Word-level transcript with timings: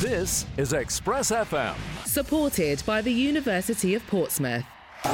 This 0.00 0.46
is 0.56 0.72
Express 0.72 1.30
FM. 1.30 1.74
Supported 2.06 2.82
by 2.86 3.02
the 3.02 3.12
University 3.12 3.94
of 3.94 4.06
Portsmouth. 4.06 4.64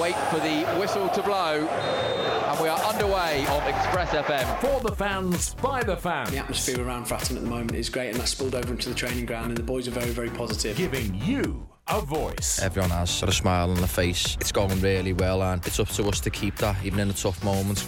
Wait 0.01 0.15
for 0.31 0.37
the 0.37 0.65
whistle 0.79 1.09
to 1.09 1.23
blow, 1.25 1.67
and 1.67 2.61
we 2.61 2.69
are 2.69 2.79
underway 2.79 3.45
on 3.49 3.67
Express 3.69 4.11
FM. 4.11 4.61
For 4.61 4.79
the 4.89 4.95
fans, 4.95 5.57
by 5.57 5.83
the 5.83 5.97
fans. 5.97 6.31
The 6.31 6.39
atmosphere 6.39 6.87
around 6.87 7.07
Fratton 7.07 7.35
at 7.35 7.43
the 7.43 7.49
moment 7.49 7.75
is 7.75 7.89
great, 7.89 8.11
and 8.11 8.21
that's 8.21 8.31
spilled 8.31 8.55
over 8.55 8.73
into 8.73 8.89
the 8.89 8.95
training 8.95 9.27
ground, 9.27 9.49
and 9.49 9.57
the 9.57 9.65
boys 9.65 9.89
are 9.89 9.91
very, 9.91 10.11
very 10.11 10.31
positive. 10.31 10.77
Giving 10.77 11.17
you 11.17 11.69
a 11.89 12.01
voice. 12.01 12.63
Everyone 12.63 12.91
has 12.91 13.21
got 13.21 13.29
a 13.29 13.33
smile 13.33 13.71
on 13.71 13.79
their 13.79 13.89
face. 13.89 14.37
It's 14.41 14.53
going 14.53 14.81
really 14.81 15.15
well, 15.15 15.43
and 15.43 15.67
it's 15.67 15.81
up 15.81 15.89
to 15.89 16.07
us 16.07 16.21
to 16.21 16.31
keep 16.31 16.55
that, 16.59 16.77
even 16.85 17.01
in 17.01 17.09
the 17.09 17.15
tough 17.15 17.43
moments. 17.43 17.83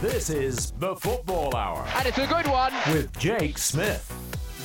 This 0.00 0.30
is 0.30 0.72
the 0.80 0.96
Football 0.96 1.54
Hour. 1.54 1.86
And 1.94 2.08
it's 2.08 2.18
a 2.18 2.26
good 2.26 2.48
one. 2.48 2.72
With 2.92 3.16
Jake 3.20 3.56
Smith. 3.56 4.19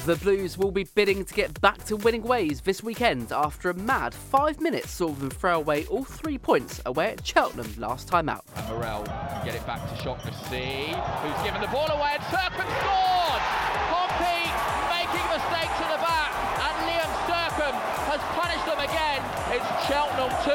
The 0.06 0.16
Blues 0.18 0.56
will 0.56 0.70
be 0.70 0.84
bidding 0.84 1.26
to 1.26 1.34
get 1.34 1.60
back 1.62 1.84
to 1.86 1.96
winning 1.96 2.22
ways 2.22 2.62
this 2.62 2.84
weekend 2.84 3.32
after 3.32 3.72
a 3.72 3.74
mad 3.74 4.14
five 4.14 4.62
minutes 4.62 4.92
saw 4.92 5.08
them 5.08 5.32
throw 5.32 5.58
away 5.58 5.88
all 5.88 6.04
three 6.04 6.38
points 6.38 6.80
away 6.86 7.08
at 7.08 7.26
Cheltenham 7.26 7.74
last 7.80 8.08
time 8.08 8.30
out. 8.30 8.46
And 8.56 8.68
Morrell 8.68 9.04
can 9.04 9.46
get 9.46 9.56
it 9.56 9.66
back 9.66 9.82
to 9.90 10.04
Shaughnessy, 10.04 10.94
who's 10.94 11.44
given 11.44 11.60
the 11.60 11.68
ball 11.70 11.90
away 11.90 12.12
and 12.14 12.24
Sercombe 12.26 12.70
scored! 12.80 13.25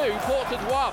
2. 0.02 0.12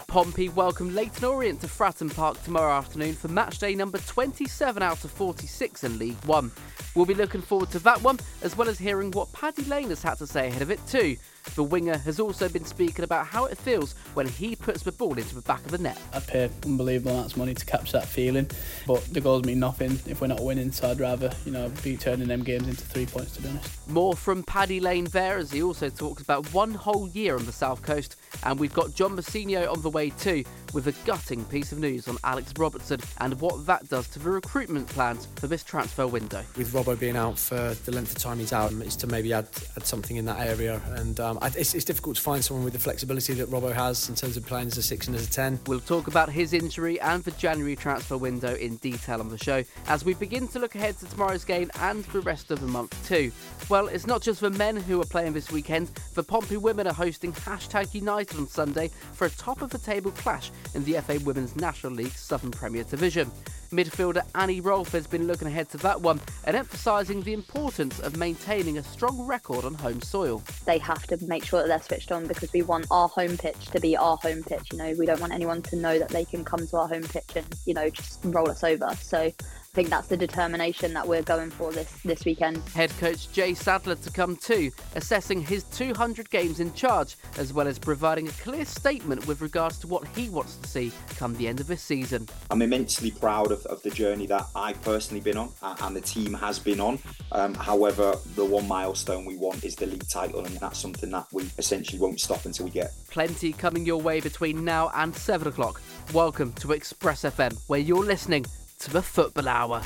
Pompey 0.07 0.49
welcome 0.49 0.93
Leyton 0.93 1.23
Orient 1.23 1.61
to 1.61 1.67
Fratton 1.67 2.13
Park 2.13 2.43
tomorrow 2.43 2.73
afternoon 2.73 3.13
for 3.13 3.29
match 3.29 3.57
day 3.57 3.73
number 3.73 3.99
27 3.99 4.83
out 4.83 5.05
of 5.05 5.11
46 5.11 5.85
in 5.85 5.97
League 5.97 6.21
One. 6.25 6.51
We'll 6.93 7.05
be 7.05 7.13
looking 7.13 7.41
forward 7.41 7.71
to 7.71 7.79
that 7.79 8.01
one, 8.01 8.19
as 8.41 8.57
well 8.57 8.67
as 8.67 8.77
hearing 8.77 9.11
what 9.11 9.31
Paddy 9.31 9.63
Lane 9.63 9.89
has 9.89 10.03
had 10.03 10.17
to 10.17 10.27
say 10.27 10.47
ahead 10.47 10.61
of 10.61 10.71
it 10.71 10.85
too. 10.87 11.15
The 11.55 11.63
winger 11.63 11.97
has 11.97 12.19
also 12.19 12.47
been 12.49 12.65
speaking 12.65 13.03
about 13.03 13.27
how 13.27 13.45
it 13.45 13.57
feels 13.57 13.93
when 14.13 14.27
he 14.27 14.55
puts 14.55 14.83
the 14.83 14.91
ball 14.91 15.17
into 15.17 15.35
the 15.35 15.41
back 15.41 15.65
of 15.65 15.71
the 15.71 15.77
net. 15.77 15.99
I 16.13 16.19
pay 16.19 16.49
unbelievable 16.65 17.11
amounts 17.11 17.33
of 17.33 17.39
money 17.39 17.53
to 17.53 17.65
capture 17.65 17.93
that 17.93 18.07
feeling, 18.07 18.49
but 18.85 19.03
the 19.13 19.21
goals 19.21 19.43
mean 19.43 19.59
nothing 19.59 19.99
if 20.05 20.21
we're 20.21 20.27
not 20.27 20.41
winning. 20.41 20.71
So 20.71 20.89
I'd 20.89 20.99
rather, 20.99 21.31
you 21.45 21.51
know, 21.51 21.71
be 21.83 21.97
turning 21.97 22.27
them 22.27 22.43
games 22.43 22.67
into 22.67 22.83
three 22.83 23.05
points. 23.05 23.35
To 23.35 23.41
be 23.41 23.49
honest. 23.49 23.89
More 23.89 24.15
from 24.15 24.43
Paddy 24.43 24.79
Lane 24.79 25.05
there, 25.05 25.37
as 25.37 25.51
he 25.51 25.63
also 25.63 25.89
talks 25.89 26.21
about 26.21 26.51
one 26.53 26.73
whole 26.73 27.07
year 27.09 27.35
on 27.35 27.45
the 27.45 27.51
south 27.51 27.81
coast, 27.81 28.17
and 28.43 28.59
we've 28.59 28.73
got 28.73 28.93
John 28.93 29.15
Mousinho 29.15 29.71
on 29.71 29.81
the 29.81 29.89
way 29.89 30.11
too, 30.11 30.43
with 30.73 30.87
a 30.87 30.93
gutting 31.05 31.43
piece 31.45 31.71
of 31.71 31.79
news 31.79 32.07
on 32.07 32.17
Alex 32.23 32.53
Robertson 32.57 32.99
and 33.19 33.39
what 33.41 33.65
that 33.65 33.89
does 33.89 34.07
to 34.09 34.19
the 34.19 34.29
recruitment 34.29 34.87
plans 34.87 35.27
for 35.37 35.47
this 35.47 35.63
transfer 35.63 36.05
window. 36.07 36.43
With 36.55 36.71
Robbo 36.73 36.99
being 36.99 37.17
out 37.17 37.39
for 37.39 37.73
the 37.85 37.91
length 37.91 38.15
of 38.15 38.21
time 38.21 38.39
he's 38.39 38.53
out, 38.53 38.71
is 38.73 38.95
to 38.97 39.07
maybe 39.07 39.33
add 39.33 39.47
add 39.75 39.85
something 39.85 40.17
in 40.17 40.25
that 40.25 40.39
area 40.39 40.81
and. 40.95 41.19
Um, 41.19 41.36
Um, 41.41 41.51
it's, 41.55 41.73
it's, 41.73 41.85
difficult 41.85 42.17
to 42.17 42.21
find 42.21 42.43
someone 42.43 42.63
with 42.63 42.73
the 42.73 42.79
flexibility 42.79 43.33
that 43.35 43.49
Robbo 43.49 43.73
has 43.73 44.09
in 44.09 44.15
terms 44.15 44.37
of 44.37 44.45
playing 44.45 44.67
as 44.67 44.77
a 44.77 44.83
six 44.83 45.07
and 45.07 45.15
as 45.15 45.27
a 45.27 45.29
ten. 45.29 45.59
We'll 45.67 45.79
talk 45.79 46.07
about 46.07 46.29
his 46.29 46.53
injury 46.53 46.99
and 46.99 47.23
the 47.23 47.31
January 47.31 47.75
transfer 47.75 48.17
window 48.17 48.55
in 48.55 48.77
detail 48.77 49.19
on 49.19 49.29
the 49.29 49.37
show 49.37 49.63
as 49.87 50.03
we 50.03 50.13
begin 50.13 50.47
to 50.49 50.59
look 50.59 50.75
ahead 50.75 50.97
to 50.99 51.05
tomorrow's 51.05 51.45
game 51.45 51.69
and 51.79 52.03
the 52.05 52.21
rest 52.21 52.51
of 52.51 52.59
the 52.59 52.67
month 52.67 53.07
too. 53.07 53.31
Well, 53.69 53.87
it's 53.87 54.07
not 54.07 54.21
just 54.21 54.41
the 54.41 54.49
men 54.49 54.75
who 54.75 55.01
are 55.01 55.05
playing 55.05 55.33
this 55.33 55.51
weekend. 55.51 55.89
The 56.13 56.23
Pompey 56.23 56.57
women 56.57 56.87
are 56.87 56.93
hosting 56.93 57.33
Hashtag 57.33 57.93
United 57.93 58.37
on 58.37 58.47
Sunday 58.47 58.89
for 59.13 59.25
a 59.25 59.29
top 59.31 59.61
of 59.61 59.69
the 59.69 59.77
table 59.77 60.11
clash 60.11 60.51
in 60.73 60.83
the 60.83 60.99
FA 61.01 61.19
Women's 61.23 61.55
National 61.55 61.93
League 61.93 62.11
Southern 62.11 62.51
Premier 62.51 62.83
Division. 62.83 63.31
Midfielder 63.71 64.25
Annie 64.35 64.61
Rolfe 64.61 64.91
has 64.93 65.07
been 65.07 65.27
looking 65.27 65.47
ahead 65.47 65.69
to 65.69 65.77
that 65.79 66.01
one 66.01 66.19
and 66.45 66.55
emphasising 66.55 67.21
the 67.21 67.33
importance 67.33 67.99
of 67.99 68.17
maintaining 68.17 68.77
a 68.77 68.83
strong 68.83 69.25
record 69.25 69.65
on 69.65 69.73
home 69.73 70.01
soil. 70.01 70.41
They 70.65 70.77
have 70.77 71.05
to 71.07 71.17
make 71.25 71.43
sure 71.43 71.61
that 71.61 71.67
they're 71.67 71.81
switched 71.81 72.11
on 72.11 72.27
because 72.27 72.51
we 72.53 72.61
want 72.61 72.87
our 72.91 73.07
home 73.07 73.37
pitch 73.37 73.67
to 73.67 73.79
be 73.79 73.97
our 73.97 74.17
home 74.17 74.43
pitch. 74.43 74.71
You 74.71 74.77
know, 74.77 74.95
we 74.97 75.05
don't 75.05 75.19
want 75.19 75.33
anyone 75.33 75.61
to 75.63 75.75
know 75.75 75.99
that 75.99 76.09
they 76.09 76.25
can 76.25 76.45
come 76.45 76.65
to 76.67 76.77
our 76.77 76.87
home 76.87 77.03
pitch 77.03 77.35
and, 77.35 77.45
you 77.65 77.73
know, 77.73 77.89
just 77.89 78.19
roll 78.23 78.49
us 78.49 78.63
over. 78.63 78.89
So 79.01 79.31
think 79.77 79.89
that's 79.89 80.07
the 80.07 80.17
determination 80.17 80.91
that 80.91 81.07
we're 81.07 81.21
going 81.21 81.51
for 81.51 81.71
this 81.71 82.01
this 82.03 82.25
weekend. 82.25 82.57
Head 82.69 82.89
coach 82.97 83.31
Jay 83.31 83.53
Sadler 83.53 83.93
to 83.93 84.09
come 84.09 84.35
too, 84.35 84.71
assessing 84.95 85.39
his 85.39 85.65
200 85.65 86.31
games 86.31 86.59
in 86.59 86.73
charge, 86.73 87.15
as 87.37 87.53
well 87.53 87.67
as 87.67 87.77
providing 87.77 88.27
a 88.27 88.31
clear 88.31 88.65
statement 88.65 89.27
with 89.27 89.39
regards 89.39 89.77
to 89.77 89.85
what 89.85 90.07
he 90.15 90.29
wants 90.29 90.55
to 90.55 90.67
see 90.67 90.91
come 91.17 91.35
the 91.35 91.47
end 91.47 91.59
of 91.59 91.67
this 91.67 91.83
season. 91.83 92.27
I'm 92.49 92.63
immensely 92.63 93.11
proud 93.11 93.51
of, 93.51 93.63
of 93.67 93.83
the 93.83 93.91
journey 93.91 94.25
that 94.25 94.47
I've 94.55 94.81
personally 94.81 95.21
been 95.21 95.37
on 95.37 95.51
and 95.61 95.95
the 95.95 96.01
team 96.01 96.33
has 96.33 96.57
been 96.57 96.79
on. 96.79 96.97
Um, 97.31 97.53
however, 97.53 98.15
the 98.33 98.45
one 98.45 98.67
milestone 98.67 99.25
we 99.25 99.37
want 99.37 99.63
is 99.63 99.75
the 99.75 99.85
league 99.85 100.09
title, 100.09 100.43
and 100.43 100.57
that's 100.57 100.79
something 100.79 101.11
that 101.11 101.27
we 101.31 101.43
essentially 101.59 101.99
won't 101.99 102.19
stop 102.19 102.45
until 102.45 102.65
we 102.65 102.71
get. 102.71 102.93
Plenty 103.11 103.53
coming 103.53 103.85
your 103.85 104.01
way 104.01 104.21
between 104.21 104.65
now 104.65 104.89
and 104.95 105.15
7 105.15 105.47
o'clock. 105.47 105.83
Welcome 106.13 106.53
to 106.53 106.71
Express 106.71 107.21
FM, 107.21 107.55
where 107.67 107.79
you're 107.79 108.03
listening 108.03 108.43
to 108.79 108.91
the 108.91 109.01
Football 109.01 109.47
Hour. 109.47 109.79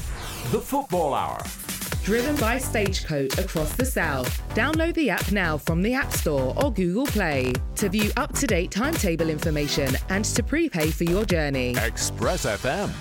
The 0.52 0.60
Football 0.60 1.14
Hour. 1.14 1.40
Driven 2.04 2.36
by 2.38 2.58
Stagecoach 2.58 3.38
across 3.38 3.74
the 3.76 3.86
South. 3.86 4.42
Download 4.56 4.94
the 4.96 5.10
app 5.10 5.32
now 5.32 5.58
from 5.58 5.82
the 5.82 5.94
App 5.94 6.12
Store 6.12 6.54
or 6.62 6.74
Google 6.74 7.06
Play 7.06 7.54
to 7.76 7.90
view 7.90 8.12
up 8.18 8.34
to 8.34 8.48
date 8.48 8.72
timetable 8.72 9.30
information 9.30 9.96
and 10.10 10.26
to 10.26 10.44
prepay 10.44 10.92
for 10.92 11.06
your 11.06 11.26
journey. 11.26 11.76
Express 11.78 12.46
FM. 12.46 12.92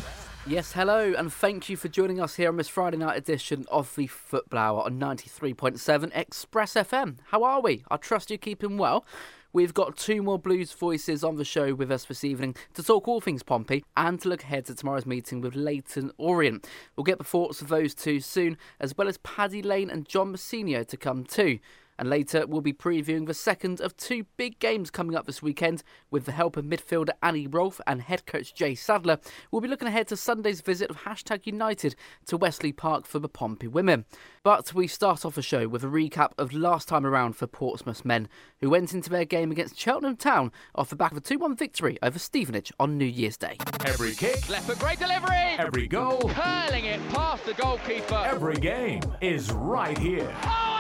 Yes, 0.47 0.73
hello, 0.73 1.13
and 1.17 1.33
thank 1.33 1.69
you 1.69 1.77
for 1.77 1.89
joining 1.89 2.21
us 2.21 2.37
here 2.37 2.49
on 2.49 2.57
this 2.57 2.69
Friday 2.69 2.97
night 2.97 3.17
edition 3.17 3.67
of 3.71 3.95
the 3.97 4.07
Football 4.07 4.59
Hour 4.59 4.83
on 4.85 4.99
93.7 4.99 6.17
Express 6.17 6.75
FM. 6.75 7.17
How 7.29 7.43
are 7.43 7.61
we? 7.61 7.85
I 7.91 7.97
trust 7.97 8.31
you're 8.31 8.39
keeping 8.39 8.79
well. 8.79 9.05
We've 9.53 9.75
got 9.75 9.97
two 9.97 10.23
more 10.23 10.39
blues 10.39 10.73
voices 10.73 11.25
on 11.25 11.35
the 11.35 11.45
show 11.45 11.75
with 11.75 11.91
us 11.91 12.05
this 12.05 12.23
evening 12.23 12.55
to 12.75 12.85
talk 12.85 13.09
all 13.09 13.21
things 13.21 13.43
Pompey 13.43 13.85
and 13.97 14.21
to 14.21 14.29
look 14.29 14.45
ahead 14.45 14.67
to 14.67 14.77
tomorrow's 14.77 15.07
meeting 15.07 15.41
with 15.41 15.57
Leyton 15.57 16.13
Orient. 16.19 16.69
We'll 16.95 17.03
get 17.03 17.19
the 17.19 17.25
thoughts 17.25 17.61
of 17.61 17.67
those 17.67 17.93
two 17.93 18.21
soon, 18.21 18.57
as 18.79 18.97
well 18.97 19.09
as 19.09 19.19
Paddy 19.19 19.61
Lane 19.61 19.91
and 19.91 20.07
John 20.07 20.33
Mousinho 20.33 20.87
to 20.87 20.97
come 20.97 21.25
too. 21.25 21.59
And 22.01 22.09
later, 22.09 22.47
we'll 22.47 22.63
be 22.63 22.73
previewing 22.73 23.27
the 23.27 23.35
second 23.35 23.79
of 23.79 23.95
two 23.95 24.25
big 24.39 24.59
games 24.59 24.91
coming 24.91 25.15
up 25.15 25.27
this 25.27 25.43
weekend 25.43 25.83
with 26.11 26.25
the 26.25 26.33
help 26.33 26.57
of 26.57 26.65
midfielder 26.65 27.11
Annie 27.23 27.47
Rolfe 27.47 27.79
and 27.87 28.01
head 28.01 28.25
coach 28.25 28.55
Jay 28.55 28.75
Sadler. 28.75 29.19
We'll 29.51 29.61
be 29.61 29.69
looking 29.69 29.87
ahead 29.87 30.09
to 30.09 30.17
Sunday's 30.17 30.63
visit 30.63 30.89
of 30.89 31.03
Hashtag 31.03 31.45
United 31.45 31.95
to 32.29 32.39
Westleigh 32.39 32.73
Park 32.73 33.05
for 33.05 33.19
the 33.19 33.29
Pompey 33.29 33.69
women. 33.69 34.07
But 34.43 34.73
we 34.73 34.87
start 34.87 35.27
off 35.27 35.35
the 35.35 35.43
show 35.43 35.69
with 35.69 35.85
a 35.85 35.89
recap 35.89 36.31
of 36.39 36.55
last 36.55 36.89
time 36.89 37.05
around 37.05 37.37
for 37.37 37.47
Portsmouth 37.47 38.03
men, 38.03 38.31
who 38.61 38.71
went 38.71 38.95
into 38.95 39.11
their 39.11 39.27
game 39.27 39.51
against 39.51 39.79
Cheltenham 39.79 40.17
Town 40.17 40.53
off 40.75 40.89
the 40.89 40.97
back 40.97 41.13
of 41.13 41.19
a 41.19 41.21
2 41.21 41.39
1 41.39 41.55
victory 41.55 41.99
over 42.03 42.19
Stevenage 42.19 42.73
on 42.81 42.97
New 42.97 43.05
Year's 43.05 43.37
Day. 43.37 43.59
Every 43.85 44.15
kick, 44.15 44.49
left 44.49 44.71
for 44.71 44.79
great 44.81 44.99
delivery, 44.99 45.37
every 45.59 45.87
goal, 45.87 46.31
curling 46.31 46.87
it 46.87 47.07
past 47.11 47.45
the 47.45 47.53
goalkeeper. 47.53 48.25
Every 48.25 48.57
game 48.57 49.03
is 49.21 49.53
right 49.53 49.99
here. 49.99 50.35
Oh! 50.45 50.80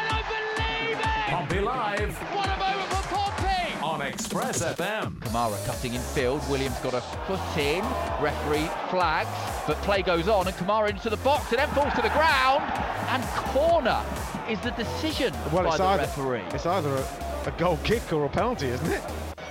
Pompey 1.30 1.60
Live. 1.60 2.12
What 2.34 2.48
a 2.48 2.58
moment 2.58 2.90
for 2.90 3.14
Pompey! 3.14 3.84
On 3.84 4.02
Express 4.02 4.64
FM. 4.64 5.12
Kamara 5.20 5.64
cutting 5.64 5.94
in 5.94 6.00
field. 6.00 6.42
Williams 6.50 6.76
got 6.80 6.92
a 6.92 7.00
foot 7.00 7.56
in. 7.56 7.84
Referee 8.20 8.68
flags, 8.90 9.30
but 9.64 9.76
play 9.82 10.02
goes 10.02 10.26
on, 10.26 10.48
and 10.48 10.56
Kamara 10.56 10.90
into 10.90 11.08
the 11.08 11.18
box 11.18 11.52
and 11.52 11.60
then 11.60 11.68
falls 11.68 11.94
to 11.94 12.02
the 12.02 12.08
ground. 12.08 12.64
And 13.10 13.22
corner 13.54 14.04
is 14.48 14.58
the 14.62 14.72
decision 14.72 15.32
well, 15.52 15.62
by 15.62 15.76
the 15.76 15.84
either, 15.84 16.02
referee. 16.02 16.42
It's 16.52 16.66
either 16.66 16.90
a, 16.90 17.06
a 17.46 17.52
goal 17.52 17.78
kick 17.84 18.12
or 18.12 18.24
a 18.24 18.28
penalty, 18.28 18.66
isn't 18.66 18.90
it? 18.90 19.02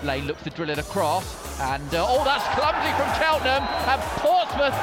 Lane 0.03 0.25
looks 0.28 0.44
to 0.44 0.50
drill 0.50 0.72
it 0.72 0.79
across, 0.79 1.61
and 1.61 1.96
uh, 1.96 2.06
oh, 2.06 2.25
that's 2.25 2.44
clumsy 2.59 2.91
from 3.00 3.07
Cheltenham, 3.23 3.63
and 3.88 4.01
Portsmouth 4.19 4.75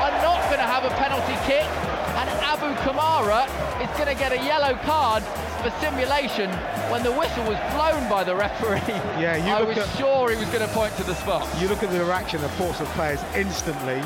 are 0.00 0.16
not 0.24 0.40
going 0.48 0.64
to 0.64 0.70
have 0.70 0.84
a 0.84 0.94
penalty 0.96 1.36
kick, 1.44 1.68
and 2.16 2.30
Abu 2.40 2.72
Kamara 2.80 3.44
is 3.84 3.90
going 3.98 4.08
to 4.08 4.18
get 4.18 4.32
a 4.32 4.42
yellow 4.42 4.74
card 4.76 5.22
for 5.62 5.70
simulation 5.80 6.50
when 6.90 7.02
the 7.02 7.12
whistle 7.12 7.44
was 7.44 7.58
blown 7.72 8.08
by 8.10 8.24
the 8.24 8.34
referee. 8.34 8.80
Yeah, 9.22 9.36
you 9.36 9.52
I 9.52 9.62
was 9.62 9.78
at, 9.78 9.88
sure 9.96 10.30
he 10.30 10.36
was 10.36 10.48
going 10.48 10.66
to 10.66 10.74
point 10.74 10.96
to 10.96 11.04
the 11.04 11.14
spot. 11.14 11.48
You 11.60 11.68
look 11.68 11.82
at 11.82 11.90
the 11.90 12.04
reaction 12.04 12.42
of 12.42 12.50
Portsmouth 12.52 12.88
players 12.90 13.20
instantly. 13.36 14.02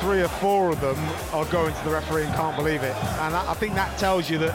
Three 0.00 0.20
or 0.20 0.28
four 0.28 0.70
of 0.70 0.80
them 0.82 0.98
are 1.32 1.46
going 1.46 1.72
to 1.74 1.84
the 1.84 1.90
referee 1.90 2.24
and 2.24 2.34
can't 2.34 2.56
believe 2.56 2.82
it, 2.82 2.94
and 3.24 3.34
I 3.34 3.54
think 3.54 3.74
that 3.74 3.96
tells 3.96 4.28
you 4.28 4.36
that 4.38 4.52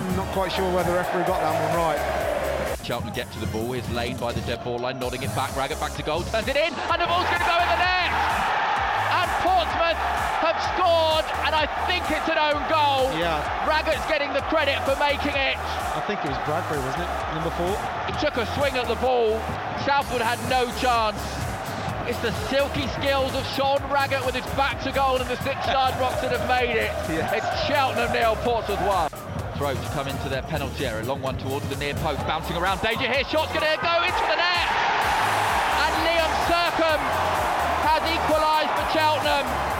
I'm 0.00 0.16
not 0.16 0.28
quite 0.32 0.52
sure 0.52 0.64
whether 0.74 0.90
the 0.90 0.96
referee 0.96 1.24
got 1.24 1.40
that 1.40 1.52
one 1.52 1.76
right. 1.76 2.00
Cheltenham 2.82 3.12
get 3.12 3.30
to 3.32 3.40
the 3.40 3.46
ball. 3.48 3.72
Here's 3.72 3.90
Lane 3.90 4.16
by 4.16 4.32
the 4.32 4.40
dead 4.42 4.64
ball 4.64 4.78
line, 4.78 4.98
nodding 4.98 5.22
it 5.22 5.34
back. 5.34 5.54
Raggett 5.54 5.80
back 5.80 5.92
to 5.96 6.02
goal, 6.02 6.22
turns 6.22 6.48
it 6.48 6.56
in, 6.56 6.72
and 6.72 7.02
the 7.02 7.06
ball's 7.06 7.26
going 7.28 7.44
to 7.44 7.50
go 7.50 7.58
in 7.60 7.68
the 7.68 7.76
net. 7.76 8.08
And 9.12 9.28
Portsmouth 9.44 10.25
have 10.46 10.58
scored, 10.78 11.26
and 11.42 11.52
I 11.54 11.66
think 11.90 12.06
it's 12.10 12.28
an 12.30 12.38
own 12.38 12.62
goal. 12.70 13.10
Yeah. 13.18 13.42
Raggett's 13.66 14.06
getting 14.06 14.30
the 14.32 14.42
credit 14.46 14.78
for 14.86 14.94
making 15.02 15.34
it. 15.34 15.58
I 15.58 16.02
think 16.06 16.22
it 16.22 16.30
was 16.30 16.38
Bradbury, 16.46 16.78
wasn't 16.86 17.02
it? 17.02 17.12
Number 17.34 17.50
four. 17.58 17.74
He 18.06 18.14
took 18.22 18.36
a 18.38 18.46
swing 18.54 18.78
at 18.78 18.86
the 18.86 18.94
ball. 19.02 19.38
Southwood 19.82 20.22
had 20.22 20.38
no 20.48 20.70
chance. 20.78 21.18
It's 22.06 22.20
the 22.22 22.30
silky 22.46 22.86
skills 22.94 23.34
of 23.34 23.42
Sean 23.58 23.82
Raggett 23.90 24.24
with 24.24 24.36
his 24.38 24.46
back 24.54 24.78
to 24.86 24.92
goal 24.92 25.18
and 25.18 25.26
the 25.28 25.36
six 25.42 25.58
yard 25.74 25.98
box 25.98 26.22
that 26.22 26.30
have 26.30 26.46
made 26.46 26.78
it. 26.78 26.94
Yes. 27.10 27.34
It's 27.34 27.50
Cheltenham 27.66 28.12
nil, 28.14 28.36
Portsmouth 28.46 28.78
one. 28.86 29.10
throw 29.58 29.74
to 29.74 29.88
come 29.90 30.06
into 30.06 30.28
their 30.28 30.42
penalty 30.46 30.86
area. 30.86 31.02
Long 31.04 31.20
one 31.20 31.36
towards 31.38 31.66
the 31.68 31.74
near 31.82 31.94
post, 32.06 32.22
bouncing 32.30 32.54
around. 32.56 32.78
Danger 32.82 33.10
here. 33.10 33.24
Shot's 33.26 33.50
going 33.50 33.66
to 33.66 33.74
go 33.82 33.94
into 34.06 34.24
the 34.30 34.38
net. 34.38 34.68
And 35.82 35.94
Liam 36.06 36.32
Sercombe 36.46 37.06
has 37.82 38.02
equalised 38.06 38.70
for 38.78 38.86
Cheltenham. 38.94 39.75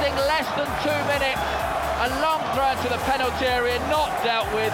Less 0.00 0.48
than 0.56 0.64
two 0.80 1.00
minutes. 1.12 1.40
A 2.00 2.08
long 2.22 2.40
throw 2.54 2.72
to 2.82 2.88
the 2.88 2.98
penalty 3.04 3.44
area, 3.44 3.78
not 3.90 4.08
dealt 4.24 4.48
with. 4.54 4.72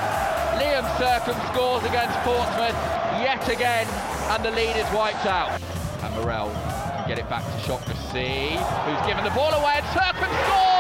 Liam 0.62 0.86
Sercombe 0.96 1.52
scores 1.52 1.82
against 1.82 2.16
Portsmouth 2.20 2.76
yet 3.20 3.48
again, 3.48 3.88
and 4.30 4.44
the 4.44 4.52
lead 4.52 4.76
is 4.76 4.86
wiped 4.92 5.26
out. 5.26 5.60
And 6.02 6.14
Morrell 6.14 6.50
can 6.52 7.08
get 7.08 7.18
it 7.18 7.28
back 7.28 7.44
to 7.44 7.58
Shaughnessy, 7.66 8.54
who's 8.84 9.06
given 9.06 9.24
the 9.24 9.30
ball 9.30 9.52
away, 9.52 9.74
and 9.78 9.86
Sercombe 9.86 10.32
scored! 10.44 10.75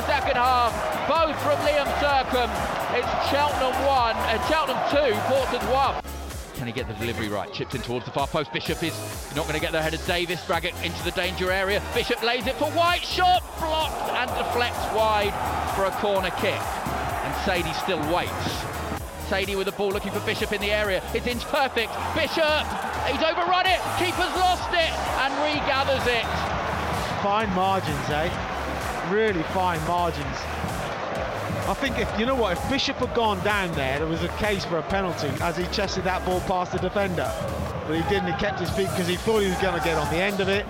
The 0.00 0.06
second 0.06 0.36
half, 0.36 0.72
both 1.06 1.36
from 1.42 1.58
Liam 1.60 1.84
Sercombe. 2.00 2.48
It's 2.96 3.28
Cheltenham 3.28 3.76
1, 3.84 4.16
uh, 4.16 4.48
Cheltenham 4.48 4.80
2, 4.88 5.12
Portsmouth 5.28 5.70
1. 5.70 6.02
Can 6.54 6.66
he 6.66 6.72
get 6.72 6.88
the 6.88 6.94
delivery 6.94 7.28
right? 7.28 7.52
Chipped 7.52 7.74
in 7.74 7.82
towards 7.82 8.06
the 8.06 8.10
far 8.10 8.26
post. 8.26 8.50
Bishop 8.50 8.82
is 8.82 8.94
not 9.36 9.42
going 9.42 9.56
to 9.56 9.60
get 9.60 9.72
there 9.72 9.82
ahead 9.82 9.92
of 9.92 10.02
Davis. 10.06 10.40
Raggett 10.48 10.72
into 10.82 11.04
the 11.04 11.10
danger 11.10 11.52
area. 11.52 11.82
Bishop 11.92 12.22
lays 12.22 12.46
it 12.46 12.54
for 12.54 12.70
White. 12.70 13.02
Shot 13.02 13.42
blocked 13.58 14.10
and 14.12 14.30
deflects 14.30 14.86
wide 14.96 15.36
for 15.76 15.84
a 15.84 15.90
corner 16.00 16.30
kick. 16.40 16.56
And 16.56 17.34
Saydee 17.44 17.74
still 17.82 18.00
waits. 18.10 18.32
Saydee 19.28 19.58
with 19.58 19.66
the 19.66 19.72
ball 19.72 19.90
looking 19.90 20.12
for 20.12 20.20
Bishop 20.20 20.50
in 20.54 20.62
the 20.62 20.72
area. 20.72 21.02
It's 21.12 21.26
inch 21.26 21.44
perfect. 21.44 21.92
Bishop, 22.14 22.64
he's 23.04 23.20
overrun 23.20 23.66
it. 23.66 23.80
Keeper's 24.00 24.32
lost 24.40 24.72
it 24.72 24.92
and 25.20 25.34
regathers 25.44 26.06
it. 26.06 26.24
Fine 27.20 27.54
margins, 27.54 28.08
eh? 28.08 28.49
Really 29.10 29.42
fine 29.54 29.84
margins. 29.88 30.36
I 31.66 31.74
think 31.74 31.98
if 31.98 32.08
you 32.18 32.26
know 32.26 32.36
what, 32.36 32.56
if 32.56 32.70
Bishop 32.70 32.96
had 32.96 33.12
gone 33.12 33.42
down 33.44 33.72
there, 33.72 33.98
there 33.98 34.06
was 34.06 34.22
a 34.22 34.28
case 34.38 34.64
for 34.64 34.78
a 34.78 34.82
penalty 34.82 35.28
as 35.40 35.56
he 35.56 35.66
chested 35.66 36.04
that 36.04 36.24
ball 36.24 36.40
past 36.42 36.70
the 36.70 36.78
defender. 36.78 37.30
But 37.86 37.96
he 37.96 38.08
didn't, 38.08 38.32
he 38.32 38.38
kept 38.38 38.60
his 38.60 38.70
feet 38.70 38.88
because 38.90 39.08
he 39.08 39.16
thought 39.16 39.40
he 39.40 39.48
was 39.48 39.58
going 39.58 39.76
to 39.76 39.84
get 39.84 39.98
on 39.98 40.08
the 40.12 40.20
end 40.20 40.40
of 40.40 40.48
it. 40.48 40.64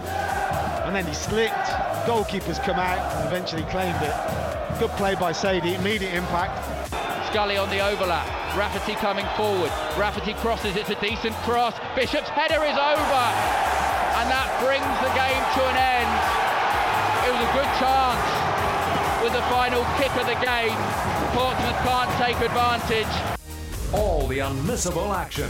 And 0.85 0.97
then 0.97 1.05
he 1.05 1.13
slipped. 1.13 1.69
Goalkeeper's 2.07 2.59
come 2.61 2.77
out 2.77 2.99
and 3.17 3.29
eventually 3.29 3.63
claimed 3.65 4.01
it. 4.01 4.15
Good 4.79 4.91
play 4.97 5.15
by 5.15 5.33
Saydee, 5.33 5.79
immediate 5.79 6.15
impact. 6.15 6.65
Scully 7.29 7.59
on 7.59 7.69
the 7.69 7.81
overlap. 7.81 8.27
Rafferty 8.57 8.95
coming 8.95 9.27
forward. 9.37 9.71
Rafferty 10.01 10.33
crosses, 10.35 10.77
it's 10.77 10.89
a 10.89 10.99
decent 11.01 11.37
cross. 11.45 11.77
Bishop's 11.95 12.31
header 12.31 12.65
is 12.65 12.77
over. 12.77 13.25
And 14.17 14.29
that 14.33 14.49
brings 14.65 14.89
the 15.05 15.13
game 15.13 15.45
to 15.57 15.63
an 15.69 15.77
end. 15.77 16.40
It 17.31 17.35
was 17.35 17.43
a 17.43 17.53
good 17.53 17.73
chance 17.79 19.23
with 19.23 19.33
the 19.33 19.43
final 19.43 19.85
kick 19.97 20.11
of 20.17 20.27
the 20.27 20.35
game. 20.45 20.77
Portsmouth 21.31 21.77
can't 21.85 22.11
take 22.19 22.41
advantage. 22.41 23.95
All 23.95 24.27
the 24.27 24.39
unmissable 24.39 25.15
action. 25.15 25.49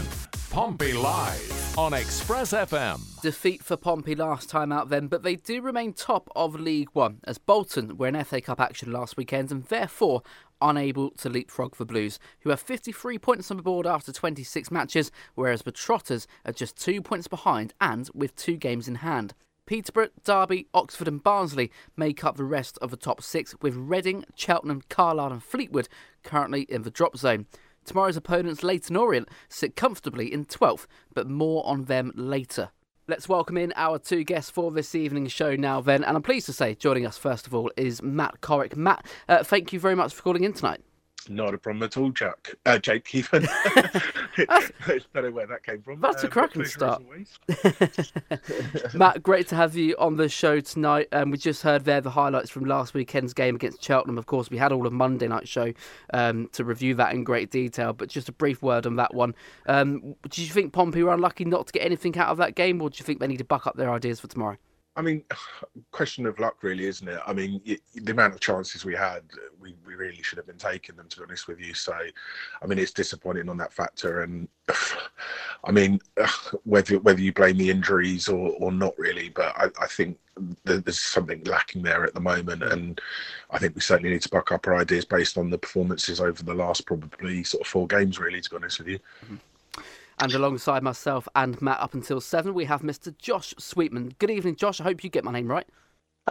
Pompey 0.51 0.93
Live 0.93 1.75
on 1.79 1.95
Express 1.95 2.53
FM. 2.53 3.01
Defeat 3.23 3.63
for 3.63 3.77
Pompey 3.77 4.13
last 4.13 4.47
time 4.47 4.71
out 4.71 4.89
then, 4.89 5.07
but 5.07 5.23
they 5.23 5.35
do 5.35 5.59
remain 5.59 5.91
top 5.91 6.29
of 6.35 6.53
League 6.53 6.89
One 6.93 7.19
as 7.23 7.39
Bolton 7.39 7.97
were 7.97 8.09
in 8.09 8.23
FA 8.25 8.41
Cup 8.41 8.61
action 8.61 8.91
last 8.91 9.17
weekend 9.17 9.51
and 9.51 9.63
therefore 9.63 10.21
unable 10.61 11.09
to 11.09 11.29
leapfrog 11.29 11.77
the 11.77 11.85
Blues, 11.85 12.19
who 12.41 12.51
have 12.51 12.59
53 12.59 13.17
points 13.17 13.49
on 13.49 13.57
the 13.57 13.63
board 13.63 13.87
after 13.87 14.11
26 14.11 14.69
matches, 14.69 15.11
whereas 15.33 15.63
the 15.63 15.71
Trotters 15.71 16.27
are 16.45 16.53
just 16.53 16.77
two 16.77 17.01
points 17.01 17.27
behind 17.27 17.73
and 17.81 18.07
with 18.13 18.35
two 18.35 18.55
games 18.55 18.87
in 18.87 18.95
hand. 18.95 19.33
Peterborough, 19.71 20.09
Derby, 20.25 20.67
Oxford, 20.73 21.07
and 21.07 21.23
Barnsley 21.23 21.71
make 21.95 22.25
up 22.25 22.35
the 22.35 22.43
rest 22.43 22.77
of 22.81 22.91
the 22.91 22.97
top 22.97 23.21
six, 23.21 23.55
with 23.61 23.73
Reading, 23.73 24.25
Cheltenham, 24.35 24.81
Carlisle, 24.89 25.31
and 25.31 25.41
Fleetwood 25.41 25.87
currently 26.25 26.63
in 26.63 26.81
the 26.81 26.91
drop 26.91 27.15
zone. 27.15 27.45
Tomorrow's 27.85 28.17
opponents, 28.17 28.63
Leyton 28.63 28.97
Orient, 28.97 29.29
sit 29.47 29.77
comfortably 29.77 30.33
in 30.33 30.43
12th, 30.43 30.87
but 31.13 31.29
more 31.29 31.65
on 31.65 31.85
them 31.85 32.11
later. 32.15 32.71
Let's 33.07 33.29
welcome 33.29 33.55
in 33.55 33.71
our 33.77 33.97
two 33.97 34.25
guests 34.25 34.51
for 34.51 34.71
this 34.71 34.93
evening's 34.93 35.31
show 35.31 35.55
now, 35.55 35.79
then. 35.79 36.03
And 36.03 36.17
I'm 36.17 36.21
pleased 36.21 36.47
to 36.47 36.53
say, 36.53 36.75
joining 36.75 37.05
us 37.05 37.17
first 37.17 37.47
of 37.47 37.55
all 37.55 37.71
is 37.77 38.03
Matt 38.03 38.41
Corrick. 38.41 38.75
Matt, 38.75 39.05
uh, 39.29 39.41
thank 39.41 39.71
you 39.71 39.79
very 39.79 39.95
much 39.95 40.13
for 40.13 40.21
calling 40.21 40.43
in 40.43 40.51
tonight. 40.51 40.81
Not 41.29 41.53
a 41.53 41.57
problem 41.57 41.83
at 41.83 41.97
all, 41.97 42.09
Jack. 42.11 42.55
Uh, 42.65 42.77
Jake, 42.77 43.13
even. 43.15 43.47
I 44.37 44.69
don't 45.13 45.15
know 45.15 45.31
where 45.31 45.47
that 45.47 45.63
came 45.63 45.81
from. 45.81 46.01
That's 46.01 46.23
a 46.23 46.27
um, 46.27 46.31
cracking 46.31 46.65
start. 46.65 47.03
Matt, 48.93 49.21
great 49.23 49.47
to 49.49 49.55
have 49.55 49.75
you 49.75 49.95
on 49.99 50.17
the 50.17 50.29
show 50.29 50.59
tonight. 50.59 51.07
Um, 51.11 51.31
we 51.31 51.37
just 51.37 51.61
heard 51.61 51.85
there 51.85 52.01
the 52.01 52.09
highlights 52.09 52.49
from 52.49 52.65
last 52.65 52.93
weekend's 52.93 53.33
game 53.33 53.55
against 53.55 53.83
Cheltenham. 53.83 54.17
Of 54.17 54.25
course, 54.25 54.49
we 54.49 54.57
had 54.57 54.71
all 54.71 54.87
of 54.87 54.93
Monday 54.93 55.27
night 55.27 55.47
show 55.47 55.73
um, 56.13 56.49
to 56.53 56.63
review 56.63 56.95
that 56.95 57.13
in 57.13 57.23
great 57.23 57.51
detail, 57.51 57.93
but 57.93 58.09
just 58.09 58.29
a 58.29 58.33
brief 58.33 58.61
word 58.61 58.85
on 58.85 58.95
that 58.95 59.13
one. 59.13 59.35
Um, 59.67 60.15
do 60.29 60.43
you 60.43 60.49
think 60.49 60.73
Pompey 60.73 61.03
were 61.03 61.13
unlucky 61.13 61.45
not 61.45 61.67
to 61.67 61.73
get 61.73 61.85
anything 61.85 62.17
out 62.17 62.29
of 62.29 62.37
that 62.37 62.55
game, 62.55 62.81
or 62.81 62.89
do 62.89 62.97
you 62.97 63.05
think 63.05 63.19
they 63.19 63.27
need 63.27 63.37
to 63.37 63.45
buck 63.45 63.67
up 63.67 63.75
their 63.75 63.91
ideas 63.91 64.19
for 64.19 64.27
tomorrow? 64.27 64.57
I 64.95 65.01
mean, 65.01 65.23
question 65.91 66.25
of 66.25 66.39
luck, 66.39 66.57
really, 66.63 66.85
isn't 66.85 67.07
it? 67.07 67.19
I 67.25 67.33
mean, 67.33 67.61
the 67.95 68.11
amount 68.11 68.33
of 68.33 68.39
chances 68.39 68.85
we 68.85 68.95
had, 68.95 69.21
we, 69.59 69.75
we 69.85 69.95
really 69.95 70.21
should 70.21 70.37
have 70.37 70.47
been 70.47 70.57
taking 70.57 70.95
them, 70.95 71.07
to 71.09 71.17
be 71.17 71.23
honest 71.23 71.47
with 71.47 71.59
you. 71.59 71.73
So, 71.73 71.93
I 72.61 72.65
mean, 72.65 72.79
it's 72.79 72.91
disappointing 72.91 73.49
on 73.49 73.57
that 73.57 73.73
factor. 73.73 74.21
And 74.21 74.47
I 75.63 75.71
mean, 75.71 75.99
whether 76.63 76.99
whether 76.99 77.21
you 77.21 77.33
blame 77.33 77.57
the 77.57 77.69
injuries 77.69 78.27
or, 78.27 78.51
or 78.59 78.71
not, 78.71 78.97
really, 78.97 79.29
but 79.29 79.53
I, 79.55 79.67
I 79.81 79.87
think 79.87 80.17
there's 80.63 80.99
something 80.99 81.43
lacking 81.43 81.83
there 81.83 82.03
at 82.03 82.13
the 82.13 82.19
moment. 82.19 82.63
And 82.63 82.99
I 83.49 83.59
think 83.59 83.75
we 83.75 83.81
certainly 83.81 84.11
need 84.11 84.21
to 84.23 84.29
buck 84.29 84.51
up 84.51 84.67
our 84.67 84.75
ideas 84.75 85.05
based 85.05 85.37
on 85.37 85.49
the 85.49 85.57
performances 85.57 86.19
over 86.19 86.43
the 86.43 86.53
last 86.53 86.85
probably 86.85 87.43
sort 87.43 87.61
of 87.61 87.67
four 87.67 87.87
games, 87.87 88.19
really, 88.19 88.41
to 88.41 88.49
be 88.49 88.55
honest 88.55 88.79
with 88.79 88.87
you. 88.87 88.99
Mm-hmm. 89.25 89.35
And 90.21 90.31
alongside 90.35 90.83
myself 90.83 91.27
and 91.35 91.59
Matt 91.63 91.79
up 91.79 91.95
until 91.95 92.21
seven, 92.21 92.53
we 92.53 92.65
have 92.65 92.83
Mr. 92.83 93.17
Josh 93.17 93.55
Sweetman. 93.57 94.13
Good 94.19 94.29
evening, 94.29 94.55
Josh. 94.55 94.79
I 94.79 94.83
hope 94.83 95.03
you 95.03 95.09
get 95.09 95.23
my 95.23 95.31
name 95.31 95.47
right. 95.47 95.67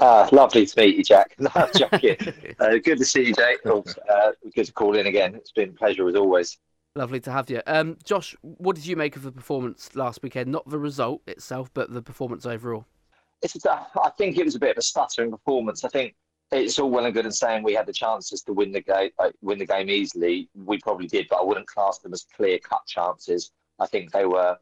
Uh, 0.01 0.29
lovely 0.31 0.65
to 0.65 0.81
meet 0.81 0.97
you, 0.97 1.03
Jack. 1.03 1.35
No, 1.41 1.51
uh, 1.55 2.79
good 2.79 2.99
to 2.99 3.05
see 3.05 3.27
you, 3.27 3.35
Jake. 3.35 3.59
Oh, 3.67 3.85
uh, 4.09 4.31
good 4.55 4.67
to 4.67 4.73
call 4.73 4.97
in 4.97 5.09
again. 5.09 5.35
It's 5.35 5.51
been 5.51 5.71
a 5.71 5.73
pleasure 5.73 6.09
as 6.09 6.15
always. 6.15 6.57
Lovely 6.95 7.19
to 7.19 7.33
have 7.33 7.51
you. 7.51 7.63
Um, 7.67 7.99
Josh, 8.05 8.37
what 8.43 8.77
did 8.77 8.87
you 8.87 8.95
make 8.95 9.17
of 9.17 9.25
the 9.25 9.33
performance 9.33 9.97
last 9.97 10.23
weekend? 10.23 10.53
Not 10.53 10.69
the 10.69 10.79
result 10.79 11.23
itself, 11.27 11.69
but 11.75 11.93
the 11.93 12.01
performance 12.01 12.47
overall. 12.47 12.87
It's, 13.43 13.67
uh, 13.67 13.85
I 14.01 14.11
think 14.17 14.39
it 14.39 14.45
was 14.45 14.55
a 14.55 14.61
bit 14.61 14.71
of 14.71 14.79
a 14.79 14.83
stuttering 14.83 15.33
performance. 15.33 15.85
I 15.85 15.89
think 15.89 16.15
it's 16.53 16.79
all 16.79 16.91
well 16.91 17.07
and 17.07 17.15
good 17.15 17.25
and 17.25 17.35
saying 17.35 17.65
we 17.65 17.75
had 17.75 17.87
the 17.87 17.93
chances 17.93 18.43
to 18.43 18.53
win 18.53 18.71
the 18.71 18.83
game, 18.83 19.11
uh, 19.19 19.31
win 19.41 19.59
the 19.59 19.67
game 19.67 19.91
easily. 19.91 20.49
We 20.55 20.79
probably 20.79 21.09
did, 21.09 21.27
but 21.29 21.41
I 21.41 21.45
wouldn't 21.45 21.67
class 21.67 21.99
them 21.99 22.13
as 22.13 22.25
clear 22.37 22.61
cut 22.61 22.87
chances. 22.87 23.51
I 23.81 23.87
think 23.87 24.13
they 24.13 24.27
were 24.27 24.57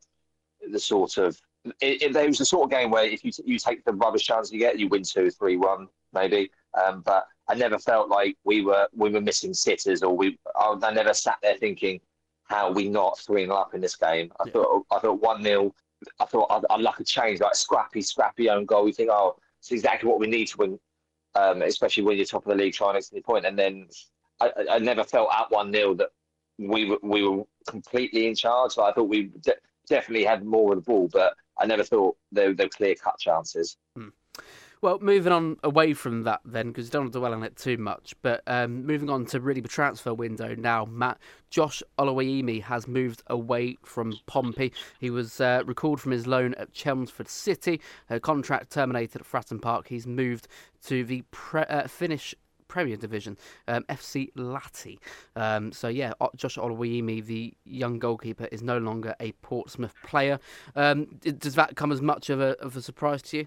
the 0.70 0.80
sort 0.80 1.18
of 1.18 1.40
it, 1.80 2.02
it, 2.02 2.16
it 2.16 2.28
was 2.28 2.38
the 2.38 2.44
sort 2.44 2.64
of 2.64 2.70
game 2.70 2.90
where 2.90 3.04
if 3.04 3.24
you 3.24 3.32
you 3.44 3.58
take 3.58 3.84
the 3.84 3.92
rubbish 3.92 4.24
chance 4.24 4.50
you 4.50 4.58
get, 4.58 4.78
you 4.78 4.88
win 4.88 5.02
two, 5.02 5.30
three, 5.30 5.56
one, 5.56 5.88
maybe. 6.12 6.50
Um, 6.82 7.02
but 7.04 7.26
I 7.48 7.54
never 7.54 7.78
felt 7.78 8.08
like 8.08 8.36
we 8.44 8.62
were 8.62 8.88
we 8.94 9.10
were 9.10 9.20
missing 9.20 9.52
sitters, 9.52 10.02
or 10.02 10.16
we. 10.16 10.38
I, 10.56 10.76
I 10.82 10.92
never 10.92 11.12
sat 11.12 11.38
there 11.42 11.56
thinking, 11.56 12.00
how 12.44 12.70
we 12.70 12.88
not 12.88 13.18
three 13.18 13.44
0 13.44 13.54
up 13.56 13.74
in 13.74 13.80
this 13.80 13.96
game. 13.96 14.30
I 14.40 14.44
yeah. 14.46 14.52
thought 14.52 14.86
I 14.90 14.98
thought 14.98 15.20
one 15.20 15.42
0 15.42 15.74
I 16.20 16.24
thought 16.26 16.46
I'd, 16.50 16.62
I'd, 16.70 16.80
like 16.80 17.00
a 17.00 17.04
change, 17.04 17.40
like 17.40 17.54
scrappy, 17.54 18.02
scrappy 18.02 18.48
own 18.50 18.66
goal. 18.66 18.86
You 18.86 18.92
think, 18.92 19.10
oh, 19.12 19.36
it's 19.58 19.72
exactly 19.72 20.08
what 20.08 20.20
we 20.20 20.28
need 20.28 20.46
to 20.48 20.56
win, 20.58 20.78
um, 21.34 21.62
especially 21.62 22.04
when 22.04 22.16
you're 22.16 22.26
top 22.26 22.46
of 22.46 22.50
the 22.56 22.62
league 22.62 22.74
trying 22.74 22.92
to 22.92 22.98
extend 22.98 23.16
your 23.16 23.24
point. 23.24 23.46
And 23.46 23.58
then 23.58 23.88
I, 24.40 24.52
I 24.72 24.78
never 24.78 25.04
felt 25.04 25.30
at 25.32 25.50
one 25.50 25.72
0 25.72 25.94
that 25.94 26.10
we 26.58 26.86
were, 26.86 26.98
we 27.02 27.26
were 27.26 27.44
completely 27.68 28.26
in 28.26 28.34
charge. 28.34 28.72
So 28.72 28.82
I 28.82 28.92
thought 28.92 29.08
we 29.08 29.30
de- 29.40 29.54
definitely 29.88 30.24
had 30.24 30.44
more 30.44 30.72
of 30.72 30.78
the 30.78 30.82
ball, 30.82 31.08
but 31.12 31.34
I 31.58 31.66
never 31.66 31.84
thought 31.84 32.16
there 32.32 32.48
were 32.48 32.68
clear 32.68 32.94
cut 32.94 33.18
chances. 33.18 33.76
Hmm. 33.96 34.08
Well, 34.80 35.00
moving 35.00 35.32
on 35.32 35.56
away 35.64 35.92
from 35.92 36.22
that 36.22 36.40
then, 36.44 36.68
because 36.68 36.88
don't 36.88 37.02
want 37.02 37.12
to 37.12 37.18
dwell 37.18 37.34
on 37.34 37.42
it 37.42 37.56
too 37.56 37.78
much, 37.78 38.14
but 38.22 38.44
um, 38.46 38.86
moving 38.86 39.10
on 39.10 39.26
to 39.26 39.40
really 39.40 39.60
the 39.60 39.68
transfer 39.68 40.14
window 40.14 40.54
now, 40.54 40.84
Matt, 40.84 41.18
Josh 41.50 41.82
Oluwayemi 41.98 42.62
has 42.62 42.86
moved 42.86 43.20
away 43.26 43.76
from 43.84 44.14
Pompey. 44.26 44.72
He 45.00 45.10
was 45.10 45.40
uh, 45.40 45.64
recalled 45.66 46.00
from 46.00 46.12
his 46.12 46.28
loan 46.28 46.54
at 46.54 46.72
Chelmsford 46.72 47.28
City. 47.28 47.80
A 48.08 48.20
contract 48.20 48.70
terminated 48.70 49.22
at 49.22 49.26
Fratton 49.26 49.60
Park. 49.60 49.88
He's 49.88 50.06
moved 50.06 50.46
to 50.84 51.02
the 51.02 51.24
pre- 51.32 51.62
uh, 51.62 51.88
Finnish 51.88 52.36
Premier 52.68 52.96
Division, 52.96 53.36
um, 53.66 53.84
FC 53.88 54.32
Lahti. 54.34 54.98
Um, 55.36 55.72
so 55.72 55.88
yeah, 55.88 56.12
Josh 56.36 56.56
Oluwayemi, 56.56 57.24
the 57.24 57.54
young 57.64 57.98
goalkeeper, 57.98 58.48
is 58.52 58.62
no 58.62 58.78
longer 58.78 59.14
a 59.20 59.32
Portsmouth 59.42 59.94
player. 60.04 60.38
Um, 60.76 61.06
does 61.38 61.54
that 61.54 61.76
come 61.76 61.92
as 61.92 62.00
much 62.00 62.30
of 62.30 62.40
a, 62.40 62.50
of 62.60 62.76
a 62.76 62.82
surprise 62.82 63.22
to 63.22 63.38
you? 63.38 63.46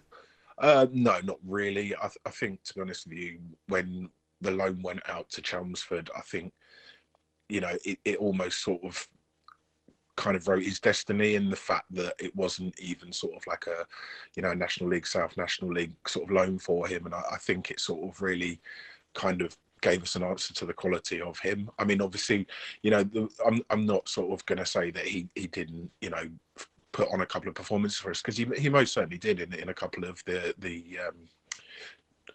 Uh, 0.57 0.87
no, 0.91 1.19
not 1.23 1.39
really. 1.47 1.95
I, 1.95 2.01
th- 2.01 2.17
I 2.25 2.29
think, 2.29 2.63
to 2.63 2.73
be 2.73 2.81
honest 2.81 3.07
with 3.07 3.17
you, 3.17 3.39
when 3.67 4.09
the 4.41 4.51
loan 4.51 4.81
went 4.81 5.07
out 5.09 5.29
to 5.31 5.41
Chelmsford, 5.41 6.09
I 6.15 6.21
think 6.21 6.53
you 7.51 7.59
know, 7.59 7.77
it, 7.83 7.99
it 8.05 8.17
almost 8.17 8.63
sort 8.63 8.81
of 8.83 9.05
kind 10.15 10.37
of 10.37 10.47
wrote 10.47 10.63
his 10.63 10.79
destiny 10.79 11.35
in 11.35 11.49
the 11.49 11.55
fact 11.55 11.85
that 11.91 12.13
it 12.17 12.33
wasn't 12.33 12.73
even 12.79 13.11
sort 13.11 13.35
of 13.35 13.45
like 13.45 13.67
a, 13.67 13.85
you 14.35 14.41
know, 14.41 14.53
National 14.53 14.89
League 14.89 15.05
South, 15.05 15.35
National 15.35 15.71
League 15.71 15.93
sort 16.07 16.25
of 16.25 16.31
loan 16.31 16.57
for 16.57 16.87
him. 16.87 17.05
And 17.05 17.13
I, 17.13 17.23
I 17.33 17.37
think 17.37 17.69
it 17.69 17.81
sort 17.81 18.07
of 18.07 18.21
really 18.21 18.61
kind 19.13 19.41
of 19.41 19.56
gave 19.82 20.03
us 20.03 20.15
an 20.15 20.24
answer 20.24 20.53
to 20.53 20.65
the 20.65 20.74
quality 20.74 21.22
of 21.22 21.39
him. 21.39 21.70
I 21.80 21.86
mean, 21.86 22.01
obviously, 22.01 22.48
you 22.84 22.91
know, 22.91 23.03
the, 23.03 23.30
I'm 23.46 23.62
I'm 23.70 23.86
not 23.86 24.08
sort 24.08 24.32
of 24.32 24.46
going 24.46 24.60
to 24.60 24.65
say 24.65 24.91
that 24.91 25.06
he 25.06 25.27
he 25.36 25.48
didn't, 25.48 25.89
you 26.01 26.10
know, 26.10 26.30
put 26.91 27.12
on 27.12 27.22
a 27.22 27.25
couple 27.25 27.50
of 27.50 27.56
performances 27.56 28.00
for 28.00 28.12
us 28.12 28.22
because 28.22 28.38
he 28.38 28.46
he 28.58 28.70
most 28.70 28.94
certainly 28.94 29.18
did 29.18 29.39
in 29.39 29.53
in 29.53 29.70
a 29.70 29.74
couple 29.74 30.03
of 30.03 30.24
the 30.25 30.53
the 30.60 31.00
um, 31.08 31.15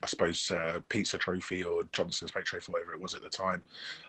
I 0.02 0.06
suppose 0.06 0.50
uh, 0.50 0.80
pizza 0.88 1.18
trophy 1.18 1.62
or 1.62 1.84
Johnson's 1.92 2.30
Plate 2.30 2.44
trophy, 2.44 2.72
whatever 2.72 2.92
it 2.94 3.00
was 3.00 3.14
at 3.14 3.22
the 3.22 3.28
time. 3.28 3.62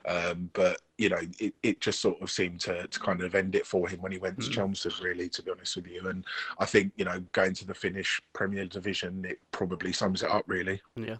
Um, 0.06 0.50
but 0.54 0.82
you 0.98 1.10
know, 1.10 1.20
it, 1.39 1.54
it 1.62 1.80
just 1.80 2.00
sort 2.00 2.20
of 2.22 2.32
seemed 2.32 2.60
to, 2.62 2.88
to 2.88 3.00
kind 3.00 3.22
of 3.22 3.36
end 3.36 3.54
it 3.56 3.68
for 3.68 3.88
him 3.88 4.01
when 4.01 4.12
he 4.12 4.18
went 4.18 4.39
to 4.42 4.50
mm. 4.50 4.51
Chelmsford, 4.51 5.00
really, 5.01 5.30
to 5.30 5.44
be 5.44 5.51
honest 5.51 5.75
with 5.75 5.88
you. 5.88 6.08
And 6.08 6.25
I 6.58 6.66
think, 6.66 6.92
you 6.96 7.06
know, 7.06 7.24
going 7.34 7.54
to 7.56 7.68
the 7.68 7.74
Finnish 7.74 8.20
Premier 8.34 8.66
Division, 8.66 9.24
it 9.24 9.39
probably 9.51 9.94
sums 9.94 10.24
it 10.24 10.32
up, 10.32 10.44
really. 10.48 10.82
Yeah. 10.96 11.18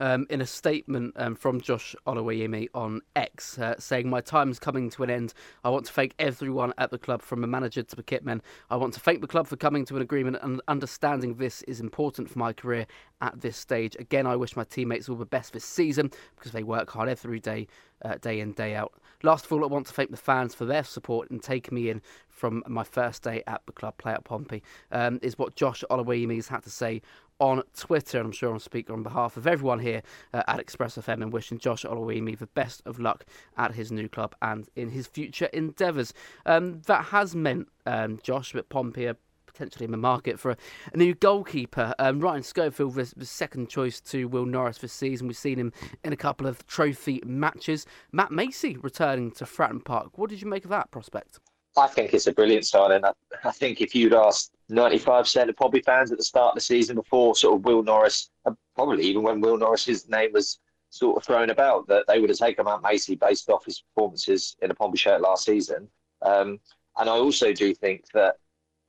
Um, 0.00 0.26
in 0.30 0.40
a 0.40 0.46
statement 0.46 1.14
um, 1.16 1.36
from 1.36 1.60
Josh 1.60 1.94
Oluwayemi 2.06 2.68
on 2.74 3.00
X, 3.14 3.58
uh, 3.58 3.76
saying, 3.78 4.10
My 4.10 4.20
time's 4.20 4.58
coming 4.58 4.90
to 4.90 5.04
an 5.04 5.10
end. 5.10 5.34
I 5.62 5.70
want 5.70 5.86
to 5.86 5.92
thank 5.92 6.14
everyone 6.18 6.72
at 6.78 6.90
the 6.90 6.98
club, 6.98 7.22
from 7.22 7.44
a 7.44 7.46
manager 7.46 7.84
to 7.84 7.96
the 7.96 8.02
kitmen. 8.02 8.40
I 8.70 8.76
want 8.76 8.94
to 8.94 9.00
thank 9.00 9.20
the 9.20 9.28
club 9.28 9.46
for 9.46 9.56
coming 9.56 9.84
to 9.86 9.96
an 9.96 10.02
agreement 10.02 10.38
and 10.42 10.60
understanding 10.66 11.34
this 11.34 11.62
is 11.62 11.80
important 11.80 12.28
for 12.28 12.40
my 12.40 12.52
career 12.52 12.86
at 13.20 13.40
this 13.40 13.56
stage. 13.56 13.96
Again, 14.00 14.26
I 14.26 14.34
wish 14.34 14.56
my 14.56 14.64
teammates 14.64 15.08
all 15.08 15.14
the 15.14 15.24
best 15.24 15.52
this 15.52 15.64
season 15.64 16.10
because 16.34 16.50
they 16.50 16.64
work 16.64 16.90
hard 16.90 17.08
every 17.08 17.38
day 17.38 17.68
uh, 18.04 18.16
day 18.20 18.40
in, 18.40 18.52
day 18.52 18.74
out. 18.74 18.92
Last 19.22 19.46
of 19.46 19.52
all, 19.52 19.64
I 19.64 19.68
want 19.68 19.86
to 19.86 19.92
thank 19.92 20.10
the 20.10 20.16
fans 20.16 20.54
for 20.54 20.64
their 20.64 20.84
support 20.84 21.30
and 21.30 21.42
taking 21.42 21.74
me 21.74 21.88
in 21.88 22.02
from 22.28 22.64
my 22.66 22.82
first 22.82 23.22
day 23.22 23.42
at 23.46 23.62
the 23.66 23.72
club, 23.72 23.96
Play 23.98 24.12
at 24.12 24.24
Pompey, 24.24 24.62
um, 24.90 25.20
is 25.22 25.38
what 25.38 25.54
Josh 25.54 25.84
Oluwayemi 25.90 26.36
has 26.36 26.48
had 26.48 26.64
to 26.64 26.70
say 26.70 27.02
on 27.38 27.62
Twitter. 27.76 28.18
And 28.18 28.26
I'm 28.26 28.32
sure 28.32 28.50
I'm 28.50 28.58
speaking 28.58 28.94
on 28.94 29.02
behalf 29.02 29.36
of 29.36 29.46
everyone 29.46 29.78
here 29.78 30.02
uh, 30.34 30.42
at 30.48 30.58
Express 30.58 30.96
FM 30.96 31.22
and 31.22 31.32
wishing 31.32 31.58
Josh 31.58 31.84
Oluwayemi 31.84 32.38
the 32.38 32.46
best 32.48 32.82
of 32.84 32.98
luck 32.98 33.24
at 33.56 33.74
his 33.74 33.92
new 33.92 34.08
club 34.08 34.34
and 34.42 34.68
in 34.74 34.90
his 34.90 35.06
future 35.06 35.46
endeavours. 35.52 36.12
Um, 36.44 36.82
that 36.86 37.06
has 37.06 37.36
meant, 37.36 37.68
um, 37.86 38.18
Josh, 38.22 38.52
that 38.52 38.68
Pompey 38.68 39.06
potentially 39.52 39.84
in 39.84 39.90
the 39.90 39.96
market 39.96 40.38
for 40.38 40.52
a, 40.52 40.56
a 40.92 40.96
new 40.96 41.14
goalkeeper. 41.14 41.94
Um, 41.98 42.20
Ryan 42.20 42.42
Schofield 42.42 42.96
was, 42.96 43.14
was 43.16 43.30
second 43.30 43.68
choice 43.68 44.00
to 44.00 44.26
Will 44.28 44.46
Norris 44.46 44.78
this 44.78 44.92
season. 44.92 45.26
We've 45.26 45.36
seen 45.36 45.58
him 45.58 45.72
in 46.04 46.12
a 46.12 46.16
couple 46.16 46.46
of 46.46 46.66
trophy 46.66 47.20
matches. 47.24 47.86
Matt 48.12 48.32
Macey 48.32 48.76
returning 48.78 49.30
to 49.32 49.44
Fratton 49.44 49.84
Park. 49.84 50.18
What 50.18 50.30
did 50.30 50.40
you 50.40 50.48
make 50.48 50.64
of 50.64 50.70
that 50.70 50.90
prospect? 50.90 51.40
I 51.76 51.86
think 51.86 52.12
it's 52.12 52.26
a 52.26 52.32
brilliant 52.32 52.66
signing. 52.66 53.04
I, 53.04 53.12
I 53.44 53.50
think 53.50 53.80
if 53.80 53.94
you'd 53.94 54.12
asked 54.12 54.52
95% 54.70 55.48
of 55.48 55.56
Pompey 55.56 55.80
fans 55.80 56.12
at 56.12 56.18
the 56.18 56.24
start 56.24 56.52
of 56.52 56.54
the 56.56 56.60
season 56.60 56.96
before 56.96 57.34
sort 57.34 57.56
of 57.56 57.64
Will 57.64 57.82
Norris, 57.82 58.30
probably 58.74 59.04
even 59.04 59.22
when 59.22 59.40
Will 59.40 59.56
Norris's 59.56 60.08
name 60.08 60.32
was 60.32 60.58
sort 60.90 61.16
of 61.16 61.24
thrown 61.24 61.50
about, 61.50 61.86
that 61.88 62.04
they 62.06 62.20
would 62.20 62.28
have 62.28 62.38
taken 62.38 62.66
Matt 62.66 62.82
Macey 62.82 63.14
based 63.14 63.48
off 63.48 63.64
his 63.64 63.80
performances 63.80 64.56
in 64.60 64.70
a 64.70 64.74
Pompey 64.74 64.98
shirt 64.98 65.22
last 65.22 65.44
season. 65.44 65.88
Um, 66.20 66.60
and 66.98 67.08
I 67.08 67.14
also 67.14 67.52
do 67.52 67.74
think 67.74 68.04
that 68.12 68.36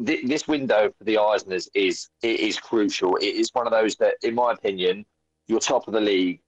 th- 0.06 0.26
this 0.26 0.48
window 0.48 0.92
for 0.98 1.04
the 1.04 1.16
Eisners 1.16 1.68
is 1.74 2.10
is 2.22 2.60
crucial. 2.60 3.16
It 3.18 3.36
is 3.36 3.50
one 3.54 3.68
of 3.68 3.72
those 3.72 3.96
that, 3.98 4.16
in 4.24 4.36
my 4.36 4.54
opinion, 4.54 5.06
you're 5.48 5.60
top 5.60 5.88
of 5.88 5.94
the 5.94 6.02
league. 6.02 6.42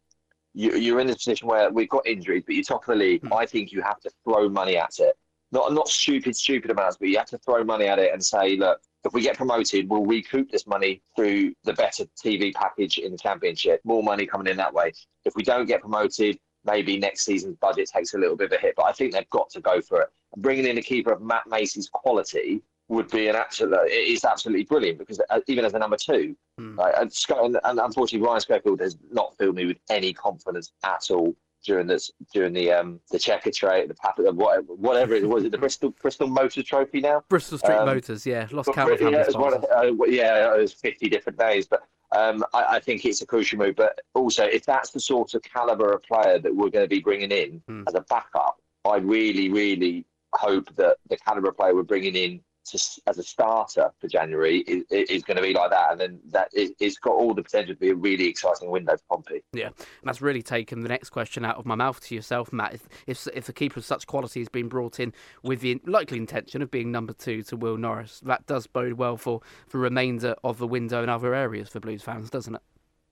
You, 0.53 0.75
you're 0.75 0.99
in 1.01 1.09
a 1.09 1.13
position 1.15 1.47
where 1.47 1.69
we've 1.69 1.89
got 1.89 2.07
injuries, 2.07 2.43
but 2.45 2.55
you're 2.55 2.63
top 2.63 2.87
of 2.87 2.97
the 2.97 3.03
league. 3.03 3.21
Mm. 3.23 3.35
I 3.35 3.45
think 3.45 3.71
you 3.71 3.81
have 3.81 3.99
to 4.01 4.11
throw 4.23 4.47
money 4.47 4.77
at 4.77 4.99
it. 4.99 5.15
Not 5.51 5.73
not 5.73 5.87
stupid, 5.87 6.35
stupid 6.35 6.71
amounts, 6.71 6.97
but 6.97 7.09
you 7.09 7.17
have 7.17 7.27
to 7.27 7.37
throw 7.39 7.63
money 7.63 7.85
at 7.85 7.99
it 7.99 8.13
and 8.13 8.23
say, 8.23 8.55
look, 8.57 8.79
if 9.03 9.13
we 9.13 9.21
get 9.21 9.37
promoted, 9.37 9.89
we'll 9.89 10.05
recoup 10.05 10.51
this 10.51 10.65
money 10.65 11.01
through 11.15 11.53
the 11.63 11.73
better 11.73 12.05
TV 12.23 12.53
package 12.53 12.97
in 12.97 13.11
the 13.11 13.17
championship. 13.17 13.81
More 13.83 14.01
money 14.01 14.25
coming 14.25 14.47
in 14.47 14.57
that 14.57 14.73
way. 14.73 14.91
If 15.25 15.35
we 15.35 15.43
don't 15.43 15.65
get 15.65 15.81
promoted, 15.81 16.39
maybe 16.65 16.97
next 16.97 17.25
season's 17.25 17.57
budget 17.57 17.89
takes 17.93 18.13
a 18.15 18.17
little 18.17 18.35
bit 18.35 18.51
of 18.51 18.57
a 18.57 18.61
hit. 18.61 18.73
But 18.75 18.85
I 18.85 18.91
think 18.91 19.13
they've 19.13 19.29
got 19.29 19.49
to 19.51 19.61
go 19.61 19.81
for 19.81 20.01
it. 20.01 20.09
bringing 20.37 20.65
in 20.65 20.77
a 20.77 20.81
keeper 20.81 21.11
of 21.11 21.21
Matt 21.21 21.43
Macey's 21.47 21.89
quality 21.89 22.61
would 22.87 23.09
be 23.09 23.27
an 23.27 23.35
absolute. 23.35 23.87
It 23.87 24.07
is 24.07 24.23
absolutely 24.23 24.65
brilliant 24.65 24.99
because 24.99 25.19
uh, 25.29 25.39
even 25.47 25.65
as 25.65 25.73
a 25.73 25.79
number 25.79 25.97
two, 25.97 26.35
mm. 26.59 26.99
and, 26.99 27.59
and, 27.63 27.79
unfortunately 27.79 28.25
Ryan 28.25 28.41
Schofield 28.41 28.79
has 28.79 28.97
not 29.11 29.35
filled 29.37 29.55
me 29.55 29.65
with 29.65 29.77
any 29.89 30.13
confidence 30.13 30.71
at 30.83 31.09
all 31.09 31.35
during 31.65 31.87
this 31.87 32.11
during 32.31 32.53
the 32.53 32.71
um 32.71 32.99
the 33.11 33.17
Checkatrade, 33.17 33.87
the 33.87 34.31
whatever, 34.33 34.73
whatever 34.73 35.15
it 35.15 35.27
was, 35.27 35.43
it 35.43 35.51
the 35.51 35.57
Bristol 35.57 35.93
Bristol 36.01 36.27
Motors 36.27 36.65
Trophy 36.65 37.01
now. 37.01 37.23
Bristol 37.27 37.57
Street 37.57 37.75
um, 37.75 37.87
Motors, 37.87 38.25
yeah, 38.25 38.47
lost 38.51 38.71
count 38.73 38.91
of 38.91 39.01
yeah, 39.01 39.07
it 39.07 39.35
uh, 39.35 40.05
yeah, 40.05 40.53
it 40.53 40.61
was 40.61 40.73
fifty 40.73 41.09
different 41.09 41.39
days, 41.39 41.67
but. 41.67 41.83
Um, 42.15 42.45
I, 42.53 42.75
I, 42.75 42.79
think 42.79 43.03
it's 43.03 43.21
a 43.23 43.25
crucial 43.25 43.57
move, 43.57 43.75
but 43.75 43.99
also 44.13 44.45
if 44.45 44.63
that's 44.63 44.91
the 44.91 44.99
sort 44.99 45.33
of 45.33 45.41
caliber 45.41 45.91
of 45.91 46.03
player 46.03 46.37
that 46.39 46.55
we're 46.55 46.69
going 46.69 46.85
to 46.85 46.87
be 46.87 47.01
bringing 47.01 47.31
in 47.31 47.61
mm. 47.67 47.83
as 47.87 47.95
a 47.95 48.01
backup, 48.01 48.61
I 48.85 48.97
really, 48.97 49.49
really 49.49 50.05
hope 50.33 50.73
that 50.75 50.97
the 51.09 51.17
caliber 51.17 51.49
of 51.49 51.57
player 51.57 51.75
we're 51.75 51.83
bringing 51.83 52.15
in 52.15 52.41
to, 52.65 53.01
as 53.07 53.17
a 53.17 53.23
starter 53.23 53.91
for 53.99 54.07
January 54.07 54.59
is, 54.59 54.83
is 54.89 55.23
going 55.23 55.37
to 55.37 55.43
be 55.43 55.53
like 55.53 55.69
that, 55.69 55.91
and 55.91 56.01
then 56.01 56.19
that 56.31 56.49
it, 56.53 56.75
has 56.81 56.97
got 56.97 57.13
all 57.13 57.33
the 57.33 57.43
potential 57.43 57.73
to 57.73 57.79
be 57.79 57.89
a 57.89 57.95
really 57.95 58.25
exciting 58.25 58.69
window 58.69 58.95
for 58.97 59.17
Pompey. 59.17 59.43
Yeah, 59.53 59.67
and 59.67 59.75
that's 60.03 60.21
really 60.21 60.41
taken 60.41 60.81
the 60.81 60.89
next 60.89 61.09
question 61.09 61.45
out 61.45 61.57
of 61.57 61.65
my 61.65 61.75
mouth 61.75 61.99
to 62.01 62.15
yourself, 62.15 62.51
Matt. 62.51 62.73
If 62.73 62.89
if, 63.07 63.27
if 63.33 63.45
the 63.45 63.53
keeper 63.53 63.79
of 63.79 63.85
such 63.85 64.07
quality 64.07 64.39
has 64.39 64.49
been 64.49 64.67
brought 64.67 64.99
in 64.99 65.13
with 65.43 65.61
the 65.61 65.79
likely 65.85 66.17
intention 66.17 66.61
of 66.61 66.71
being 66.71 66.91
number 66.91 67.13
two 67.13 67.43
to 67.43 67.55
Will 67.55 67.77
Norris, 67.77 68.19
that 68.25 68.45
does 68.45 68.67
bode 68.67 68.93
well 68.93 69.17
for 69.17 69.41
the 69.69 69.77
remainder 69.77 70.35
of 70.43 70.57
the 70.57 70.67
window 70.67 71.03
in 71.03 71.09
other 71.09 71.33
areas 71.33 71.69
for 71.69 71.79
Blues 71.79 72.01
fans, 72.01 72.29
doesn't 72.29 72.55
it? 72.55 72.61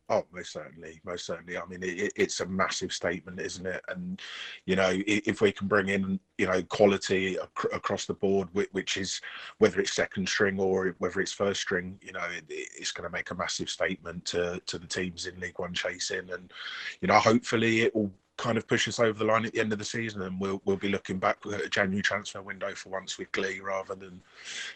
Oh, 0.10 0.26
most 0.34 0.52
certainly, 0.52 1.00
most 1.06 1.26
certainly. 1.26 1.58
I 1.58 1.66
mean, 1.66 1.82
it, 1.82 2.12
it's 2.16 2.42
a 2.42 2.46
massive 2.46 2.92
statement, 2.92 3.40
isn't 3.40 3.66
it? 3.66 3.82
And 3.88 4.22
you 4.66 4.76
know, 4.76 4.92
if 5.08 5.40
we 5.40 5.52
can 5.54 5.68
bring 5.68 5.88
in, 5.88 6.20
you 6.38 6.46
know, 6.46 6.62
quality 6.64 7.38
ac- 7.38 7.70
across 7.72 8.06
the 8.06 8.14
board, 8.14 8.50
which 8.52 8.98
is 8.98 9.22
whether 9.60 9.80
it's 9.80 9.94
second 9.94 10.28
string 10.28 10.60
or 10.60 10.94
whether 11.00 11.22
it's 11.22 11.32
first 11.32 11.62
string, 11.62 11.98
you 12.02 12.12
know, 12.12 12.26
it, 12.36 12.44
it's 12.50 12.92
going 12.92 13.10
to 13.10 13.16
make 13.16 13.32
a 13.32 13.36
massive 13.36 13.70
statement 13.70 14.26
to 14.26 14.62
to 14.66 14.78
the 14.78 14.88
teams 14.88 15.26
in 15.26 15.40
League 15.40 15.58
One 15.58 15.74
chasing, 15.74 16.30
and 16.32 16.52
you 17.00 17.08
know, 17.08 17.20
hopefully 17.20 17.82
it 17.82 17.96
will 17.96 18.12
kind 18.38 18.58
of 18.58 18.68
push 18.68 18.88
us 18.88 19.00
over 19.00 19.18
the 19.18 19.26
line 19.26 19.46
at 19.46 19.54
the 19.54 19.60
end 19.60 19.72
of 19.74 19.80
the 19.80 19.86
season, 19.86 20.22
and 20.24 20.40
we'll 20.40 20.62
we'll 20.66 20.78
be 20.78 20.90
looking 20.90 21.20
back 21.20 21.38
at 21.46 21.66
a 21.66 21.70
January 21.70 22.02
transfer 22.02 22.42
window 22.42 22.74
for 22.74 22.90
once 22.90 23.18
with 23.18 23.32
glee 23.32 23.60
rather 23.60 23.96
than, 23.96 24.22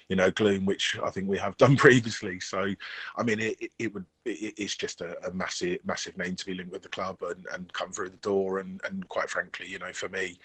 you 0.10 0.16
know, 0.16 0.30
gloom, 0.32 0.66
which 0.66 0.98
I 1.04 1.10
think 1.10 1.28
we 1.28 1.38
have 1.40 1.58
done 1.58 1.76
previously. 1.76 2.40
So, 2.40 2.74
I 3.16 3.24
mean, 3.24 3.40
it, 3.40 3.72
it, 3.80 3.94
would 3.94 4.06
it, 4.26 4.54
it's 4.58 4.76
just 4.76 5.02
a, 5.02 5.18
a, 5.28 5.34
massive 5.34 5.80
massive 5.86 6.18
name 6.18 6.36
to 6.36 6.46
be 6.46 6.54
linked 6.54 6.72
with 6.72 6.84
the 6.84 6.90
club 6.90 7.18
and, 7.22 7.46
and 7.52 7.72
come 7.74 7.92
through 7.92 8.10
the 8.10 8.18
door, 8.18 8.60
and 8.60 8.80
and 8.86 9.08
quite 9.10 9.30
frankly, 9.30 9.68
you 9.68 9.80
know, 9.80 9.94
for 9.94 10.10
me. 10.10 10.38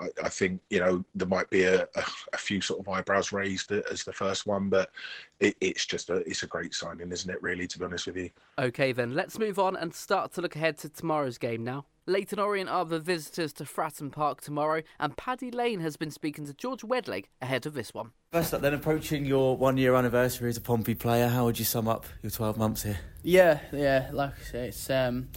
I, 0.00 0.08
I 0.24 0.28
think 0.28 0.60
you 0.70 0.80
know 0.80 1.04
there 1.14 1.28
might 1.28 1.48
be 1.50 1.62
a, 1.62 1.82
a, 1.82 2.04
a, 2.32 2.36
few 2.36 2.60
sort 2.60 2.80
of 2.80 2.88
eyebrows 2.88 3.30
raised 3.30 3.70
as 3.70 4.02
the 4.02 4.12
first 4.12 4.44
one, 4.44 4.68
but 4.68 4.90
it, 5.38 5.54
it's 5.60 5.86
just 5.86 6.10
a 6.10 6.16
it's 6.28 6.42
a 6.42 6.48
great 6.48 6.74
signing, 6.74 7.12
isn't 7.12 7.30
it? 7.30 7.40
Really, 7.40 7.68
to 7.68 7.78
be 7.78 7.84
honest 7.84 8.08
with 8.08 8.16
you. 8.16 8.30
Okay, 8.58 8.90
then 8.90 9.14
let's 9.14 9.38
move 9.38 9.60
on 9.60 9.76
and 9.76 9.94
start 9.94 10.32
to 10.32 10.40
look 10.40 10.56
ahead 10.56 10.78
to 10.78 10.88
tomorrow's 10.88 11.38
game 11.38 11.62
now. 11.62 11.84
Leyton 12.06 12.38
Orient 12.38 12.68
are 12.68 12.84
the 12.84 13.00
visitors 13.00 13.54
to 13.54 13.64
Fratton 13.64 14.12
Park 14.12 14.42
tomorrow, 14.42 14.82
and 15.00 15.16
Paddy 15.16 15.50
Lane 15.50 15.80
has 15.80 15.96
been 15.96 16.10
speaking 16.10 16.44
to 16.44 16.52
George 16.52 16.82
Wedlake 16.82 17.26
ahead 17.40 17.64
of 17.64 17.72
this 17.72 17.94
one. 17.94 18.10
First 18.30 18.52
up, 18.52 18.60
then, 18.60 18.74
approaching 18.74 19.24
your 19.24 19.56
one 19.56 19.78
year 19.78 19.94
anniversary 19.94 20.50
as 20.50 20.58
a 20.58 20.60
Pompey 20.60 20.94
player, 20.94 21.28
how 21.28 21.46
would 21.46 21.58
you 21.58 21.64
sum 21.64 21.88
up 21.88 22.04
your 22.22 22.30
12 22.30 22.58
months 22.58 22.82
here? 22.82 22.98
Yeah, 23.22 23.60
yeah, 23.72 24.10
like 24.12 24.34
I 24.38 24.42
say, 24.42 24.68
it's 24.68 24.90
um, 24.90 25.28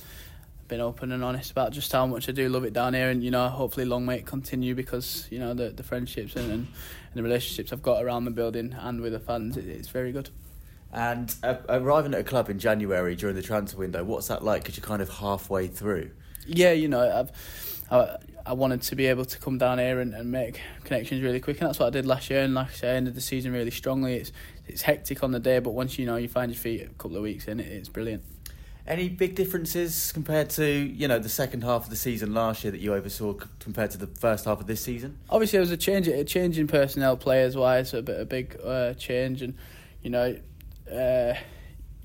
been 0.67 0.81
open 0.81 1.13
and 1.13 1.23
honest 1.23 1.51
about 1.51 1.71
just 1.71 1.89
how 1.89 2.05
much 2.05 2.27
I 2.27 2.33
do 2.33 2.49
love 2.49 2.65
it 2.65 2.73
down 2.73 2.93
here, 2.93 3.11
and 3.11 3.23
you 3.23 3.31
know, 3.31 3.47
hopefully, 3.47 3.85
long 3.85 4.05
may 4.05 4.17
it 4.17 4.25
continue 4.25 4.75
because 4.75 5.25
you 5.31 5.39
know 5.39 5.53
the 5.53 5.69
the 5.69 5.83
friendships 5.83 6.35
and, 6.35 6.51
and, 6.51 6.67
the 7.13 7.23
relationships 7.23 7.71
I've 7.71 7.81
got 7.81 8.03
around 8.03 8.25
the 8.25 8.31
building 8.31 8.75
and 8.77 9.01
with 9.01 9.13
the 9.13 9.19
fans, 9.19 9.55
it, 9.55 9.67
it's 9.67 9.87
very 9.87 10.11
good. 10.11 10.29
And 10.91 11.33
uh, 11.43 11.55
arriving 11.69 12.13
at 12.13 12.19
a 12.19 12.23
club 12.23 12.49
in 12.49 12.59
January 12.59 13.15
during 13.15 13.35
the 13.35 13.41
transfer 13.41 13.79
window, 13.79 14.03
what's 14.03 14.27
that 14.27 14.43
like? 14.43 14.63
Because 14.63 14.77
you're 14.77 14.85
kind 14.85 15.01
of 15.01 15.09
halfway 15.09 15.67
through 15.67 16.11
yeah, 16.47 16.71
you 16.71 16.87
know, 16.87 17.01
I've, 17.01 17.31
I, 17.91 18.17
I 18.45 18.53
wanted 18.53 18.81
to 18.83 18.95
be 18.95 19.07
able 19.07 19.25
to 19.25 19.37
come 19.39 19.57
down 19.57 19.77
here 19.77 19.99
and, 19.99 20.13
and 20.13 20.31
make 20.31 20.61
connections 20.85 21.21
really 21.21 21.39
quick, 21.39 21.59
and 21.59 21.67
that's 21.67 21.79
what 21.79 21.87
I 21.87 21.89
did 21.89 22.05
last 22.05 22.29
year. 22.29 22.43
And 22.43 22.53
like 22.53 22.69
I 22.69 22.73
say, 22.73 22.91
I 22.91 22.95
ended 22.95 23.15
the 23.15 23.21
season 23.21 23.51
really 23.51 23.71
strongly. 23.71 24.15
It's 24.15 24.31
it's 24.67 24.81
hectic 24.81 25.23
on 25.23 25.31
the 25.31 25.39
day, 25.39 25.59
but 25.59 25.71
once 25.71 25.99
you 25.99 26.05
know 26.05 26.15
you 26.15 26.27
find 26.27 26.51
your 26.51 26.59
feet 26.59 26.81
a 26.81 26.87
couple 26.93 27.17
of 27.17 27.23
weeks 27.23 27.47
in, 27.47 27.59
it, 27.59 27.67
it's 27.67 27.89
brilliant. 27.89 28.23
Any 28.85 29.09
big 29.09 29.35
differences 29.35 30.13
compared 30.13 30.49
to 30.51 30.65
you 30.65 31.09
know 31.09 31.19
the 31.19 31.29
second 31.29 31.63
half 31.63 31.83
of 31.83 31.89
the 31.89 31.97
season 31.97 32.33
last 32.33 32.63
year 32.63 32.71
that 32.71 32.79
you 32.79 32.93
oversaw 32.93 33.33
compared 33.59 33.91
to 33.91 33.97
the 33.97 34.07
first 34.07 34.45
half 34.45 34.61
of 34.61 34.67
this 34.67 34.81
season? 34.81 35.17
Obviously, 35.29 35.57
there 35.57 35.61
was 35.61 35.71
a 35.71 35.77
change, 35.77 36.07
a 36.07 36.23
change 36.23 36.57
in 36.57 36.67
personnel, 36.67 37.17
players 37.17 37.57
wise, 37.57 37.93
a 37.93 38.01
bit 38.01 38.19
a 38.19 38.25
big 38.25 38.57
uh, 38.63 38.93
change, 38.93 39.41
and 39.41 39.55
you 40.03 40.09
know, 40.09 40.37
uh, 40.89 41.33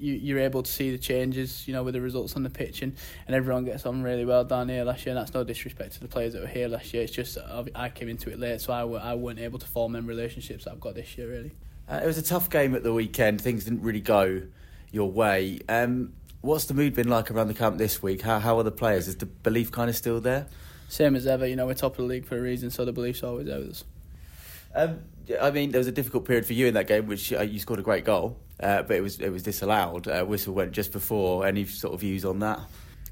you, 0.02 0.14
you're 0.14 0.38
able 0.40 0.62
to 0.62 0.70
see 0.70 0.90
the 0.90 0.98
changes, 0.98 1.66
you 1.66 1.72
know, 1.72 1.82
with 1.82 1.94
the 1.94 2.00
results 2.00 2.34
on 2.34 2.42
the 2.42 2.50
pitch, 2.50 2.82
and, 2.82 2.94
and 3.26 3.36
everyone 3.36 3.64
gets 3.64 3.86
on 3.86 4.02
really 4.02 4.24
well 4.24 4.44
down 4.44 4.68
here 4.68 4.84
last 4.84 5.06
year. 5.06 5.14
And 5.14 5.22
that's 5.22 5.32
no 5.32 5.44
disrespect 5.44 5.94
to 5.94 6.00
the 6.00 6.08
players 6.08 6.32
that 6.32 6.42
were 6.42 6.48
here 6.48 6.68
last 6.68 6.92
year. 6.92 7.04
It's 7.04 7.12
just 7.12 7.38
I 7.74 7.88
came 7.88 8.08
into 8.08 8.30
it 8.30 8.38
late, 8.38 8.60
so 8.60 8.72
I, 8.72 9.12
I 9.12 9.14
weren't 9.14 9.38
able 9.38 9.58
to 9.60 9.66
form 9.66 9.92
them 9.92 10.06
relationships 10.06 10.64
that 10.64 10.72
I've 10.72 10.80
got 10.80 10.94
this 10.94 11.16
year. 11.16 11.30
Really, 11.30 11.52
uh, 11.88 12.00
it 12.02 12.06
was 12.06 12.18
a 12.18 12.22
tough 12.22 12.50
game 12.50 12.74
at 12.74 12.82
the 12.82 12.92
weekend. 12.92 13.40
Things 13.40 13.64
didn't 13.64 13.82
really 13.82 14.00
go 14.00 14.42
your 14.90 15.10
way. 15.10 15.60
Um, 15.68 16.12
what's 16.40 16.64
the 16.66 16.74
mood 16.74 16.94
been 16.94 17.08
like 17.08 17.30
around 17.30 17.48
the 17.48 17.54
camp 17.54 17.78
this 17.78 18.02
week? 18.02 18.22
How 18.22 18.40
how 18.40 18.58
are 18.58 18.64
the 18.64 18.72
players? 18.72 19.08
Is 19.08 19.16
the 19.16 19.26
belief 19.26 19.70
kind 19.70 19.88
of 19.88 19.96
still 19.96 20.20
there? 20.20 20.46
Same 20.88 21.16
as 21.16 21.26
ever. 21.26 21.46
You 21.46 21.56
know, 21.56 21.66
we're 21.66 21.74
top 21.74 21.92
of 21.92 21.98
the 21.98 22.02
league 22.04 22.26
for 22.26 22.36
a 22.36 22.40
reason, 22.40 22.70
so 22.70 22.84
the 22.84 22.92
belief's 22.92 23.22
always 23.22 23.46
there 23.46 23.58
with 23.58 23.70
us. 23.70 23.84
Um, 24.74 25.00
I 25.40 25.50
mean, 25.50 25.70
there 25.70 25.78
was 25.78 25.86
a 25.86 25.92
difficult 25.92 26.24
period 26.24 26.46
for 26.46 26.52
you 26.52 26.66
in 26.66 26.74
that 26.74 26.86
game, 26.86 27.06
which 27.06 27.32
uh, 27.32 27.42
you 27.42 27.58
scored 27.58 27.78
a 27.78 27.82
great 27.82 28.04
goal, 28.04 28.36
uh, 28.62 28.82
but 28.82 28.96
it 28.96 29.00
was 29.00 29.20
it 29.20 29.30
was 29.30 29.42
disallowed. 29.42 30.08
Uh, 30.08 30.24
whistle 30.24 30.54
went 30.54 30.72
just 30.72 30.92
before. 30.92 31.46
Any 31.46 31.66
sort 31.66 31.94
of 31.94 32.00
views 32.00 32.24
on 32.24 32.38
that? 32.40 32.60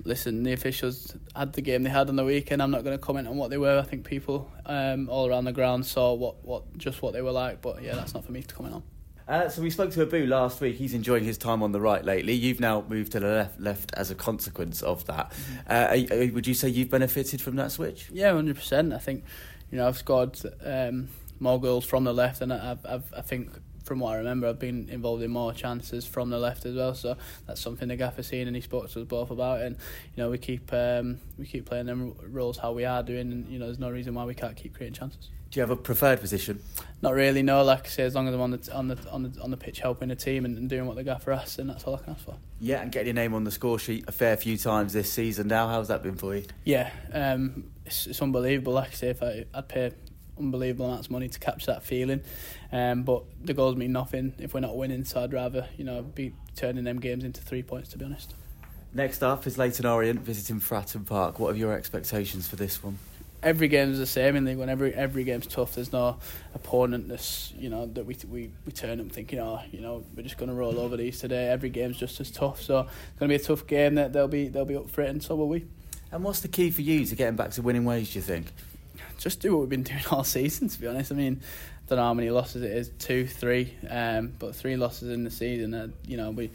Listen, 0.04 0.42
the 0.42 0.52
officials 0.52 1.14
had 1.37 1.52
the 1.52 1.61
game 1.61 1.83
they 1.83 1.90
had 1.90 2.09
on 2.09 2.16
the 2.16 2.25
weekend. 2.25 2.62
I'm 2.62 2.71
not 2.71 2.85
going 2.85 2.97
to 2.97 3.02
comment 3.02 3.28
on 3.28 3.37
what 3.37 3.50
they 3.50 3.59
were. 3.59 3.78
I 3.78 3.83
think 3.83 4.04
people 4.04 4.50
um, 4.64 5.11
all 5.11 5.28
around 5.28 5.45
the 5.45 5.52
ground 5.52 5.85
saw 5.85 6.14
what, 6.14 6.42
what 6.42 6.78
just 6.78 7.02
what 7.02 7.12
they 7.12 7.21
were 7.21 7.33
like. 7.33 7.61
But 7.61 7.83
yeah, 7.83 7.95
that's 7.95 8.14
not 8.14 8.25
for 8.25 8.33
me 8.33 8.42
to 8.42 8.54
comment 8.54 8.76
on. 8.76 8.83
Uh, 9.28 9.49
so 9.49 9.62
we 9.62 9.71
spoke 9.71 9.92
to 9.92 10.02
Abu 10.02 10.26
last 10.26 10.61
week. 10.61 10.76
He's 10.76 10.95
enjoying 10.95 11.23
his 11.23 11.38
time 11.38 11.62
on 11.62 11.71
the 11.71 11.80
right 11.80 12.04
lately. 12.04 12.33
You've 12.33 12.59
now 12.59 12.85
moved 12.88 13.12
to 13.12 13.21
the 13.21 13.28
left, 13.28 13.61
left 13.61 13.95
as 13.95 14.11
a 14.11 14.14
consequence 14.14 14.83
of 14.83 15.04
that. 15.07 15.33
Mm-hmm. 15.69 16.30
Uh, 16.30 16.35
would 16.35 16.47
you 16.47 16.54
say 16.54 16.69
you've 16.69 16.90
benefited 16.90 17.40
from 17.40 17.57
that 17.57 17.71
switch? 17.71 18.09
Yeah, 18.12 18.33
hundred 18.33 18.57
percent. 18.57 18.92
I 18.92 18.99
think 18.99 19.25
you 19.71 19.78
know 19.78 19.87
I've 19.87 19.99
scored 19.99 20.37
um, 20.64 21.11
more 21.38 21.61
goals 21.61 21.85
from 21.85 22.04
the 22.04 22.12
left, 22.12 22.40
and 22.40 22.52
I've, 22.52 22.85
I've, 22.85 23.14
I 23.16 23.21
think 23.21 23.52
from 23.90 23.99
what 23.99 24.14
I 24.14 24.18
remember, 24.18 24.47
I've 24.47 24.61
been 24.61 24.88
involved 24.88 25.20
in 25.25 25.32
more 25.32 25.52
chances 25.52 26.06
from 26.06 26.30
the 26.30 26.38
left 26.38 26.64
as 26.64 26.76
well. 26.76 26.94
So 26.94 27.16
that's 27.49 27.61
something 27.61 27.88
the 27.88 27.97
gaffer's 27.97 28.28
seen, 28.28 28.47
and 28.47 28.54
he 28.54 28.62
spoke 28.62 28.88
to 28.88 29.00
us 29.00 29.04
both 29.04 29.32
about. 29.32 29.62
And 29.62 29.75
you 30.14 30.23
know, 30.23 30.30
we 30.30 30.38
keep 30.38 30.73
um, 30.73 31.18
we 31.37 31.44
keep 31.44 31.66
playing 31.66 31.87
them 31.87 32.14
roles 32.23 32.56
how 32.56 32.70
we 32.70 32.85
are 32.85 33.02
doing, 33.02 33.32
and 33.32 33.49
you 33.49 33.59
know, 33.59 33.64
there's 33.64 33.80
no 33.80 33.90
reason 33.90 34.14
why 34.14 34.25
we 34.26 34.35
can't 34.37 34.56
keep 34.56 34.76
creating 34.76 34.94
chances. 34.94 35.28
Do 35.50 35.59
you 35.59 35.62
have 35.62 35.70
a 35.70 35.76
preferred 35.76 36.20
position? 36.20 36.62
Not 37.02 37.14
really. 37.14 37.42
No, 37.42 37.64
like 37.64 37.87
I 37.87 37.88
say, 37.88 38.04
as 38.04 38.14
long 38.14 38.28
as 38.28 38.35
I'm 38.35 38.40
on 38.40 38.52
the 38.52 38.73
on 38.73 38.87
the 38.87 39.11
on 39.11 39.23
the, 39.25 39.42
on 39.42 39.50
the 39.50 39.56
pitch 39.56 39.80
helping 39.80 40.11
the 40.11 40.14
team 40.14 40.44
and, 40.44 40.56
and 40.56 40.70
doing 40.70 40.87
what 40.87 40.94
the 40.94 41.02
gaffer 41.02 41.32
asks, 41.32 41.59
and 41.59 41.68
that's 41.68 41.82
all 41.82 41.97
I 41.97 41.99
can 41.99 42.12
ask 42.12 42.25
for. 42.25 42.37
Yeah, 42.61 42.82
and 42.82 42.92
getting 42.92 43.09
your 43.09 43.14
name 43.14 43.35
on 43.35 43.42
the 43.42 43.50
score 43.50 43.80
sheet 43.80 44.04
a 44.06 44.12
fair 44.12 44.37
few 44.37 44.56
times 44.56 44.92
this 44.92 45.12
season. 45.12 45.49
Now, 45.49 45.66
how's 45.66 45.88
that 45.88 46.04
been 46.04 46.14
for 46.14 46.37
you? 46.37 46.44
Yeah, 46.62 46.92
um, 47.12 47.64
it's, 47.85 48.06
it's 48.06 48.23
unbelievable. 48.23 48.75
Like 48.75 48.90
I 48.90 48.94
say, 48.94 49.09
if 49.09 49.20
I, 49.20 49.47
I'd 49.52 49.68
pay 49.68 49.90
unbelievable 50.40 50.87
amounts 50.87 51.06
of 51.06 51.12
money 51.12 51.28
to 51.28 51.38
capture 51.38 51.73
that 51.73 51.82
feeling. 51.82 52.23
Um, 52.73 53.02
but 53.02 53.25
the 53.44 53.54
goals 53.54 53.76
mean 53.76 53.92
nothing 53.92 54.35
if 54.38 54.54
we're 54.54 54.61
not 54.61 54.76
winning. 54.76 55.04
So 55.04 55.23
I'd 55.23 55.32
rather 55.32 55.68
you 55.76 55.85
know 55.85 56.02
be 56.02 56.35
turning 56.56 56.85
them 56.85 57.00
games 57.00 57.25
into 57.25 57.40
three 57.40 57.62
points. 57.62 57.90
To 57.90 57.99
be 57.99 58.04
honest. 58.04 58.35
Next 58.92 59.23
up 59.23 59.47
is 59.47 59.56
Leyton 59.56 59.87
Orient 59.87 60.20
visiting 60.20 60.61
Fratton 60.61 61.06
Park. 61.06 61.38
What 61.38 61.54
are 61.54 61.59
your 61.59 61.73
expectations 61.73 62.49
for 62.49 62.56
this 62.56 62.82
one? 62.82 62.99
Every 63.42 63.68
game 63.68 63.92
is 63.92 63.99
the 63.99 64.06
same 64.06 64.35
in 64.37 64.44
League 64.44 64.59
One. 64.59 64.68
Every 64.68 64.92
every 64.92 65.25
game's 65.25 65.47
tough. 65.47 65.76
There's 65.76 65.92
no 65.92 66.18
opponent 66.54 67.09
that's 67.09 67.54
you 67.56 67.70
know 67.70 67.87
that 67.87 68.04
we 68.04 68.16
we, 68.28 68.50
we 68.66 68.73
turn 68.73 69.00
up 69.00 69.11
thinking 69.12 69.38
oh 69.38 69.62
you 69.70 69.80
know 69.80 70.04
we're 70.14 70.23
just 70.23 70.37
going 70.37 70.50
to 70.50 70.54
roll 70.54 70.78
over 70.78 70.97
these 70.97 71.20
today. 71.20 71.49
Every 71.49 71.70
game's 71.70 71.97
just 71.97 72.20
as 72.20 72.30
tough. 72.30 72.61
So 72.61 72.80
it's 72.80 73.18
going 73.18 73.30
to 73.30 73.38
be 73.38 73.42
a 73.42 73.47
tough 73.47 73.66
game. 73.66 73.94
That 73.94 74.12
they'll 74.12 74.28
be 74.28 74.49
they'll 74.49 74.64
be 74.64 74.76
up 74.76 74.90
for 74.90 75.02
it, 75.02 75.09
and 75.09 75.23
so 75.23 75.37
will 75.37 75.49
we. 75.49 75.66
And 76.12 76.25
what's 76.25 76.40
the 76.40 76.49
key 76.49 76.70
for 76.70 76.82
you 76.82 77.06
to 77.06 77.14
getting 77.14 77.37
back 77.37 77.52
to 77.52 77.62
winning 77.62 77.85
ways? 77.85 78.12
Do 78.12 78.18
you 78.18 78.23
think? 78.23 78.49
Just 79.19 79.40
do 79.40 79.52
what 79.52 79.61
we've 79.61 79.69
been 79.69 79.83
doing 79.85 80.02
all 80.11 80.25
season. 80.25 80.69
To 80.69 80.80
be 80.80 80.87
honest, 80.87 81.12
I 81.12 81.14
mean, 81.14 81.40
I 81.42 81.88
don't 81.88 81.99
know 81.99 82.04
how 82.04 82.14
many 82.14 82.30
losses 82.30 82.62
it 82.62 82.71
is, 82.73 82.90
two, 82.99 83.26
three, 83.26 83.76
um, 83.88 84.35
but 84.38 84.54
three 84.54 84.76
losses 84.76 85.11
in 85.11 85.25
the 85.25 85.30
season. 85.30 85.75
Uh, 85.75 85.88
you 86.07 86.16
know, 86.16 86.30
we 86.30 86.50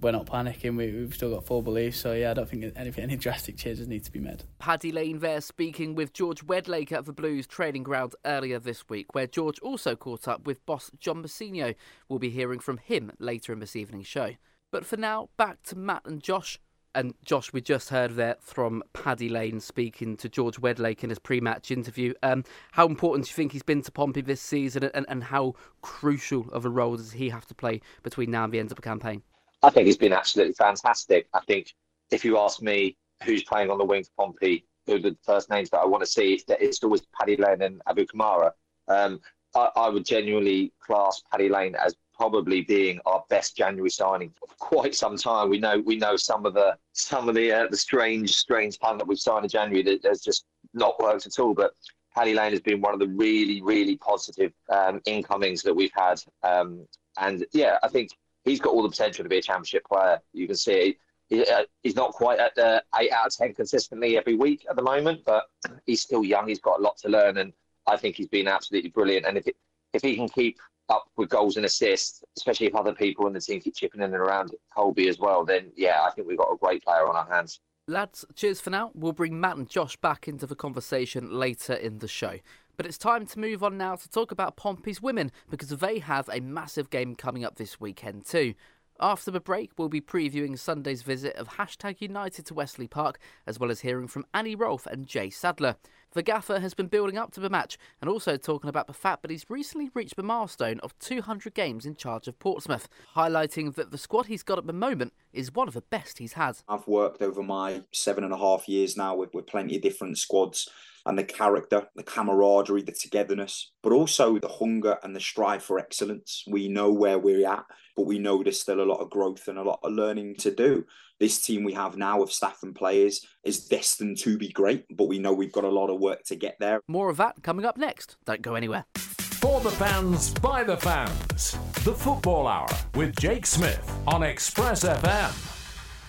we're 0.00 0.12
not 0.12 0.26
panicking. 0.26 0.76
We, 0.76 0.92
we've 0.92 1.14
still 1.14 1.32
got 1.32 1.44
full 1.44 1.62
belief. 1.62 1.96
So 1.96 2.12
yeah, 2.12 2.30
I 2.30 2.34
don't 2.34 2.48
think 2.48 2.72
any, 2.76 2.92
any 2.96 3.16
drastic 3.16 3.56
changes 3.56 3.86
need 3.86 4.04
to 4.04 4.12
be 4.12 4.20
made. 4.20 4.42
Paddy 4.58 4.92
Lane 4.92 5.20
there 5.20 5.40
speaking 5.40 5.94
with 5.94 6.12
George 6.12 6.46
Wedlake 6.46 6.92
at 6.92 7.04
the 7.04 7.12
Blues 7.12 7.46
training 7.46 7.82
ground 7.82 8.14
earlier 8.24 8.58
this 8.58 8.88
week, 8.88 9.14
where 9.14 9.26
George 9.26 9.58
also 9.60 9.96
caught 9.96 10.28
up 10.28 10.46
with 10.46 10.64
boss 10.66 10.90
John 10.98 11.22
Mousinho. 11.22 11.74
We'll 12.08 12.18
be 12.18 12.30
hearing 12.30 12.60
from 12.60 12.78
him 12.78 13.12
later 13.18 13.52
in 13.52 13.60
this 13.60 13.76
evening's 13.76 14.06
show. 14.06 14.32
But 14.72 14.84
for 14.84 14.96
now, 14.96 15.28
back 15.36 15.62
to 15.64 15.76
Matt 15.76 16.02
and 16.04 16.22
Josh 16.22 16.58
and 16.96 17.14
Josh, 17.24 17.52
we 17.52 17.60
just 17.60 17.90
heard 17.90 18.16
there 18.16 18.36
from 18.40 18.82
Paddy 18.92 19.28
Lane 19.28 19.60
speaking 19.60 20.16
to 20.16 20.28
George 20.28 20.56
Wedlake 20.56 21.04
in 21.04 21.10
his 21.10 21.18
pre-match 21.18 21.70
interview. 21.70 22.14
Um, 22.22 22.42
how 22.72 22.86
important 22.86 23.26
do 23.26 23.30
you 23.30 23.34
think 23.34 23.52
he's 23.52 23.62
been 23.62 23.82
to 23.82 23.92
Pompey 23.92 24.22
this 24.22 24.40
season, 24.40 24.90
and, 24.94 25.06
and 25.08 25.22
how 25.22 25.54
crucial 25.82 26.50
of 26.50 26.64
a 26.64 26.70
role 26.70 26.96
does 26.96 27.12
he 27.12 27.28
have 27.28 27.46
to 27.46 27.54
play 27.54 27.82
between 28.02 28.30
now 28.30 28.44
and 28.44 28.52
the 28.52 28.58
end 28.58 28.72
of 28.72 28.76
the 28.76 28.82
campaign? 28.82 29.22
I 29.62 29.70
think 29.70 29.86
he's 29.86 29.96
been 29.96 30.12
absolutely 30.12 30.54
fantastic. 30.54 31.28
I 31.34 31.40
think 31.40 31.74
if 32.10 32.24
you 32.24 32.38
ask 32.38 32.62
me 32.62 32.96
who's 33.24 33.44
playing 33.44 33.70
on 33.70 33.78
the 33.78 33.84
wing 33.84 34.04
for 34.04 34.26
Pompey, 34.26 34.64
who 34.86 34.96
are 34.96 34.98
the 34.98 35.16
first 35.24 35.50
names 35.50 35.70
that 35.70 35.78
I 35.78 35.86
want 35.86 36.02
to 36.02 36.06
see, 36.06 36.40
it's 36.48 36.82
always 36.82 37.02
Paddy 37.18 37.36
Lane 37.36 37.62
and 37.62 37.82
Abu 37.86 38.06
Kamara. 38.06 38.52
Um, 38.88 39.20
I, 39.54 39.70
I, 39.76 39.88
would 39.88 40.04
genuinely 40.04 40.72
class 40.84 41.22
Paddy 41.30 41.48
Lane 41.48 41.74
as 41.74 41.96
probably 42.16 42.62
being 42.62 42.98
our 43.06 43.24
best 43.28 43.56
January 43.56 43.90
signing 43.90 44.32
for 44.38 44.48
quite 44.58 44.94
some 44.94 45.16
time. 45.16 45.50
We 45.50 45.58
know 45.58 45.80
we 45.84 45.96
know 45.96 46.16
some 46.16 46.46
of 46.46 46.54
the 46.54 46.76
some 46.92 47.28
of 47.28 47.34
the 47.34 47.52
uh, 47.52 47.66
the 47.70 47.76
strange 47.76 48.34
strange 48.34 48.78
talent 48.78 48.98
that 49.00 49.08
we've 49.08 49.18
signed 49.18 49.44
in 49.44 49.50
January 49.50 49.82
that 49.82 50.04
has 50.04 50.22
just 50.22 50.46
not 50.74 50.98
worked 51.00 51.26
at 51.26 51.38
all. 51.38 51.54
But 51.54 51.72
Paddy 52.14 52.34
Lane 52.34 52.52
has 52.52 52.60
been 52.60 52.80
one 52.80 52.94
of 52.94 53.00
the 53.00 53.08
really 53.08 53.60
really 53.62 53.96
positive 53.96 54.52
um, 54.70 55.00
incomings 55.06 55.62
that 55.62 55.74
we've 55.74 55.92
had. 55.94 56.20
Um, 56.42 56.86
and 57.18 57.44
yeah, 57.52 57.78
I 57.82 57.88
think 57.88 58.10
he's 58.44 58.60
got 58.60 58.72
all 58.72 58.82
the 58.82 58.88
potential 58.88 59.22
to 59.22 59.28
be 59.28 59.38
a 59.38 59.42
championship 59.42 59.84
player. 59.84 60.20
You 60.32 60.46
can 60.46 60.56
see. 60.56 60.98
He, 61.28 61.44
uh, 61.44 61.64
he's 61.82 61.96
not 61.96 62.12
quite 62.12 62.38
at 62.38 62.54
the 62.54 62.80
eight 63.00 63.10
out 63.10 63.26
of 63.26 63.34
ten 63.34 63.52
consistently 63.52 64.16
every 64.16 64.36
week 64.36 64.64
at 64.70 64.76
the 64.76 64.82
moment, 64.82 65.22
but 65.26 65.46
he's 65.84 66.00
still 66.00 66.24
young. 66.24 66.46
He's 66.46 66.60
got 66.60 66.78
a 66.78 66.82
lot 66.82 66.96
to 66.98 67.08
learn, 67.08 67.38
and 67.38 67.52
I 67.84 67.96
think 67.96 68.14
he's 68.14 68.28
been 68.28 68.46
absolutely 68.46 68.90
brilliant. 68.90 69.26
And 69.26 69.36
if 69.36 69.48
it, 69.48 69.56
if 69.92 70.02
he 70.02 70.14
can 70.14 70.28
keep 70.28 70.60
up 70.88 71.08
with 71.16 71.28
goals 71.28 71.56
and 71.56 71.66
assists, 71.66 72.22
especially 72.36 72.66
if 72.66 72.74
other 72.74 72.92
people 72.92 73.26
in 73.26 73.32
the 73.32 73.40
team 73.40 73.60
keep 73.60 73.74
chipping 73.74 74.00
in 74.00 74.12
and 74.12 74.14
around 74.14 74.54
Colby 74.74 75.08
as 75.08 75.18
well, 75.18 75.44
then 75.44 75.72
yeah, 75.76 76.02
I 76.06 76.10
think 76.10 76.28
we've 76.28 76.38
got 76.38 76.52
a 76.52 76.56
great 76.56 76.84
player 76.84 77.06
on 77.08 77.16
our 77.16 77.26
hands. 77.28 77.60
Lads, 77.88 78.24
cheers 78.34 78.60
for 78.60 78.70
now. 78.70 78.90
We'll 78.94 79.12
bring 79.12 79.38
Matt 79.40 79.56
and 79.56 79.68
Josh 79.68 79.96
back 79.96 80.26
into 80.26 80.46
the 80.46 80.56
conversation 80.56 81.30
later 81.30 81.72
in 81.72 81.98
the 81.98 82.08
show. 82.08 82.38
But 82.76 82.86
it's 82.86 82.98
time 82.98 83.26
to 83.26 83.38
move 83.38 83.62
on 83.62 83.78
now 83.78 83.96
to 83.96 84.08
talk 84.08 84.32
about 84.32 84.56
Pompey's 84.56 85.00
women 85.00 85.30
because 85.48 85.68
they 85.68 86.00
have 86.00 86.28
a 86.30 86.40
massive 86.40 86.90
game 86.90 87.14
coming 87.14 87.44
up 87.44 87.56
this 87.56 87.80
weekend 87.80 88.26
too. 88.26 88.54
After 88.98 89.30
the 89.30 89.40
break, 89.40 89.72
we'll 89.76 89.88
be 89.88 90.00
previewing 90.00 90.58
Sunday's 90.58 91.02
visit 91.02 91.36
of 91.36 91.50
Hashtag 91.50 92.00
United 92.00 92.46
to 92.46 92.54
Westleigh 92.54 92.88
Park, 92.88 93.18
as 93.46 93.60
well 93.60 93.70
as 93.70 93.80
hearing 93.80 94.08
from 94.08 94.24
Annie 94.32 94.54
Rolfe 94.54 94.86
and 94.86 95.06
Jay 95.06 95.28
Sadler. 95.30 95.76
The 96.16 96.22
gaffer 96.22 96.60
has 96.60 96.72
been 96.72 96.86
building 96.86 97.18
up 97.18 97.30
to 97.32 97.40
the 97.40 97.50
match 97.50 97.76
and 98.00 98.08
also 98.08 98.38
talking 98.38 98.70
about 98.70 98.86
the 98.86 98.94
fact 98.94 99.20
that 99.20 99.30
he's 99.30 99.44
recently 99.50 99.90
reached 99.92 100.16
the 100.16 100.22
milestone 100.22 100.80
of 100.80 100.98
200 100.98 101.52
games 101.52 101.84
in 101.84 101.94
charge 101.94 102.26
of 102.26 102.38
Portsmouth, 102.38 102.88
highlighting 103.14 103.74
that 103.74 103.90
the 103.90 103.98
squad 103.98 104.24
he's 104.24 104.42
got 104.42 104.56
at 104.56 104.66
the 104.66 104.72
moment 104.72 105.12
is 105.34 105.52
one 105.52 105.68
of 105.68 105.74
the 105.74 105.82
best 105.82 106.16
he's 106.16 106.32
had. 106.32 106.56
I've 106.70 106.88
worked 106.88 107.20
over 107.20 107.42
my 107.42 107.82
seven 107.92 108.24
and 108.24 108.32
a 108.32 108.38
half 108.38 108.66
years 108.66 108.96
now 108.96 109.14
with, 109.14 109.34
with 109.34 109.46
plenty 109.46 109.76
of 109.76 109.82
different 109.82 110.16
squads 110.16 110.70
and 111.04 111.18
the 111.18 111.24
character, 111.24 111.86
the 111.94 112.02
camaraderie, 112.02 112.82
the 112.82 112.92
togetherness, 112.92 113.72
but 113.82 113.92
also 113.92 114.38
the 114.38 114.48
hunger 114.48 114.96
and 115.02 115.14
the 115.14 115.20
strive 115.20 115.62
for 115.62 115.78
excellence. 115.78 116.44
We 116.46 116.68
know 116.68 116.90
where 116.90 117.18
we're 117.18 117.46
at, 117.46 117.66
but 117.94 118.06
we 118.06 118.18
know 118.18 118.42
there's 118.42 118.60
still 118.60 118.80
a 118.80 118.88
lot 118.90 119.00
of 119.00 119.10
growth 119.10 119.48
and 119.48 119.58
a 119.58 119.62
lot 119.62 119.80
of 119.82 119.92
learning 119.92 120.36
to 120.36 120.50
do. 120.50 120.86
This 121.18 121.40
team 121.40 121.64
we 121.64 121.72
have 121.72 121.96
now 121.96 122.22
of 122.22 122.30
staff 122.30 122.58
and 122.62 122.74
players 122.74 123.24
is 123.42 123.66
destined 123.66 124.18
to 124.18 124.36
be 124.36 124.50
great, 124.50 124.84
but 124.94 125.08
we 125.08 125.18
know 125.18 125.32
we've 125.32 125.52
got 125.52 125.64
a 125.64 125.70
lot 125.70 125.88
of 125.88 125.98
work 125.98 126.22
to 126.24 126.36
get 126.36 126.56
there. 126.60 126.82
More 126.88 127.08
of 127.08 127.16
that 127.16 127.42
coming 127.42 127.64
up 127.64 127.78
next. 127.78 128.16
Don't 128.26 128.42
go 128.42 128.54
anywhere. 128.54 128.84
For 128.96 129.60
the 129.60 129.70
fans, 129.70 130.34
by 130.34 130.62
the 130.62 130.76
fans. 130.76 131.56
The 131.84 131.94
Football 131.94 132.46
Hour 132.46 132.68
with 132.94 133.16
Jake 133.16 133.46
Smith 133.46 133.90
on 134.06 134.22
Express 134.22 134.84
FM. 134.84 135.54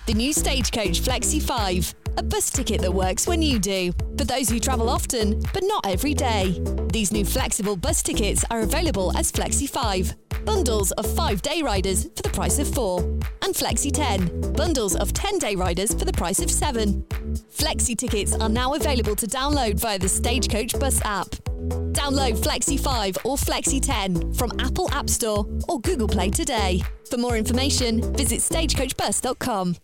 The 0.08 0.14
new 0.14 0.34
Stagecoach 0.34 1.02
Flexi 1.02 1.42
5, 1.42 1.96
a 2.18 2.24
bus 2.24 2.50
ticket 2.50 2.82
that 2.82 2.94
works 2.94 3.28
when 3.28 3.42
you 3.42 3.60
do, 3.60 3.94
for 4.18 4.26
those 4.26 4.50
who 4.50 4.60
travel 4.60 4.90
often, 4.90 5.40
but 5.54 5.64
not 5.64 5.86
every 5.86 6.14
day. 6.14 6.62
These 6.92 7.12
new 7.12 7.24
flexible 7.24 7.76
bus 7.76 8.02
tickets 8.02 8.44
are 8.50 8.62
available 8.62 9.16
as 9.18 9.32
Flexi 9.32 9.70
5, 9.70 10.16
bundles 10.46 10.92
of 10.94 11.06
5 11.06 11.42
day 11.42 11.62
riders 11.62 12.06
for 12.16 12.24
the 12.24 12.30
price 12.30 12.60
of 12.60 12.68
4, 12.74 13.00
and 13.44 13.54
Flexi 13.54 13.92
10, 13.92 14.54
bundles 14.54 14.96
of 14.96 15.14
10 15.14 15.38
day 15.38 15.56
riders 15.56 15.94
for 15.94 16.06
the 16.06 16.14
price 16.14 16.40
of 16.40 16.50
7. 16.50 17.04
Flexi 17.56 17.96
tickets 17.96 18.34
are 18.34 18.50
now 18.50 18.74
available 18.74 19.16
to 19.16 19.28
download 19.28 19.80
via 19.80 20.00
the 20.00 20.10
Stagecoach 20.10 20.80
Bus 20.80 21.00
app. 21.06 21.28
Download 21.92 22.38
Flexi 22.38 22.80
5 22.80 23.18
or 23.26 23.38
Flexi 23.38 23.82
10 23.82 24.34
from 24.34 24.52
Apple 24.60 24.90
App 24.92 25.10
Store 25.10 25.46
or 25.68 25.80
Google 25.82 26.08
Play 26.08 26.30
today. 26.30 26.82
For 27.10 27.18
more 27.18 27.38
information, 27.38 28.02
visit 28.14 28.40
stagecoachbus.com. 28.40 29.76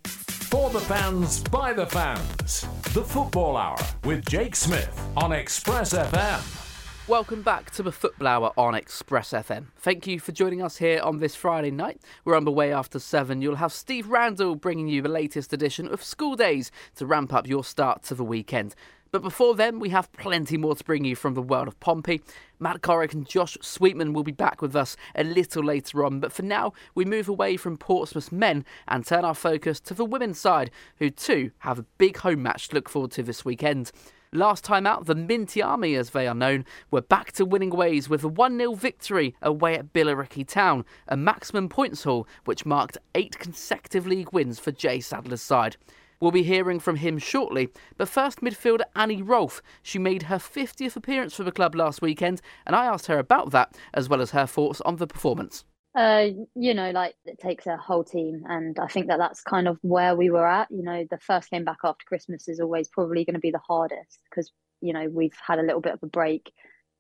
For 0.54 0.70
the 0.70 0.82
fans, 0.82 1.42
by 1.46 1.74
the 1.74 1.88
fans. 1.88 2.68
The 2.94 3.04
Football 3.04 3.58
Hour 3.58 3.80
with 4.04 4.24
Jake 4.28 4.56
Smith 4.56 5.02
on 5.18 5.32
Express 5.32 5.94
FM. 5.94 7.08
Welcome 7.08 7.42
back 7.42 7.72
to 7.72 7.82
the 7.82 7.92
Football 7.92 8.28
Hour 8.28 8.52
on 8.56 8.76
Express 8.76 9.32
FM. 9.32 9.70
Thank 9.78 10.06
you 10.06 10.20
for 10.20 10.32
joining 10.32 10.62
us 10.62 10.78
here 10.78 11.02
on 11.02 11.18
this 11.18 11.34
Friday 11.36 11.72
night. 11.72 12.02
We're 12.24 12.38
underway 12.38 12.72
after 12.72 13.00
seven. 13.00 13.42
You'll 13.42 13.56
have 13.56 13.74
Steve 13.74 14.08
Randall 14.10 14.54
bringing 14.54 14.88
you 14.88 15.02
the 15.02 15.10
latest 15.10 15.54
edition 15.54 15.88
of 15.88 16.04
School 16.04 16.36
Days 16.36 16.70
to 16.98 17.08
ramp 17.08 17.34
up 17.34 17.48
your 17.48 17.64
start 17.64 18.04
to 18.04 18.14
the 18.14 18.24
weekend. 18.24 18.76
But 19.14 19.22
before 19.22 19.54
then, 19.54 19.78
we 19.78 19.90
have 19.90 20.12
plenty 20.14 20.58
more 20.58 20.74
to 20.76 20.84
bring 20.84 21.06
you 21.06 21.16
from 21.16 21.36
the 21.36 21.42
world 21.44 21.68
of 21.68 21.80
Pompey. 21.80 22.24
Matt 22.60 22.82
Corrick 22.82 23.14
and 23.14 23.30
Josh 23.30 23.56
Sweetman 23.62 24.12
will 24.12 24.24
be 24.24 24.32
back 24.32 24.60
with 24.60 24.76
us 24.76 24.98
a 25.14 25.24
little 25.24 25.64
later 25.64 26.04
on. 26.04 26.20
But 26.20 26.34
for 26.34 26.42
now, 26.42 26.74
we 26.96 27.06
move 27.06 27.30
away 27.30 27.56
from 27.56 27.78
Portsmouth's 27.78 28.32
men 28.32 28.66
and 28.88 29.06
turn 29.06 29.24
our 29.24 29.36
focus 29.36 29.80
to 29.82 29.94
the 29.94 30.04
women's 30.04 30.40
side, 30.40 30.72
who 30.98 31.12
too 31.12 31.52
have 31.60 31.78
a 31.78 31.86
big 32.00 32.18
home 32.18 32.42
match 32.42 32.70
to 32.70 32.76
look 32.76 32.90
forward 32.90 33.12
to 33.12 33.22
this 33.22 33.46
weekend. 33.46 33.92
Last 34.32 34.64
time 34.64 34.88
out, 34.88 35.06
the 35.06 35.14
Minty 35.14 35.62
Army, 35.62 35.94
as 35.94 36.10
they 36.10 36.28
are 36.28 36.34
known, 36.34 36.66
were 36.90 37.04
back 37.04 37.34
to 37.34 37.46
winning 37.46 37.70
ways 37.70 38.10
with 38.10 38.24
a 38.24 38.28
1 38.28 38.58
0 38.58 38.74
victory 38.74 39.36
away 39.44 39.78
at 39.78 39.94
Billericay 39.94 40.48
Town, 40.48 40.86
a 41.08 41.16
maximum 41.16 41.70
points 41.70 42.02
haul 42.02 42.28
which 42.46 42.66
marked 42.66 42.98
eight 43.14 43.38
consecutive 43.38 44.08
league 44.08 44.34
wins 44.34 44.58
for 44.58 44.72
Jay 44.72 45.00
Sadler's 45.00 45.44
side. 45.44 45.78
We'll 46.24 46.32
be 46.32 46.44
hearing 46.44 46.80
from 46.80 46.96
him 46.96 47.18
shortly, 47.18 47.68
but 47.98 48.08
first, 48.08 48.40
midfielder 48.40 48.86
Annie 48.96 49.22
Rolfe. 49.22 49.62
She 49.82 50.00
made 50.00 50.24
her 50.24 50.38
50th 50.38 50.96
appearance 50.96 51.34
for 51.34 51.44
the 51.44 51.52
club 51.52 51.76
last 51.76 52.02
weekend, 52.02 52.40
and 52.66 52.78
I 52.78 52.86
asked 52.86 53.08
her 53.08 53.20
about 53.20 53.52
that, 53.52 53.76
as 53.94 54.08
well 54.08 54.22
as 54.22 54.32
her 54.32 54.46
thoughts 54.46 54.80
on 54.86 54.96
the 54.96 55.06
performance. 55.06 55.66
Uh, 55.94 56.28
you 56.56 56.74
know, 56.74 56.92
like 56.92 57.16
it 57.26 57.40
takes 57.40 57.68
a 57.68 57.76
whole 57.76 58.06
team, 58.06 58.46
and 58.48 58.80
I 58.80 58.88
think 58.88 59.08
that 59.08 59.18
that's 59.18 59.42
kind 59.42 59.68
of 59.68 59.78
where 59.82 60.16
we 60.16 60.30
were 60.30 60.48
at. 60.48 60.72
You 60.72 60.84
know, 60.84 61.06
the 61.12 61.18
first 61.18 61.50
game 61.50 61.66
back 61.66 61.80
after 61.84 62.06
Christmas 62.06 62.48
is 62.48 62.62
always 62.62 62.88
probably 62.88 63.26
going 63.26 63.34
to 63.34 63.42
be 63.42 63.52
the 63.52 63.58
hardest 63.58 64.20
because 64.30 64.50
you 64.80 64.94
know 64.94 65.10
we've 65.10 65.36
had 65.46 65.60
a 65.60 65.64
little 65.64 65.82
bit 65.82 65.92
of 65.92 66.04
a 66.04 66.08
break, 66.08 66.54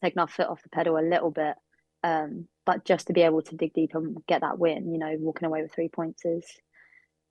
taken 0.03 0.19
our 0.19 0.27
foot 0.27 0.47
off 0.47 0.63
the 0.63 0.69
pedal 0.69 0.97
a 0.97 0.99
little 0.99 1.31
bit. 1.31 1.55
Um, 2.03 2.49
but 2.65 2.83
just 2.83 3.07
to 3.07 3.13
be 3.13 3.21
able 3.21 3.41
to 3.43 3.55
dig 3.55 3.71
deep 3.71 3.91
and 3.93 4.17
get 4.27 4.41
that 4.41 4.59
win, 4.59 4.91
you 4.91 4.99
know, 4.99 5.15
walking 5.17 5.45
away 5.45 5.61
with 5.61 5.73
three 5.73 5.87
points 5.87 6.25
is 6.25 6.43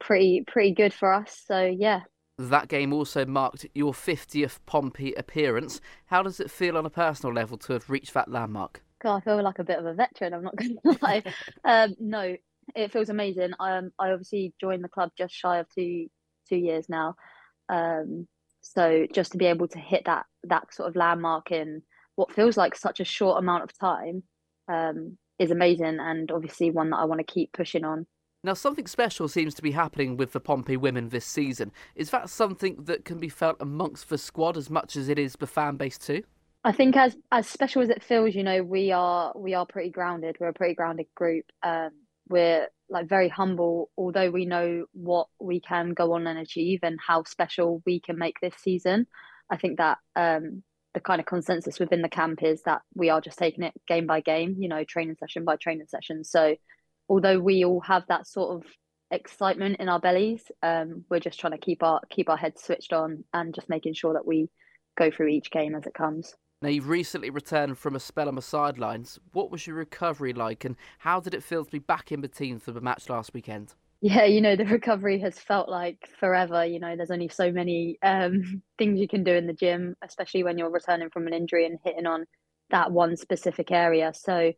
pretty 0.03 0.45
pretty 0.47 0.73
good 0.73 0.93
for 0.93 1.13
us. 1.13 1.43
So 1.47 1.65
yeah. 1.65 2.01
That 2.39 2.69
game 2.69 2.93
also 2.93 3.25
marked 3.25 3.67
your 3.75 3.93
50th 3.93 4.59
Pompey 4.67 5.13
appearance. 5.15 5.81
How 6.07 6.23
does 6.23 6.41
it 6.41 6.51
feel 6.51 6.77
on 6.77 6.87
a 6.87 6.91
personal 6.91 7.33
level 7.33 7.57
to 7.59 7.75
have 7.75 7.89
reached 7.89 8.15
that 8.15 8.31
landmark? 8.31 8.83
God, 9.03 9.17
I 9.17 9.21
feel 9.21 9.43
like 9.43 9.59
a 9.59 9.65
bit 9.65 9.79
of 9.79 9.87
a 9.87 9.95
veteran. 9.95 10.35
I'm 10.35 10.45
not 10.45 10.57
going 10.57 10.77
to 10.87 10.99
lie. 11.03 11.23
um, 11.65 11.95
no, 12.01 12.37
it 12.75 12.93
feels 12.93 13.11
amazing. 13.11 13.51
Um, 13.61 13.91
I 13.99 14.11
obviously 14.11 14.55
joined 14.61 14.83
the 14.83 14.89
club 14.89 15.11
just 15.17 15.35
shy 15.35 15.59
of 15.59 15.67
two 15.75 16.07
two 16.49 16.57
years 16.57 16.89
now. 16.89 17.15
Um, 17.69 18.27
so 18.61 19.07
just 19.13 19.33
to 19.33 19.39
be 19.39 19.47
able 19.47 19.69
to 19.69 19.79
hit 19.79 20.05
that 20.07 20.27
that 20.45 20.73
sort 20.73 20.89
of 20.89 20.97
landmark 20.97 21.51
in 21.51 21.83
what 22.17 22.33
feels 22.33 22.57
like 22.57 22.77
such 22.77 23.01
a 23.01 23.05
short 23.05 23.39
amount 23.39 23.65
of 23.65 23.79
time 23.79 24.23
um, 24.69 25.19
is 25.39 25.51
amazing, 25.51 25.99
and 26.01 26.31
obviously 26.31 26.71
one 26.71 26.91
that 26.91 26.99
I 26.99 27.05
want 27.05 27.19
to 27.21 27.33
keep 27.33 27.53
pushing 27.53 27.85
on. 27.85 28.07
Now, 28.45 28.55
something 28.55 28.89
special 28.89 29.29
seems 29.29 29.55
to 29.55 29.63
be 29.63 29.71
happening 29.71 30.17
with 30.17 30.33
the 30.33 30.41
Pompey 30.41 30.77
women 30.77 31.11
this 31.11 31.25
season. 31.25 31.71
Is 31.95 32.11
that 32.11 32.29
something 32.29 32.85
that 32.85 33.05
can 33.05 33.19
be 33.19 33.29
felt 33.29 33.57
amongst 33.61 34.09
the 34.09 34.19
squad 34.19 34.57
as 34.57 34.69
much 34.69 34.97
as 34.97 35.09
it 35.09 35.19
is 35.19 35.35
the 35.35 35.47
fan 35.47 35.77
base 35.77 35.97
too? 35.97 36.25
I 36.65 36.73
think 36.73 36.97
as 36.97 37.17
as 37.31 37.49
special 37.49 37.83
as 37.83 37.89
it 37.89 38.03
feels, 38.03 38.35
you 38.35 38.43
know, 38.43 38.63
we 38.63 38.93
are 38.93 39.33
we 39.37 39.55
are 39.55 39.67
pretty 39.67 39.91
grounded. 39.91 40.37
We're 40.39 40.49
a 40.49 40.53
pretty 40.53 40.75
grounded 40.75 41.07
group. 41.15 41.45
Um, 41.63 41.91
we're 42.29 42.69
like 42.89 43.09
very 43.09 43.29
humble, 43.29 43.91
although 43.97 44.31
we 44.31 44.45
know 44.45 44.87
what 44.93 45.29
we 45.41 45.61
can 45.61 45.91
go 45.91 46.13
on 46.13 46.27
and 46.27 46.39
achieve 46.39 46.81
and 46.83 46.99
how 47.05 47.25
special 47.25 47.83
we 47.87 48.01
can 48.01 48.19
make 48.19 48.41
this 48.41 48.55
season. 48.57 49.07
I 49.51 49.57
think 49.57 49.79
that 49.79 49.99
um, 50.15 50.63
the 50.95 51.01
kind 51.01 51.21
of 51.21 51.27
consensus 51.27 51.81
within 51.81 52.03
the 52.03 52.09
camp 52.09 52.43
is 52.43 52.63
that 52.63 52.83
we 52.95 53.11
are 53.11 53.21
just 53.21 53.39
taking 53.39 53.65
it 53.65 53.75
game 53.87 54.07
by 54.07 54.21
game, 54.21 54.57
you 54.59 54.69
know, 54.69 54.85
training 54.85 55.17
session 55.19 55.45
by 55.45 55.57
training 55.57 55.87
session. 55.89 56.25
So, 56.25 56.57
although 57.09 57.39
we 57.39 57.65
all 57.65 57.81
have 57.81 58.05
that 58.09 58.27
sort 58.27 58.57
of 58.57 58.71
excitement 59.11 59.77
in 59.79 59.89
our 59.89 60.01
bellies, 60.01 60.43
um, 60.63 61.05
we're 61.11 61.21
just 61.21 61.39
trying 61.39 61.53
to 61.53 61.59
keep 61.59 61.83
our 61.83 62.01
keep 62.11 62.29
our 62.29 62.37
heads 62.37 62.63
switched 62.63 62.93
on 62.93 63.25
and 63.33 63.55
just 63.55 63.69
making 63.69 63.95
sure 63.95 64.15
that 64.15 64.27
we 64.27 64.49
go 64.97 65.11
through 65.11 65.29
each 65.29 65.51
game 65.51 65.75
as 65.75 65.87
it 65.87 65.95
comes. 65.95 66.35
Now, 66.63 66.69
you've 66.69 66.89
recently 66.89 67.31
returned 67.31 67.77
from 67.77 67.97
a 67.97 68.01
spell 68.01 68.29
on 68.29 68.37
the 68.37 68.43
sidelines. 68.43 69.19
What 69.33 69.51
was 69.51 69.67
your 69.67 69.75
recovery 69.75 70.33
like, 70.33 70.65
and 70.65 70.77
how 71.01 71.19
did 71.19 71.35
it 71.35 71.43
feel 71.43 71.65
to 71.65 71.71
be 71.71 71.81
back 71.81 72.13
in 72.13 72.21
the 72.21 72.29
team 72.29 72.61
for 72.61 72.71
the 72.71 72.81
match 72.81 73.11
last 73.11 73.35
weekend? 73.35 73.75
Yeah, 74.01 74.25
you 74.25 74.41
know, 74.41 74.55
the 74.55 74.65
recovery 74.67 75.19
has 75.21 75.39
felt 75.39 75.69
like 75.69 76.09
forever. 76.21 76.65
You 76.65 76.79
know, 76.79 76.97
there's 76.97 77.11
only 77.11 77.29
so 77.29 77.51
many 77.51 77.99
um, 78.03 78.63
things 78.79 79.01
you 79.01 79.09
can 79.09 79.25
do 79.25 79.35
in 79.35 79.47
the 79.47 79.53
gym, 79.53 79.97
especially 80.03 80.45
when 80.45 80.57
you're 80.57 80.71
returning 80.71 81.11
from 81.11 81.27
an 81.27 81.35
injury 81.35 81.67
and 81.67 81.79
hitting 81.85 82.07
on 82.07 82.27
that 82.71 82.93
one 82.93 83.17
specific 83.17 83.73
area. 83.73 84.13
So, 84.15 84.53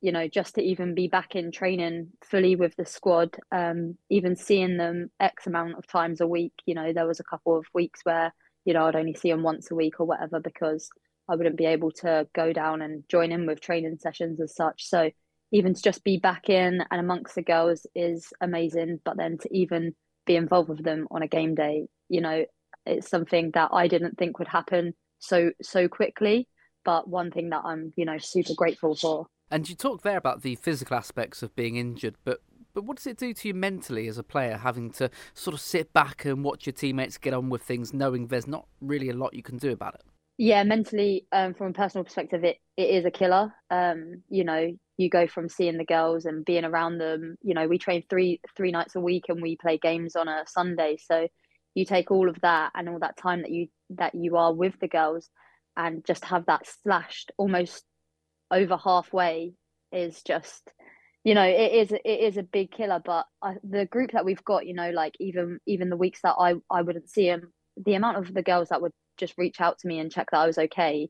you 0.00 0.12
know, 0.12 0.28
just 0.28 0.54
to 0.54 0.62
even 0.62 0.94
be 0.94 1.08
back 1.08 1.34
in 1.34 1.52
training 1.52 2.08
fully 2.24 2.56
with 2.56 2.74
the 2.76 2.86
squad, 2.86 3.36
um, 3.52 3.96
even 4.08 4.34
seeing 4.34 4.76
them 4.76 5.10
X 5.20 5.46
amount 5.46 5.76
of 5.76 5.86
times 5.86 6.20
a 6.20 6.26
week, 6.26 6.54
you 6.64 6.74
know, 6.74 6.92
there 6.92 7.06
was 7.06 7.20
a 7.20 7.24
couple 7.24 7.56
of 7.56 7.66
weeks 7.74 8.00
where, 8.04 8.32
you 8.64 8.72
know, 8.72 8.86
I'd 8.86 8.96
only 8.96 9.14
see 9.14 9.30
them 9.30 9.42
once 9.42 9.70
a 9.70 9.74
week 9.74 10.00
or 10.00 10.06
whatever 10.06 10.40
because 10.40 10.88
I 11.28 11.36
wouldn't 11.36 11.56
be 11.56 11.66
able 11.66 11.92
to 11.92 12.26
go 12.34 12.52
down 12.52 12.82
and 12.82 13.04
join 13.08 13.30
in 13.30 13.46
with 13.46 13.60
training 13.60 13.98
sessions 14.00 14.40
as 14.40 14.54
such. 14.54 14.88
So 14.88 15.10
even 15.52 15.74
to 15.74 15.82
just 15.82 16.02
be 16.02 16.18
back 16.18 16.48
in 16.48 16.82
and 16.90 17.00
amongst 17.00 17.34
the 17.34 17.42
girls 17.42 17.86
is 17.94 18.32
amazing. 18.40 19.00
But 19.04 19.16
then 19.16 19.38
to 19.38 19.56
even 19.56 19.94
be 20.26 20.36
involved 20.36 20.68
with 20.68 20.82
them 20.82 21.08
on 21.10 21.22
a 21.22 21.28
game 21.28 21.54
day, 21.54 21.88
you 22.08 22.20
know, 22.20 22.44
it's 22.86 23.08
something 23.08 23.50
that 23.52 23.70
I 23.72 23.88
didn't 23.88 24.16
think 24.16 24.38
would 24.38 24.48
happen 24.48 24.94
so 25.18 25.50
so 25.62 25.88
quickly. 25.88 26.48
But 26.84 27.08
one 27.08 27.30
thing 27.30 27.50
that 27.50 27.62
I'm, 27.64 27.92
you 27.96 28.06
know, 28.06 28.18
super 28.18 28.54
grateful 28.54 28.94
for. 28.94 29.26
And 29.50 29.68
you 29.68 29.74
talked 29.74 30.04
there 30.04 30.16
about 30.16 30.42
the 30.42 30.54
physical 30.56 30.96
aspects 30.96 31.42
of 31.42 31.54
being 31.56 31.76
injured, 31.76 32.16
but 32.24 32.40
but 32.72 32.84
what 32.84 32.98
does 32.98 33.06
it 33.08 33.16
do 33.16 33.34
to 33.34 33.48
you 33.48 33.54
mentally 33.54 34.06
as 34.06 34.16
a 34.16 34.22
player 34.22 34.56
having 34.56 34.90
to 34.92 35.10
sort 35.34 35.54
of 35.54 35.60
sit 35.60 35.92
back 35.92 36.24
and 36.24 36.44
watch 36.44 36.66
your 36.66 36.72
teammates 36.72 37.18
get 37.18 37.34
on 37.34 37.48
with 37.48 37.62
things, 37.62 37.92
knowing 37.92 38.28
there's 38.28 38.46
not 38.46 38.66
really 38.80 39.08
a 39.08 39.12
lot 39.12 39.34
you 39.34 39.42
can 39.42 39.58
do 39.58 39.72
about 39.72 39.96
it? 39.96 40.02
yeah 40.40 40.62
mentally 40.62 41.26
um, 41.32 41.52
from 41.52 41.66
a 41.66 41.72
personal 41.74 42.02
perspective 42.02 42.44
it, 42.44 42.56
it 42.78 42.88
is 42.88 43.04
a 43.04 43.10
killer 43.10 43.52
um, 43.70 44.22
you 44.30 44.42
know 44.42 44.70
you 44.96 45.10
go 45.10 45.26
from 45.26 45.50
seeing 45.50 45.76
the 45.76 45.84
girls 45.84 46.24
and 46.24 46.46
being 46.46 46.64
around 46.64 46.96
them 46.96 47.36
you 47.42 47.52
know 47.52 47.68
we 47.68 47.76
train 47.76 48.02
three 48.08 48.40
three 48.56 48.70
nights 48.70 48.96
a 48.96 49.00
week 49.00 49.24
and 49.28 49.42
we 49.42 49.56
play 49.56 49.76
games 49.76 50.16
on 50.16 50.28
a 50.28 50.42
sunday 50.46 50.96
so 50.98 51.28
you 51.74 51.84
take 51.84 52.10
all 52.10 52.30
of 52.30 52.40
that 52.40 52.70
and 52.74 52.88
all 52.88 52.98
that 52.98 53.18
time 53.18 53.42
that 53.42 53.50
you 53.50 53.66
that 53.90 54.14
you 54.14 54.36
are 54.36 54.54
with 54.54 54.72
the 54.80 54.88
girls 54.88 55.28
and 55.76 56.06
just 56.06 56.24
have 56.24 56.46
that 56.46 56.66
slashed 56.66 57.30
almost 57.36 57.84
over 58.50 58.76
halfway 58.76 59.54
is 59.92 60.22
just 60.22 60.72
you 61.24 61.34
know 61.34 61.42
it 61.44 61.72
is 61.72 61.92
it 61.92 62.00
is 62.04 62.36
a 62.36 62.42
big 62.42 62.70
killer 62.70 63.00
but 63.04 63.26
I, 63.42 63.54
the 63.62 63.86
group 63.86 64.12
that 64.12 64.24
we've 64.24 64.44
got 64.44 64.66
you 64.66 64.74
know 64.74 64.90
like 64.90 65.14
even 65.20 65.58
even 65.66 65.90
the 65.90 65.96
weeks 65.96 66.20
that 66.22 66.36
i 66.38 66.54
i 66.70 66.82
wouldn't 66.82 67.10
see 67.10 67.26
them 67.26 67.52
the 67.76 67.94
amount 67.94 68.18
of 68.18 68.32
the 68.32 68.42
girls 68.42 68.68
that 68.68 68.82
would 68.82 68.92
just 69.20 69.34
reach 69.38 69.60
out 69.60 69.78
to 69.78 69.88
me 69.88 69.98
and 69.98 70.10
check 70.10 70.28
that 70.30 70.38
I 70.40 70.46
was 70.46 70.58
okay. 70.58 71.08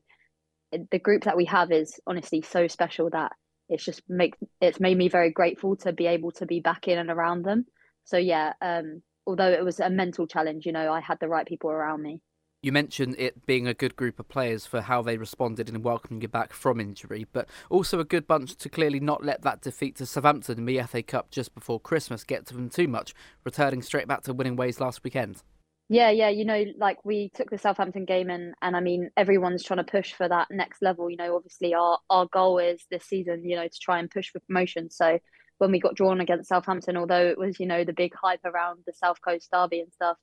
The 0.71 0.99
group 0.99 1.23
that 1.23 1.37
we 1.37 1.45
have 1.45 1.71
is 1.71 1.99
honestly 2.05 2.41
so 2.41 2.67
special 2.67 3.09
that 3.09 3.31
it's 3.67 3.83
just 3.83 4.01
make 4.07 4.35
it's 4.59 4.79
made 4.79 4.97
me 4.97 5.09
very 5.09 5.31
grateful 5.31 5.75
to 5.77 5.91
be 5.93 6.07
able 6.07 6.31
to 6.33 6.45
be 6.45 6.59
back 6.59 6.87
in 6.87 6.97
and 6.97 7.09
around 7.09 7.43
them. 7.43 7.65
So 8.03 8.17
yeah, 8.17 8.53
um, 8.61 9.01
although 9.25 9.49
it 9.49 9.63
was 9.63 9.79
a 9.79 9.89
mental 9.89 10.27
challenge, 10.27 10.65
you 10.65 10.71
know, 10.71 10.91
I 10.91 11.01
had 11.01 11.17
the 11.19 11.27
right 11.27 11.45
people 11.45 11.71
around 11.71 12.01
me. 12.01 12.21
You 12.63 12.71
mentioned 12.71 13.15
it 13.17 13.47
being 13.47 13.65
a 13.65 13.73
good 13.73 13.95
group 13.95 14.19
of 14.19 14.29
players 14.29 14.67
for 14.67 14.81
how 14.81 15.01
they 15.01 15.17
responded 15.17 15.67
in 15.67 15.81
welcoming 15.81 16.21
you 16.21 16.27
back 16.27 16.53
from 16.53 16.79
injury, 16.79 17.25
but 17.33 17.49
also 17.71 17.99
a 17.99 18.05
good 18.05 18.27
bunch 18.27 18.55
to 18.57 18.69
clearly 18.69 18.99
not 18.99 19.25
let 19.25 19.41
that 19.41 19.61
defeat 19.61 19.95
to 19.95 20.05
Southampton 20.05 20.59
in 20.59 20.65
the 20.65 20.79
FA 20.83 21.01
Cup 21.01 21.31
just 21.31 21.55
before 21.55 21.79
Christmas 21.79 22.23
get 22.23 22.45
to 22.45 22.53
them 22.53 22.69
too 22.69 22.87
much, 22.87 23.15
returning 23.43 23.81
straight 23.81 24.07
back 24.07 24.21
to 24.23 24.33
winning 24.33 24.55
ways 24.55 24.79
last 24.79 25.03
weekend. 25.03 25.41
Yeah, 25.89 26.11
yeah, 26.11 26.29
you 26.29 26.45
know, 26.45 26.63
like 26.77 27.03
we 27.03 27.31
took 27.33 27.49
the 27.49 27.57
Southampton 27.57 28.05
game 28.05 28.29
and 28.29 28.53
and 28.61 28.77
I 28.77 28.79
mean 28.79 29.09
everyone's 29.17 29.63
trying 29.63 29.83
to 29.83 29.91
push 29.91 30.13
for 30.13 30.29
that 30.29 30.49
next 30.51 30.83
level. 30.83 31.09
You 31.09 31.17
know, 31.17 31.35
obviously 31.35 31.73
our 31.73 31.97
our 32.11 32.27
goal 32.27 32.59
is 32.59 32.85
this 32.91 33.05
season, 33.05 33.43
you 33.43 33.55
know, 33.55 33.67
to 33.67 33.79
try 33.81 33.97
and 33.97 34.09
push 34.09 34.29
for 34.29 34.39
promotion. 34.41 34.91
So 34.91 35.17
when 35.57 35.71
we 35.71 35.79
got 35.79 35.95
drawn 35.95 36.21
against 36.21 36.49
Southampton, 36.49 36.95
although 36.95 37.27
it 37.27 37.39
was, 37.39 37.59
you 37.59 37.65
know, 37.65 37.83
the 37.83 37.91
big 37.91 38.13
hype 38.13 38.45
around 38.45 38.83
the 38.85 38.93
South 38.93 39.19
Coast 39.21 39.49
Derby 39.51 39.81
and 39.81 39.91
stuff, 39.91 40.17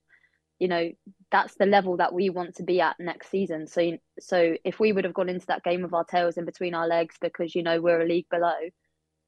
you 0.59 0.67
know, 0.67 0.91
that's 1.31 1.55
the 1.55 1.65
level 1.65 1.97
that 1.97 2.13
we 2.13 2.29
want 2.29 2.55
to 2.55 2.63
be 2.63 2.81
at 2.81 2.99
next 2.99 3.29
season. 3.31 3.67
So 3.67 3.97
so 4.19 4.55
if 4.63 4.79
we 4.79 4.91
would 4.91 5.05
have 5.05 5.13
gone 5.13 5.29
into 5.29 5.47
that 5.47 5.63
game 5.63 5.81
with 5.81 5.93
our 5.93 6.03
tails 6.03 6.37
in 6.37 6.45
between 6.45 6.73
our 6.73 6.87
legs 6.87 7.15
because 7.21 7.55
you 7.55 7.63
know 7.63 7.81
we're 7.81 8.01
a 8.01 8.07
league 8.07 8.27
below, 8.29 8.55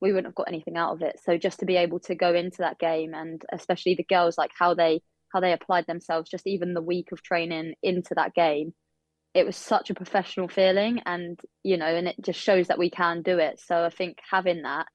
we 0.02 0.12
wouldn't 0.12 0.28
have 0.28 0.36
got 0.36 0.50
anything 0.50 0.78
out 0.78 0.94
of 0.94 1.02
it. 1.02 1.20
So 1.24 1.38
just 1.38 1.60
to 1.60 1.66
be 1.66 1.78
able 1.78 2.00
to 2.02 2.16
go 2.16 2.34
into 2.34 2.60
that 2.60 2.80
game 2.80 3.14
and 3.14 3.42
especially 3.52 3.96
the 3.96 4.04
girls 4.04 4.38
like 4.38 4.52
how 4.58 4.74
they 4.74 5.02
how 5.34 5.40
they 5.40 5.54
applied 5.54 5.88
themselves 5.88 6.30
just 6.30 6.48
even 6.48 6.74
the 6.74 6.82
week 6.82 7.12
of 7.12 7.24
training 7.24 7.74
into 7.82 8.14
that 8.16 8.34
game 8.34 8.74
it 9.34 9.46
was 9.46 9.56
such 9.56 9.90
a 9.90 9.94
professional 9.94 10.48
feeling 10.48 11.02
and 11.06 11.40
you 11.64 11.78
know 11.78 11.86
and 11.86 12.08
it 12.08 12.16
just 12.22 12.40
shows 12.40 12.68
that 12.68 12.78
we 12.78 12.90
can 12.90 13.22
do 13.22 13.40
it 13.40 13.60
so 13.60 13.84
i 13.84 13.90
think 13.90 14.18
having 14.30 14.64
that 14.64 14.88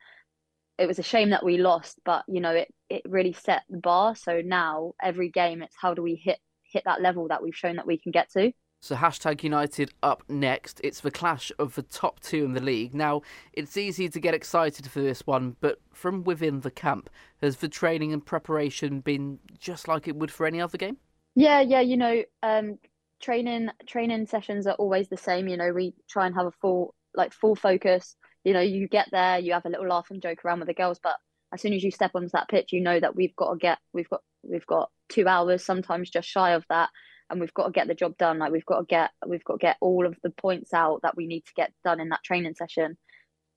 it 0.78 0.86
was 0.86 0.98
a 0.98 1.02
shame 1.02 1.30
that 1.30 1.44
we 1.44 1.58
lost 1.58 1.98
but 2.04 2.24
you 2.28 2.40
know 2.40 2.50
it 2.52 2.72
it 2.90 3.02
really 3.06 3.32
set 3.32 3.62
the 3.68 3.78
bar 3.78 4.14
so 4.14 4.40
now 4.44 4.92
every 5.02 5.28
game 5.30 5.62
it's 5.62 5.76
how 5.80 5.94
do 5.94 6.02
we 6.02 6.14
hit 6.14 6.38
hit 6.62 6.84
that 6.84 7.00
level 7.02 7.28
that 7.28 7.42
we've 7.42 7.56
shown 7.56 7.76
that 7.76 7.86
we 7.86 7.98
can 7.98 8.12
get 8.12 8.30
to 8.30 8.52
So 8.80 8.94
hashtag 8.94 9.42
United 9.42 9.92
up 10.02 10.22
next. 10.28 10.80
It's 10.84 11.00
the 11.00 11.10
clash 11.10 11.50
of 11.58 11.74
the 11.74 11.82
top 11.82 12.20
two 12.20 12.44
in 12.44 12.52
the 12.52 12.60
league. 12.60 12.94
Now, 12.94 13.22
it's 13.52 13.76
easy 13.76 14.08
to 14.08 14.20
get 14.20 14.34
excited 14.34 14.88
for 14.90 15.00
this 15.00 15.26
one, 15.26 15.56
but 15.60 15.80
from 15.92 16.24
within 16.24 16.60
the 16.60 16.70
camp, 16.70 17.10
has 17.40 17.56
the 17.56 17.68
training 17.68 18.12
and 18.12 18.24
preparation 18.24 19.00
been 19.00 19.38
just 19.58 19.88
like 19.88 20.06
it 20.06 20.16
would 20.16 20.30
for 20.30 20.46
any 20.46 20.60
other 20.60 20.78
game? 20.78 20.98
Yeah, 21.34 21.60
yeah, 21.60 21.80
you 21.80 21.96
know, 21.96 22.22
um, 22.42 22.78
training 23.20 23.68
training 23.86 24.26
sessions 24.26 24.66
are 24.66 24.74
always 24.74 25.08
the 25.08 25.16
same. 25.16 25.48
You 25.48 25.56
know, 25.56 25.72
we 25.72 25.94
try 26.08 26.26
and 26.26 26.34
have 26.34 26.46
a 26.46 26.52
full 26.52 26.94
like 27.14 27.32
full 27.32 27.56
focus. 27.56 28.16
You 28.46 28.52
know, 28.52 28.60
you 28.60 28.86
get 28.86 29.08
there, 29.10 29.40
you 29.40 29.54
have 29.54 29.66
a 29.66 29.68
little 29.68 29.88
laugh 29.88 30.06
and 30.08 30.22
joke 30.22 30.44
around 30.44 30.60
with 30.60 30.68
the 30.68 30.74
girls, 30.74 31.00
but 31.02 31.16
as 31.52 31.60
soon 31.60 31.72
as 31.72 31.82
you 31.82 31.90
step 31.90 32.12
onto 32.14 32.28
that 32.28 32.48
pitch, 32.48 32.72
you 32.72 32.80
know 32.80 33.00
that 33.00 33.16
we've 33.16 33.34
got 33.34 33.50
to 33.50 33.58
get 33.58 33.78
we've 33.92 34.08
got 34.08 34.20
we've 34.44 34.66
got 34.66 34.88
two 35.08 35.26
hours, 35.26 35.64
sometimes 35.64 36.10
just 36.10 36.28
shy 36.28 36.52
of 36.52 36.64
that, 36.68 36.90
and 37.28 37.40
we've 37.40 37.52
got 37.54 37.66
to 37.66 37.72
get 37.72 37.88
the 37.88 37.94
job 37.94 38.16
done. 38.16 38.38
Like 38.38 38.52
we've 38.52 38.64
got 38.64 38.78
to 38.78 38.84
get 38.84 39.10
we've 39.26 39.42
got 39.42 39.54
to 39.54 39.58
get 39.58 39.78
all 39.80 40.06
of 40.06 40.14
the 40.22 40.30
points 40.30 40.72
out 40.72 41.00
that 41.02 41.16
we 41.16 41.26
need 41.26 41.44
to 41.46 41.54
get 41.56 41.72
done 41.82 41.98
in 41.98 42.10
that 42.10 42.22
training 42.22 42.54
session. 42.54 42.96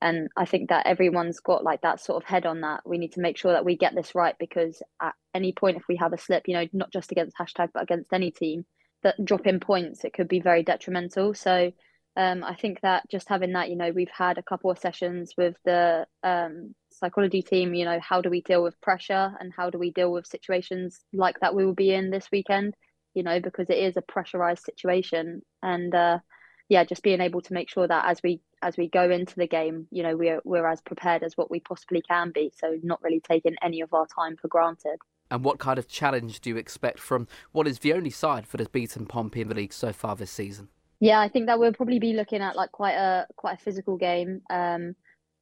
And 0.02 0.30
I 0.36 0.46
think 0.46 0.70
that 0.70 0.88
everyone's 0.88 1.40
got 1.40 1.64
like 1.64 1.82
that 1.82 2.02
sort 2.02 2.24
of 2.24 2.28
head 2.28 2.48
on 2.48 2.62
that. 2.62 2.82
We 2.84 2.98
need 2.98 3.12
to 3.12 3.22
make 3.22 3.38
sure 3.38 3.52
that 3.52 3.66
we 3.66 3.78
get 3.78 3.94
this 3.94 4.16
right 4.16 4.34
because 4.40 4.82
at 5.00 5.14
any 5.36 5.54
point, 5.54 5.78
if 5.78 5.84
we 5.88 5.98
have 5.98 6.14
a 6.14 6.18
slip, 6.18 6.48
you 6.48 6.56
know, 6.56 6.66
not 6.74 6.92
just 6.92 7.12
against 7.12 7.38
hashtag 7.38 7.70
but 7.76 7.84
against 7.84 8.12
any 8.12 8.32
team 8.32 8.66
that 9.04 9.24
drop 9.24 9.46
in 9.46 9.60
points, 9.60 10.04
it 10.04 10.14
could 10.14 10.28
be 10.28 10.40
very 10.40 10.64
detrimental. 10.64 11.36
So 11.36 11.74
um, 12.20 12.44
I 12.44 12.56
think 12.56 12.82
that 12.82 13.10
just 13.10 13.30
having 13.30 13.54
that, 13.54 13.70
you 13.70 13.76
know, 13.76 13.92
we've 13.92 14.12
had 14.16 14.38
a 14.38 14.44
couple 14.44 14.70
of 14.70 14.78
sessions 14.78 15.34
with 15.38 15.56
the 15.66 16.06
um, 16.24 16.76
psychology 16.92 17.42
team. 17.42 17.74
You 17.74 17.86
know, 17.86 18.00
how 18.02 18.22
do 18.22 18.30
we 18.30 18.42
deal 18.42 18.62
with 18.62 18.80
pressure 18.82 19.34
and 19.40 19.54
how 19.56 19.70
do 19.70 19.80
we 19.80 19.92
deal 19.92 20.12
with 20.12 20.28
situations 20.28 21.00
like 21.14 21.40
that 21.40 21.56
we 21.56 21.66
will 21.66 21.74
be 21.74 21.94
in 21.94 22.12
this 22.12 22.28
weekend? 22.32 22.76
you 23.14 23.24
know, 23.24 23.40
because 23.40 23.70
it 23.70 23.78
is 23.78 23.98
a 23.98 24.02
pressurized 24.02 24.64
situation. 24.64 25.42
And 25.64 25.94
uh, 25.94 26.20
yeah, 26.68 26.84
just 26.84 27.04
being 27.04 27.22
able 27.22 27.42
to 27.42 27.54
make 27.54 27.70
sure 27.70 27.88
that 27.88 28.06
as 28.06 28.22
we 28.24 28.42
as 28.62 28.78
we 28.78 28.90
go 28.90 29.10
into 29.10 29.36
the 29.36 29.48
game, 29.48 29.88
you 29.92 30.04
know, 30.04 30.16
we're 30.16 30.42
we're 30.44 30.68
as 30.68 30.82
prepared 30.82 31.24
as 31.24 31.36
what 31.36 31.50
we 31.52 31.60
possibly 31.60 32.02
can 32.02 32.32
be. 32.32 32.52
So 32.58 32.78
not 32.84 33.02
really 33.04 33.22
taking 33.22 33.56
any 33.62 33.82
of 33.82 33.94
our 33.94 34.08
time 34.08 34.38
for 34.38 34.48
granted. 34.48 34.98
And 35.32 35.44
what 35.44 35.60
kind 35.60 35.78
of 35.78 35.88
challenge 35.88 36.42
do 36.42 36.50
you 36.50 36.58
expect 36.58 37.00
from 37.00 37.28
what 37.52 37.68
is 37.68 37.80
the 37.80 37.94
only 37.94 38.10
side 38.10 38.46
that 38.46 38.60
has 38.60 38.68
beaten 38.68 39.06
Pompey 39.06 39.42
in 39.42 39.48
the 39.48 39.56
league 39.56 39.74
so 39.74 39.94
far 39.94 40.16
this 40.16 40.32
season? 40.32 40.70
Yeah, 41.00 41.20
I 41.20 41.30
think 41.30 41.46
that 41.46 41.60
we'll 41.60 41.74
probably 41.74 42.00
be 42.00 42.14
looking 42.14 42.42
at 42.42 42.56
like 42.56 42.72
quite 42.72 42.96
a 42.96 43.26
quite 43.36 43.60
a 43.60 43.64
physical 43.64 43.98
game. 43.98 44.42
Um, 44.50 44.96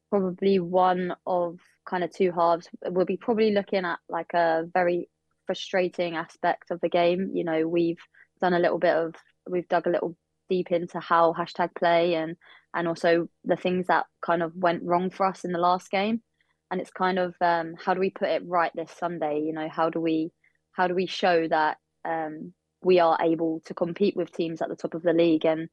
probably 0.09 0.59
one 0.59 1.15
of 1.25 1.59
kind 1.85 2.03
of 2.03 2.11
two 2.11 2.31
halves. 2.31 2.69
We'll 2.85 3.05
be 3.05 3.17
probably 3.17 3.51
looking 3.51 3.83
at 3.85 3.99
like 4.07 4.33
a 4.33 4.65
very 4.71 5.09
frustrating 5.47 6.15
aspect 6.15 6.69
of 6.69 6.79
the 6.81 6.89
game. 6.89 7.31
You 7.33 7.43
know, 7.43 7.67
we've 7.67 7.99
done 8.39 8.53
a 8.53 8.59
little 8.59 8.77
bit 8.77 8.95
of 8.95 9.15
we've 9.49 9.67
dug 9.67 9.87
a 9.87 9.91
little 9.91 10.15
deep 10.49 10.71
into 10.71 10.99
how 10.99 11.33
hashtag 11.33 11.69
play 11.75 12.13
and 12.15 12.35
and 12.75 12.87
also 12.87 13.27
the 13.43 13.55
things 13.55 13.87
that 13.87 14.05
kind 14.21 14.43
of 14.43 14.55
went 14.55 14.83
wrong 14.83 15.09
for 15.09 15.25
us 15.25 15.43
in 15.43 15.51
the 15.51 15.59
last 15.59 15.89
game. 15.89 16.21
And 16.69 16.79
it's 16.81 16.91
kind 16.91 17.17
of 17.17 17.33
um, 17.41 17.75
how 17.83 17.93
do 17.93 17.99
we 17.99 18.11
put 18.11 18.29
it 18.29 18.43
right 18.45 18.71
this 18.75 18.91
Sunday? 18.91 19.41
You 19.45 19.53
know, 19.53 19.69
how 19.69 19.89
do 19.89 19.99
we 19.99 20.31
how 20.73 20.87
do 20.87 20.93
we 20.93 21.07
show 21.07 21.47
that 21.47 21.77
um, 22.05 22.53
we 22.83 22.99
are 22.99 23.17
able 23.21 23.61
to 23.65 23.73
compete 23.73 24.15
with 24.15 24.31
teams 24.31 24.61
at 24.61 24.69
the 24.69 24.75
top 24.75 24.93
of 24.93 25.03
the 25.03 25.13
league 25.13 25.45
and 25.45 25.69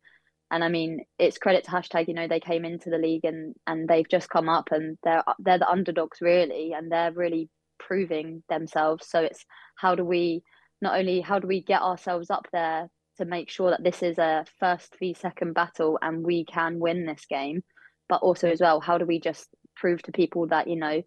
and 0.51 0.63
I 0.63 0.69
mean 0.69 1.05
it's 1.19 1.39
credit 1.39 1.65
to 1.65 1.71
hashtag 1.71 2.09
you 2.09 2.15
know 2.15 2.29
they 2.29 2.41
came 2.41 2.65
into 2.65 2.91
the 2.91 2.99
league 2.99 3.25
and 3.25 3.55
and 3.67 3.89
they've 3.89 4.09
just 4.09 4.29
come 4.29 4.49
up 4.49 4.69
and 4.71 4.99
they're 5.03 5.25
they're 5.39 5.59
the 5.59 5.71
underdogs 5.71 6.19
really 6.21 6.73
and 6.73 6.91
they're 6.91 7.13
really 7.13 7.49
proving 7.79 8.43
themselves. 8.49 9.09
So 9.09 9.21
it's 9.21 9.45
how 9.77 9.95
do 9.95 10.05
we 10.05 10.43
not 10.81 10.99
only 10.99 11.21
how 11.21 11.39
do 11.39 11.47
we 11.47 11.63
get 11.63 11.83
ourselves 11.83 12.31
up 12.31 12.47
there 12.53 12.89
to 13.19 13.25
make 13.25 13.51
sure 13.51 13.71
that 13.71 13.85
this 13.85 14.03
is 14.03 14.19
a 14.19 14.45
first 14.59 14.97
v 14.99 15.15
second 15.15 15.55
battle 15.55 15.99
and 16.03 16.25
we 16.25 16.45
can 16.45 16.79
win 16.79 17.07
this 17.07 17.25
game, 17.29 17.63
but 18.09 18.23
also 18.23 18.51
as 18.51 18.61
well 18.61 18.81
how 18.81 18.99
do 18.99 19.05
we 19.05 19.21
just 19.21 19.49
prove 19.77 20.03
to 20.03 20.13
people 20.13 20.47
that 20.49 20.69
you 20.69 20.77
know 20.77 21.03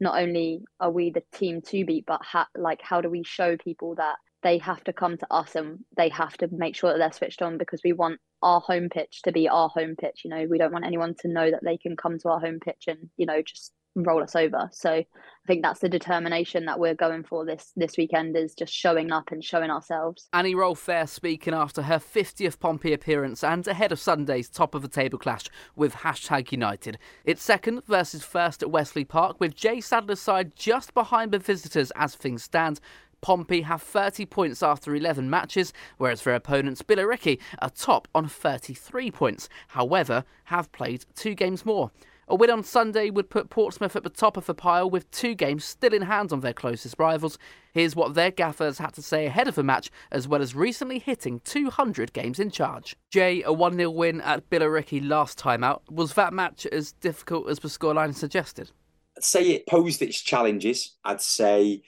not 0.00 0.20
only 0.20 0.62
are 0.80 0.90
we 0.90 1.10
the 1.10 1.22
team 1.32 1.62
to 1.62 1.84
beat, 1.84 2.04
but 2.06 2.20
ha- 2.22 2.48
like 2.56 2.80
how 2.82 3.00
do 3.00 3.08
we 3.08 3.22
show 3.24 3.56
people 3.56 3.94
that 3.96 4.16
they 4.42 4.58
have 4.58 4.82
to 4.84 4.92
come 4.92 5.16
to 5.16 5.26
us 5.30 5.54
and 5.54 5.78
they 5.96 6.08
have 6.08 6.36
to 6.38 6.48
make 6.50 6.76
sure 6.76 6.90
that 6.92 6.98
they're 6.98 7.12
switched 7.12 7.42
on 7.42 7.58
because 7.58 7.80
we 7.84 7.92
want 7.92 8.20
our 8.42 8.60
home 8.60 8.88
pitch 8.88 9.22
to 9.22 9.32
be 9.32 9.48
our 9.48 9.68
home 9.68 9.94
pitch. 9.98 10.22
You 10.24 10.30
know, 10.30 10.46
we 10.50 10.58
don't 10.58 10.72
want 10.72 10.86
anyone 10.86 11.14
to 11.20 11.28
know 11.28 11.50
that 11.50 11.64
they 11.64 11.76
can 11.76 11.96
come 11.96 12.18
to 12.18 12.28
our 12.28 12.40
home 12.40 12.58
pitch 12.60 12.84
and 12.88 13.08
you 13.16 13.26
know 13.26 13.42
just 13.42 13.72
roll 13.94 14.22
us 14.22 14.34
over. 14.34 14.70
So 14.72 14.90
I 14.90 15.04
think 15.46 15.62
that's 15.62 15.80
the 15.80 15.88
determination 15.88 16.64
that 16.66 16.78
we're 16.78 16.94
going 16.94 17.24
for 17.24 17.44
this 17.44 17.72
this 17.76 17.96
weekend 17.96 18.36
is 18.36 18.54
just 18.54 18.72
showing 18.72 19.12
up 19.12 19.30
and 19.30 19.44
showing 19.44 19.70
ourselves. 19.70 20.28
Annie 20.32 20.54
Rolfe 20.54 20.86
there 20.86 21.06
speaking 21.06 21.54
after 21.54 21.82
her 21.82 21.98
50th 21.98 22.58
Pompey 22.58 22.92
appearance 22.92 23.44
and 23.44 23.66
ahead 23.66 23.92
of 23.92 24.00
Sunday's 24.00 24.48
top 24.48 24.74
of 24.74 24.82
the 24.82 24.88
table 24.88 25.18
clash 25.18 25.44
with 25.76 25.96
hashtag 25.96 26.52
United. 26.52 26.98
It's 27.24 27.42
second 27.42 27.84
versus 27.86 28.24
first 28.24 28.62
at 28.62 28.70
Westleigh 28.70 29.04
Park 29.04 29.40
with 29.40 29.54
Jay 29.54 29.80
Sadler's 29.80 30.20
side 30.20 30.56
just 30.56 30.94
behind 30.94 31.32
the 31.32 31.38
visitors 31.38 31.92
as 31.96 32.14
things 32.14 32.42
stand. 32.42 32.80
Pompey 33.22 33.62
have 33.62 33.80
30 33.80 34.26
points 34.26 34.62
after 34.62 34.94
11 34.94 35.30
matches, 35.30 35.72
whereas 35.96 36.22
their 36.22 36.34
opponents 36.34 36.82
Billericay 36.82 37.38
are 37.60 37.70
top 37.70 38.08
on 38.14 38.28
33 38.28 39.10
points, 39.10 39.48
however, 39.68 40.24
have 40.44 40.70
played 40.72 41.06
two 41.14 41.34
games 41.34 41.64
more. 41.64 41.90
A 42.28 42.34
win 42.34 42.50
on 42.50 42.64
Sunday 42.64 43.10
would 43.10 43.30
put 43.30 43.50
Portsmouth 43.50 43.96
at 43.96 44.04
the 44.04 44.10
top 44.10 44.36
of 44.36 44.46
the 44.46 44.54
pile 44.54 44.88
with 44.88 45.10
two 45.10 45.34
games 45.34 45.64
still 45.64 45.92
in 45.92 46.02
hand 46.02 46.32
on 46.32 46.40
their 46.40 46.52
closest 46.52 46.94
rivals. 46.98 47.36
Here's 47.72 47.96
what 47.96 48.14
their 48.14 48.30
gaffers 48.30 48.78
had 48.78 48.94
to 48.94 49.02
say 49.02 49.26
ahead 49.26 49.48
of 49.48 49.54
the 49.54 49.62
match, 49.62 49.90
as 50.10 50.26
well 50.26 50.40
as 50.40 50.54
recently 50.54 50.98
hitting 50.98 51.40
200 51.40 52.12
games 52.12 52.38
in 52.38 52.50
charge. 52.50 52.96
Jay, 53.10 53.42
a 53.42 53.52
1 53.52 53.76
0 53.76 53.90
win 53.90 54.20
at 54.20 54.48
Billericay 54.50 55.06
last 55.06 55.36
time 55.36 55.62
out. 55.62 55.82
Was 55.90 56.14
that 56.14 56.32
match 56.32 56.64
as 56.66 56.92
difficult 56.92 57.48
as 57.48 57.58
the 57.58 57.68
scoreline 57.68 58.14
suggested? 58.14 58.70
I'd 59.16 59.24
say 59.24 59.50
it 59.50 59.66
posed 59.66 60.00
its 60.00 60.20
challenges. 60.20 60.96
I'd 61.04 61.20
say 61.20 61.82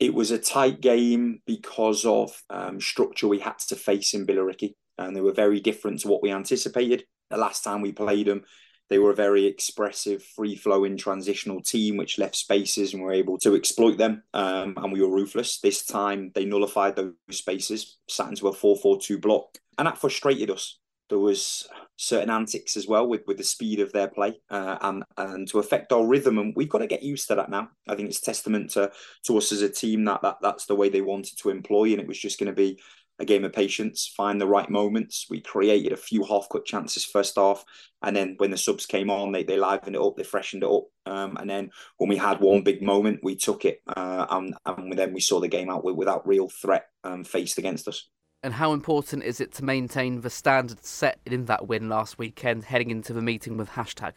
it 0.00 0.14
was 0.14 0.30
a 0.30 0.38
tight 0.38 0.80
game 0.80 1.42
because 1.46 2.06
of 2.06 2.42
um, 2.48 2.80
structure 2.80 3.28
we 3.28 3.38
had 3.38 3.58
to 3.68 3.76
face 3.76 4.14
in 4.14 4.26
Billericay, 4.26 4.72
and 4.96 5.14
they 5.14 5.20
were 5.20 5.32
very 5.32 5.60
different 5.60 6.00
to 6.00 6.08
what 6.08 6.22
we 6.22 6.32
anticipated. 6.32 7.04
The 7.28 7.36
last 7.36 7.62
time 7.62 7.82
we 7.82 7.92
played 7.92 8.26
them, 8.26 8.42
they 8.88 8.98
were 8.98 9.10
a 9.10 9.14
very 9.14 9.46
expressive, 9.46 10.24
free 10.24 10.56
flowing 10.56 10.96
transitional 10.96 11.62
team, 11.62 11.96
which 11.96 12.18
left 12.18 12.34
spaces 12.34 12.92
and 12.92 13.02
were 13.02 13.12
able 13.12 13.38
to 13.38 13.54
exploit 13.54 13.98
them. 13.98 14.24
Um, 14.34 14.74
and 14.78 14.92
we 14.92 15.02
were 15.02 15.14
ruthless. 15.14 15.60
This 15.60 15.84
time, 15.84 16.32
they 16.34 16.44
nullified 16.44 16.96
those 16.96 17.14
spaces, 17.30 17.98
sat 18.08 18.30
into 18.30 18.48
a 18.48 18.52
4 18.52 18.76
4 18.76 19.00
2 19.00 19.18
block. 19.18 19.58
And 19.78 19.86
that 19.86 19.98
frustrated 19.98 20.50
us. 20.50 20.79
There 21.10 21.18
was 21.18 21.68
certain 21.96 22.30
antics 22.30 22.78
as 22.78 22.86
well 22.86 23.06
with, 23.06 23.20
with 23.26 23.36
the 23.36 23.44
speed 23.44 23.78
of 23.78 23.92
their 23.92 24.08
play 24.08 24.40
uh, 24.48 24.78
and 24.80 25.04
and 25.18 25.46
to 25.48 25.58
affect 25.58 25.92
our 25.92 26.06
rhythm 26.06 26.38
and 26.38 26.54
we've 26.56 26.70
got 26.70 26.78
to 26.78 26.86
get 26.86 27.02
used 27.02 27.28
to 27.28 27.34
that 27.34 27.50
now 27.50 27.68
I 27.86 27.94
think 27.94 28.08
it's 28.08 28.20
testament 28.20 28.70
to 28.70 28.90
to 29.26 29.36
us 29.36 29.52
as 29.52 29.60
a 29.60 29.68
team 29.68 30.06
that, 30.06 30.22
that 30.22 30.38
that's 30.40 30.64
the 30.64 30.74
way 30.74 30.88
they 30.88 31.02
wanted 31.02 31.36
to 31.40 31.50
employ 31.50 31.90
and 31.90 32.00
it 32.00 32.06
was 32.06 32.18
just 32.18 32.40
going 32.40 32.46
to 32.46 32.54
be 32.54 32.80
a 33.20 33.24
game 33.24 33.44
of 33.44 33.52
patience, 33.52 34.10
find 34.16 34.40
the 34.40 34.46
right 34.46 34.70
moments. 34.70 35.26
We 35.28 35.42
created 35.42 35.92
a 35.92 35.96
few 35.96 36.24
half 36.24 36.48
cut 36.50 36.64
chances 36.64 37.04
first 37.04 37.36
half, 37.36 37.64
and 38.02 38.16
then 38.16 38.34
when 38.38 38.50
the 38.50 38.56
subs 38.56 38.86
came 38.86 39.10
on, 39.10 39.30
they, 39.30 39.44
they 39.44 39.58
livened 39.58 39.94
it 39.94 40.00
up, 40.00 40.16
they 40.16 40.24
freshened 40.24 40.62
it 40.62 40.70
up. 40.70 40.84
Um, 41.04 41.36
and 41.36 41.48
then 41.48 41.70
when 41.98 42.08
we 42.08 42.16
had 42.16 42.40
one 42.40 42.62
big 42.62 42.82
moment, 42.82 43.20
we 43.22 43.36
took 43.36 43.66
it, 43.66 43.82
uh, 43.94 44.26
and, 44.30 44.54
and 44.64 44.98
then 44.98 45.12
we 45.12 45.20
saw 45.20 45.38
the 45.38 45.48
game 45.48 45.70
out 45.70 45.84
without 45.84 46.26
real 46.26 46.48
threat 46.48 46.86
um, 47.04 47.22
faced 47.22 47.58
against 47.58 47.86
us. 47.88 48.08
And 48.42 48.54
how 48.54 48.72
important 48.72 49.22
is 49.22 49.40
it 49.40 49.52
to 49.54 49.64
maintain 49.64 50.22
the 50.22 50.30
standard 50.30 50.84
set 50.84 51.20
in 51.26 51.44
that 51.46 51.68
win 51.68 51.88
last 51.88 52.18
weekend, 52.18 52.64
heading 52.64 52.90
into 52.90 53.12
the 53.12 53.20
meeting 53.20 53.56
with 53.56 53.70
hashtag? 53.70 54.12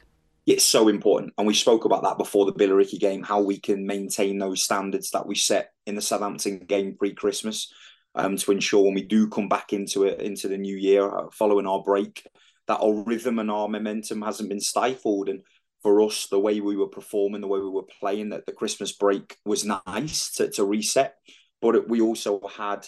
It's 0.46 0.66
so 0.66 0.88
important, 0.88 1.34
and 1.38 1.48
we 1.48 1.54
spoke 1.54 1.86
about 1.86 2.04
that 2.04 2.18
before 2.18 2.46
the 2.46 2.54
Billericay 2.54 3.00
game. 3.00 3.24
How 3.24 3.42
we 3.42 3.60
can 3.60 3.86
maintain 3.86 4.40
those 4.40 4.64
standards 4.64 5.12
that 5.12 5.26
we 5.26 5.36
set 5.36 5.72
in 5.86 5.96
the 5.96 6.02
Southampton 6.02 6.60
game 6.60 6.96
pre-Christmas 6.98 7.72
um, 8.16 8.38
to 8.38 8.52
ensure 8.52 8.84
when 8.84 8.94
we 8.94 9.04
do 9.04 9.28
come 9.28 9.48
back 9.48 9.74
into 9.74 10.04
it 10.04 10.22
into 10.22 10.48
the 10.48 10.58
new 10.58 10.76
year 10.76 11.10
uh, 11.10 11.26
following 11.32 11.66
our 11.66 11.82
break 11.82 12.28
that 12.68 12.80
our 12.80 13.04
rhythm 13.04 13.40
and 13.40 13.52
our 13.52 13.68
momentum 13.68 14.22
hasn't 14.22 14.50
been 14.50 14.60
stifled 14.60 15.30
and 15.30 15.42
for 15.82 16.02
us 16.02 16.28
the 16.28 16.40
way 16.40 16.62
we 16.62 16.78
were 16.78 16.88
performing 16.88 17.42
the 17.42 17.48
way 17.48 17.60
we 17.60 17.70
were 17.70 17.84
playing 18.00 18.30
that 18.30 18.46
the 18.46 18.52
christmas 18.52 18.92
break 18.92 19.38
was 19.46 19.66
nice 19.66 20.32
to, 20.32 20.50
to 20.50 20.64
reset 20.64 21.16
but 21.62 21.90
we 21.90 22.02
also 22.02 22.40
had 22.56 22.88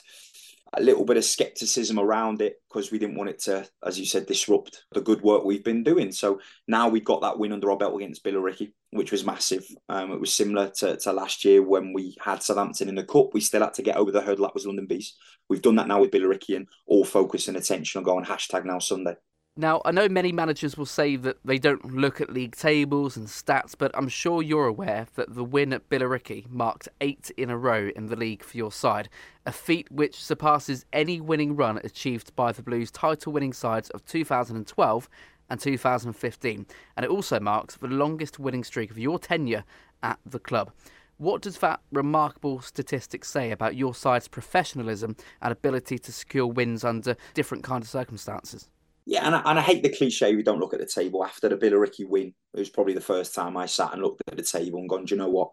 a 0.74 0.82
little 0.82 1.06
bit 1.06 1.18
of 1.18 1.24
skepticism 1.24 2.00
around 2.00 2.42
it 2.42 2.56
because 2.68 2.92
we 2.92 3.00
didn't 3.00 3.16
want 3.16 3.30
it 3.30 3.40
to, 3.40 3.68
as 3.86 4.00
you 4.00 4.06
said, 4.06 4.26
disrupt 4.26 4.84
the 4.92 5.02
good 5.02 5.22
work 5.22 5.44
we've 5.44 5.64
been 5.64 5.84
doing. 5.84 6.12
So 6.12 6.40
now 6.68 6.90
we've 6.90 7.06
got 7.06 7.22
that 7.22 7.38
win 7.38 7.54
under 7.54 7.72
our 7.72 7.78
belt 7.78 7.96
against 7.96 8.24
Billericay, 8.24 8.72
which 8.92 9.12
was 9.12 9.26
massive. 9.26 9.66
Um, 9.88 10.12
it 10.12 10.20
was 10.20 10.34
similar 10.34 10.70
to, 10.78 10.98
to 10.98 11.14
last 11.14 11.46
year 11.46 11.62
when 11.62 11.94
we 11.94 12.16
had 12.20 12.44
Southampton 12.44 12.90
in 12.90 12.96
the 12.96 13.04
cup. 13.04 13.34
We 13.34 13.42
still 13.42 13.62
had 13.62 13.74
to 13.76 13.84
get 13.84 13.98
over 13.98 14.12
the 14.12 14.22
hurdle 14.22 14.46
that 14.46 14.54
was 14.54 14.66
London 14.66 14.88
Bees. 14.88 15.16
We've 15.50 15.62
done 15.62 15.76
that 15.76 15.88
now 15.88 16.02
with 16.02 16.12
Billericay 16.12 16.58
and 16.58 16.68
all 16.88 17.06
focus 17.06 17.48
and 17.48 17.58
attention 17.58 18.00
on 18.00 18.04
going 18.04 18.26
hashtag 18.26 18.66
now 18.66 18.80
Sunday. 18.80 19.16
Now, 19.58 19.82
I 19.86 19.92
know 19.92 20.10
many 20.10 20.34
managers 20.34 20.76
will 20.76 20.86
say 20.86 21.16
that 21.16 21.38
they 21.46 21.58
don't 21.58 21.96
look 21.96 22.20
at 22.20 22.30
league 22.30 22.58
tables 22.58 23.16
and 23.16 23.26
stats, 23.26 23.74
but 23.78 23.90
I'm 23.94 24.10
sure 24.10 24.42
you're 24.42 24.68
aware 24.68 25.08
that 25.16 25.34
the 25.34 25.46
win 25.46 25.72
at 25.72 25.88
Billericay 25.88 26.50
marked 26.50 26.90
eight 27.00 27.32
in 27.38 27.50
a 27.50 27.58
row 27.58 27.90
in 27.96 28.08
the 28.08 28.18
league 28.18 28.44
for 28.44 28.58
your 28.58 28.74
side, 28.74 29.08
a 29.46 29.54
feat 29.54 29.90
which 29.90 30.22
surpasses 30.22 30.86
any 30.92 31.22
winning 31.22 31.56
run 31.56 31.80
achieved 31.86 32.36
by 32.36 32.52
the 32.52 32.64
Blues 32.64 32.92
title 32.92 33.32
winning 33.32 33.54
sides 33.54 33.90
of 33.92 34.04
2012 34.04 35.10
and 35.50 35.60
2015, 35.62 36.66
and 36.98 37.06
it 37.06 37.10
also 37.10 37.40
marks 37.40 37.78
the 37.78 37.88
longest 37.88 38.38
winning 38.38 38.66
streak 38.66 38.92
of 38.92 39.00
your 39.00 39.18
tenure 39.18 39.64
at 40.04 40.20
the 40.26 40.40
club. 40.40 40.74
What 41.16 41.42
does 41.42 41.60
that 41.60 41.80
remarkable 41.94 42.60
statistic 42.60 43.24
say 43.24 43.52
about 43.52 43.78
your 43.78 43.96
side's 43.96 44.28
professionalism 44.28 45.16
and 45.42 45.54
ability 45.54 45.98
to 46.00 46.12
secure 46.12 46.46
wins 46.46 46.84
under 46.84 47.16
different 47.34 47.64
kinds 47.64 47.86
of 47.86 47.92
circumstances? 47.92 48.68
Yeah, 49.06 49.26
and 49.26 49.36
I, 49.36 49.42
and 49.46 49.60
I 49.60 49.62
hate 49.62 49.84
the 49.84 49.90
cliche 49.90 50.36
we 50.36 50.44
don't 50.44 50.60
look 50.60 50.74
at 50.74 50.80
the 50.80 50.86
table 50.86 51.24
after 51.24 51.48
the 51.48 51.58
Billericay 51.58 52.08
win. 52.08 52.34
It 52.54 52.60
was 52.60 52.70
probably 52.70 52.94
the 52.94 53.02
first 53.02 53.36
time 53.36 53.56
I 53.56 53.68
sat 53.68 53.94
and 53.94 54.02
looked 54.02 54.24
at 54.28 54.36
the 54.36 54.44
table 54.44 54.80
and 54.80 54.90
gone, 54.90 55.06
do 55.06 55.14
you 55.14 55.20
know 55.22 55.30
what? 55.30 55.52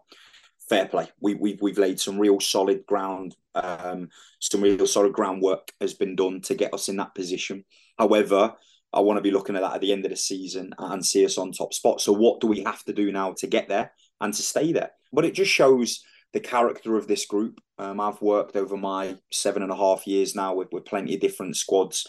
Fair 0.69 0.87
play. 0.87 1.07
We, 1.19 1.35
we've 1.35 1.61
we've 1.61 1.77
laid 1.77 1.99
some 1.99 2.17
real 2.17 2.39
solid 2.39 2.85
ground, 2.87 3.35
um, 3.53 4.09
some 4.39 4.61
real 4.61 4.87
solid 4.87 5.13
groundwork 5.13 5.71
has 5.81 5.93
been 5.93 6.15
done 6.15 6.41
to 6.41 6.55
get 6.55 6.73
us 6.73 6.89
in 6.89 6.95
that 6.97 7.13
position. 7.13 7.65
However, 7.99 8.55
I 8.93 9.01
want 9.01 9.17
to 9.17 9.21
be 9.21 9.31
looking 9.31 9.55
at 9.55 9.61
that 9.61 9.75
at 9.75 9.81
the 9.81 9.91
end 9.91 10.05
of 10.05 10.11
the 10.11 10.17
season 10.17 10.73
and 10.77 11.05
see 11.05 11.25
us 11.25 11.37
on 11.37 11.51
top 11.51 11.73
spot. 11.73 11.99
So 11.99 12.13
what 12.13 12.39
do 12.39 12.47
we 12.47 12.63
have 12.63 12.83
to 12.85 12.93
do 12.93 13.11
now 13.11 13.33
to 13.33 13.47
get 13.47 13.67
there 13.67 13.91
and 14.21 14.33
to 14.33 14.41
stay 14.41 14.71
there? 14.71 14.91
But 15.11 15.25
it 15.25 15.33
just 15.33 15.51
shows 15.51 16.01
the 16.31 16.39
character 16.39 16.95
of 16.95 17.07
this 17.07 17.25
group. 17.25 17.59
Um, 17.77 17.99
I've 17.99 18.21
worked 18.21 18.55
over 18.55 18.77
my 18.77 19.17
seven 19.31 19.63
and 19.63 19.71
a 19.71 19.75
half 19.75 20.07
years 20.07 20.33
now 20.35 20.55
with, 20.55 20.69
with 20.71 20.85
plenty 20.85 21.15
of 21.15 21.21
different 21.21 21.57
squads 21.57 22.07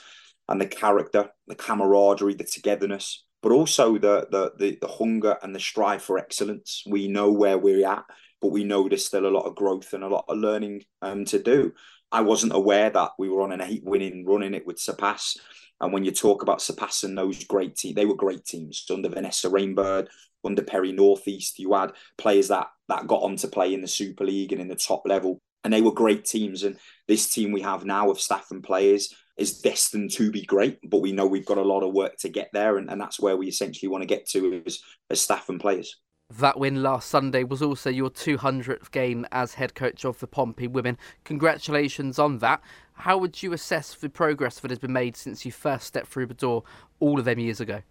and 0.48 0.60
the 0.60 0.66
character, 0.66 1.30
the 1.46 1.54
camaraderie, 1.54 2.34
the 2.34 2.44
togetherness, 2.44 3.24
but 3.42 3.52
also 3.52 3.98
the, 3.98 4.26
the 4.30 4.52
the 4.58 4.78
the, 4.80 4.88
hunger 4.88 5.36
and 5.42 5.54
the 5.54 5.60
strive 5.60 6.02
for 6.02 6.18
excellence. 6.18 6.82
We 6.86 7.08
know 7.08 7.30
where 7.30 7.58
we're 7.58 7.86
at, 7.86 8.04
but 8.40 8.52
we 8.52 8.64
know 8.64 8.88
there's 8.88 9.06
still 9.06 9.26
a 9.26 9.28
lot 9.28 9.46
of 9.46 9.56
growth 9.56 9.92
and 9.92 10.04
a 10.04 10.08
lot 10.08 10.24
of 10.28 10.38
learning 10.38 10.84
um, 11.02 11.24
to 11.26 11.42
do. 11.42 11.72
I 12.12 12.20
wasn't 12.20 12.54
aware 12.54 12.90
that 12.90 13.10
we 13.18 13.28
were 13.28 13.42
on 13.42 13.52
an 13.52 13.60
eight 13.60 13.82
winning 13.84 14.24
run 14.24 14.42
in 14.42 14.54
it 14.54 14.66
with 14.66 14.78
Surpass. 14.78 15.36
And 15.80 15.92
when 15.92 16.04
you 16.04 16.12
talk 16.12 16.42
about 16.42 16.62
surpassing 16.62 17.14
those 17.14 17.44
great 17.44 17.76
teams, 17.76 17.96
they 17.96 18.06
were 18.06 18.14
great 18.14 18.44
teams 18.44 18.86
under 18.90 19.08
Vanessa 19.08 19.50
Rainbird, 19.50 20.06
under 20.44 20.62
Perry 20.62 20.92
Northeast. 20.92 21.58
You 21.58 21.74
had 21.74 21.92
players 22.16 22.48
that 22.48 22.68
that 22.88 23.06
got 23.06 23.22
on 23.22 23.36
to 23.36 23.48
play 23.48 23.74
in 23.74 23.80
the 23.80 23.88
Super 23.88 24.24
League 24.24 24.52
and 24.52 24.60
in 24.60 24.68
the 24.68 24.76
top 24.76 25.02
level, 25.06 25.40
and 25.64 25.72
they 25.72 25.82
were 25.82 25.92
great 25.92 26.24
teams. 26.24 26.62
And 26.62 26.78
this 27.08 27.28
team 27.28 27.50
we 27.50 27.62
have 27.62 27.84
now 27.84 28.10
of 28.10 28.20
staff 28.20 28.46
and 28.50 28.62
players 28.62 29.12
is 29.36 29.60
destined 29.60 30.12
to 30.12 30.30
be 30.30 30.42
great, 30.42 30.78
but 30.88 31.02
we 31.02 31.12
know 31.12 31.26
we've 31.26 31.46
got 31.46 31.58
a 31.58 31.62
lot 31.62 31.82
of 31.82 31.92
work 31.92 32.16
to 32.18 32.28
get 32.28 32.50
there, 32.52 32.78
and, 32.78 32.90
and 32.90 33.00
that's 33.00 33.20
where 33.20 33.36
we 33.36 33.48
essentially 33.48 33.88
want 33.88 34.02
to 34.02 34.06
get 34.06 34.28
to 34.28 34.62
as, 34.66 34.80
as 35.10 35.20
staff 35.20 35.48
and 35.48 35.60
players. 35.60 35.96
That 36.38 36.58
win 36.58 36.82
last 36.82 37.10
Sunday 37.10 37.44
was 37.44 37.60
also 37.60 37.90
your 37.90 38.10
200th 38.10 38.90
game 38.90 39.26
as 39.30 39.54
head 39.54 39.74
coach 39.74 40.04
of 40.04 40.18
the 40.20 40.26
Pompey 40.26 40.66
women. 40.66 40.96
Congratulations 41.24 42.18
on 42.18 42.38
that. 42.38 42.62
How 42.94 43.18
would 43.18 43.42
you 43.42 43.52
assess 43.52 43.94
the 43.94 44.08
progress 44.08 44.60
that 44.60 44.70
has 44.70 44.78
been 44.78 44.92
made 44.92 45.16
since 45.16 45.44
you 45.44 45.52
first 45.52 45.86
stepped 45.86 46.06
through 46.06 46.26
the 46.26 46.34
door 46.34 46.62
all 46.98 47.18
of 47.18 47.24
them 47.24 47.38
years 47.38 47.60
ago? 47.60 47.82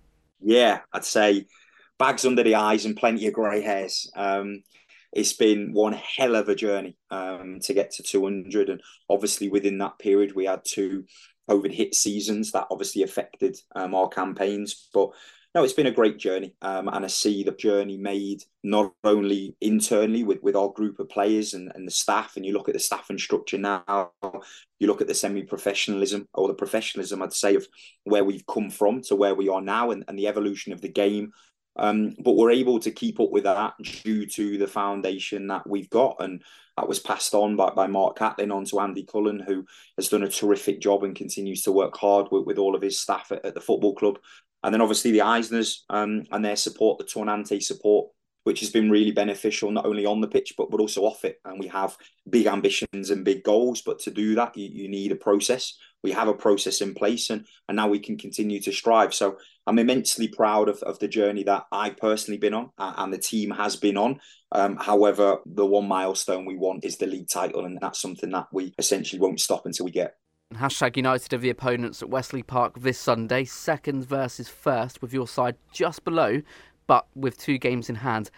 Yeah, 0.42 0.80
I'd 0.92 1.06
say 1.06 1.46
bags 2.00 2.26
under 2.26 2.44
the 2.44 2.56
eyes 2.56 2.86
and 2.86 2.98
plenty 2.98 3.28
of 3.28 3.34
grey 3.34 3.62
hairs. 3.62 4.10
Um, 4.16 4.64
it's 5.12 5.34
been 5.34 5.74
one 5.74 5.94
hell 5.94 6.36
of 6.36 6.50
a 6.50 6.56
journey 6.56 6.98
um, 7.12 7.60
to 7.62 7.74
get 7.74 7.92
to 7.92 8.04
200. 8.04 8.70
And 8.70 8.82
obviously, 9.10 9.48
within 9.48 9.78
that 9.78 10.00
period, 10.00 10.36
we 10.36 10.46
had 10.46 10.62
two 10.66 11.06
COVID 11.50 11.72
hit 11.72 11.96
seasons 11.96 12.52
that 12.52 12.68
obviously 12.72 13.04
affected 13.04 13.58
um, 13.76 13.94
our 13.96 14.10
campaigns. 14.10 14.90
But 14.94 15.10
no, 15.56 15.64
it's 15.64 15.74
been 15.74 15.86
a 15.86 15.92
great 15.92 16.18
journey, 16.18 16.56
um, 16.64 16.88
and 16.88 17.06
I 17.06 17.08
see 17.08 17.44
the 17.44 17.52
journey 17.52 17.96
made 17.96 18.42
not 18.64 18.92
only 19.04 19.56
internally 19.62 20.24
with, 20.24 20.42
with 20.42 20.56
our 20.56 20.70
group 20.70 20.98
of 20.98 21.10
players 21.10 21.54
and, 21.54 21.72
and 21.76 21.88
the 21.88 21.92
staff, 21.92 22.36
and 22.36 22.44
you 22.44 22.54
look 22.54 22.70
at 22.70 22.74
the 22.74 22.80
staff 22.80 23.12
and 23.12 23.20
structure 23.20 23.60
now, 23.60 24.12
you 24.80 24.88
look 24.88 25.02
at 25.02 25.08
the 25.08 25.14
semi-professionalism 25.14 26.28
or 26.34 26.48
the 26.48 26.56
professionalism, 26.56 27.22
I'd 27.22 27.34
say, 27.34 27.54
of 27.54 27.68
where 28.04 28.24
we've 28.24 28.46
come 28.48 28.72
from 28.72 29.04
to 29.04 29.16
where 29.16 29.36
we 29.36 29.48
are 29.48 29.62
now, 29.62 29.92
and, 29.92 30.04
and 30.08 30.18
the 30.18 30.28
evolution 30.28 30.74
of 30.74 30.82
the 30.82 30.90
game. 30.90 31.32
Um, 31.76 32.16
but 32.20 32.34
we're 32.34 32.52
able 32.52 32.80
to 32.80 32.92
keep 32.92 33.20
up 33.20 33.32
with 33.32 33.46
that 33.46 33.74
due 33.82 34.26
to 34.28 34.58
the 34.58 34.68
foundation 34.68 35.48
that 35.48 35.68
we've 35.68 35.90
got, 35.90 36.18
and 36.20 36.44
that 36.78 36.88
was 36.88 37.00
passed 37.00 37.34
on 37.34 37.56
by, 37.56 37.72
by 37.72 37.88
Mark 37.88 38.18
Catlin 38.18 38.52
on 38.52 38.66
to 38.66 38.80
Andy 38.80 39.04
Cullen, 39.04 39.40
who 39.40 39.66
has 39.98 40.10
done 40.10 40.24
a 40.24 40.30
terrific 40.30 40.82
job 40.82 41.04
and 41.04 41.16
continues 41.16 41.64
to 41.64 41.72
work 41.72 41.96
hard 41.98 42.28
with, 42.32 42.46
with 42.46 42.58
all 42.58 42.76
of 42.76 42.82
his 42.82 43.00
staff 43.00 43.32
at, 43.32 43.46
at 43.46 43.54
the 43.54 43.62
football 43.62 43.96
club. 43.96 44.20
And 44.64 44.74
then 44.74 44.82
obviously 44.82 45.12
the 45.12 45.20
Eisners 45.20 45.80
um, 45.90 46.24
and 46.32 46.44
their 46.44 46.56
support, 46.56 46.98
the 47.00 47.06
Tornante 47.06 47.62
support, 47.62 48.10
which 48.44 48.60
has 48.60 48.70
been 48.70 48.90
really 48.90 49.12
beneficial 49.12 49.72
not 49.72 49.86
only 49.86 50.06
on 50.06 50.22
the 50.22 50.28
pitch 50.28 50.54
but 50.58 50.70
but 50.70 50.80
also 50.80 51.04
off 51.04 51.26
it. 51.26 51.40
And 51.46 51.60
we 51.60 51.68
have 51.68 51.98
big 52.30 52.48
ambitions 52.48 53.10
and 53.10 53.26
big 53.26 53.44
goals, 53.44 53.82
but 53.82 54.00
to 54.00 54.12
do 54.12 54.36
that, 54.36 54.58
you, 54.58 54.70
you 54.70 54.90
need 54.90 55.12
a 55.12 55.16
process. 55.16 55.78
We 56.04 56.12
have 56.12 56.28
a 56.28 56.34
process 56.34 56.82
in 56.82 56.94
place, 56.94 57.30
and 57.30 57.46
and 57.68 57.78
now 57.78 57.88
we 57.88 58.00
can 58.00 58.18
continue 58.18 58.60
to 58.62 58.72
strive. 58.72 59.14
So 59.14 59.38
I'm 59.66 59.80
immensely 59.80 60.28
proud 60.28 60.68
of, 60.68 60.84
of 60.84 61.00
the 61.00 61.08
journey 61.08 61.44
that 61.44 61.66
I 61.72 61.92
personally 61.92 62.38
been 62.38 62.54
on 62.54 62.72
and 62.78 63.14
the 63.14 63.18
team 63.18 63.52
has 63.52 63.76
been 63.76 63.98
on. 63.98 64.20
Um, 64.52 64.78
however, 64.78 65.38
the 65.46 65.66
one 65.66 65.88
milestone 65.88 66.46
we 66.46 66.58
want 66.58 66.86
is 66.86 66.98
the 66.98 67.08
league 67.08 67.30
title, 67.30 67.66
and 67.66 67.80
that's 67.82 68.02
something 68.02 68.32
that 68.32 68.48
we 68.52 68.74
essentially 68.78 69.20
won't 69.20 69.40
stop 69.40 69.66
until 69.66 69.86
we 69.86 69.92
get. 69.92 70.16
Hashtag 70.54 70.98
United 70.98 71.34
are 71.34 71.38
the 71.40 71.50
opponents 71.50 72.04
at 72.04 72.10
Westleigh 72.10 72.44
Park 72.44 72.80
this 72.80 73.00
Sunday, 73.00 73.44
second 73.44 74.06
versus 74.06 74.48
first, 74.48 75.02
with 75.02 75.12
your 75.14 75.28
side 75.28 75.56
just 75.72 76.04
below, 76.04 76.42
but 76.88 77.08
with 77.15 77.38
two 77.38 77.58
games 77.58 77.89
in 77.89 77.96
hand. 77.96 78.30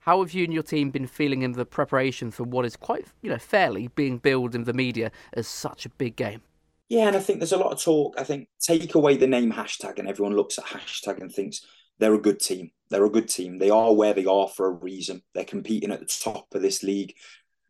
How 0.00 0.20
have 0.20 0.34
you 0.34 0.44
and 0.44 0.52
your 0.52 0.62
team 0.62 0.90
been 0.90 1.06
feeling 1.06 1.42
in 1.42 1.52
the 1.52 1.64
preparation 1.64 2.30
for 2.30 2.44
what 2.44 2.66
is 2.66 2.76
quite, 2.76 3.06
you 3.22 3.30
know, 3.30 3.38
fairly 3.38 3.88
being 3.88 4.18
billed 4.18 4.54
in 4.54 4.64
the 4.64 4.74
media 4.74 5.10
as 5.32 5.48
such 5.48 5.86
a 5.86 5.90
big 5.90 6.16
game? 6.16 6.42
Yeah, 6.88 7.08
and 7.08 7.16
I 7.16 7.20
think 7.20 7.38
there's 7.38 7.52
a 7.52 7.58
lot 7.58 7.72
of 7.72 7.82
talk. 7.82 8.14
I 8.18 8.24
think 8.24 8.48
take 8.60 8.94
away 8.94 9.16
the 9.16 9.26
name 9.26 9.52
hashtag, 9.52 9.98
and 9.98 10.06
everyone 10.06 10.36
looks 10.36 10.58
at 10.58 10.66
hashtag 10.66 11.20
and 11.20 11.32
thinks 11.32 11.64
they're 11.98 12.14
a 12.14 12.20
good 12.20 12.40
team. 12.40 12.70
They're 12.90 13.06
a 13.06 13.10
good 13.10 13.28
team. 13.28 13.58
They 13.58 13.70
are 13.70 13.94
where 13.94 14.12
they 14.12 14.26
are 14.26 14.48
for 14.48 14.66
a 14.66 14.72
reason. 14.72 15.22
They're 15.34 15.44
competing 15.44 15.90
at 15.90 16.00
the 16.00 16.06
top 16.06 16.54
of 16.54 16.60
this 16.60 16.82
league 16.82 17.14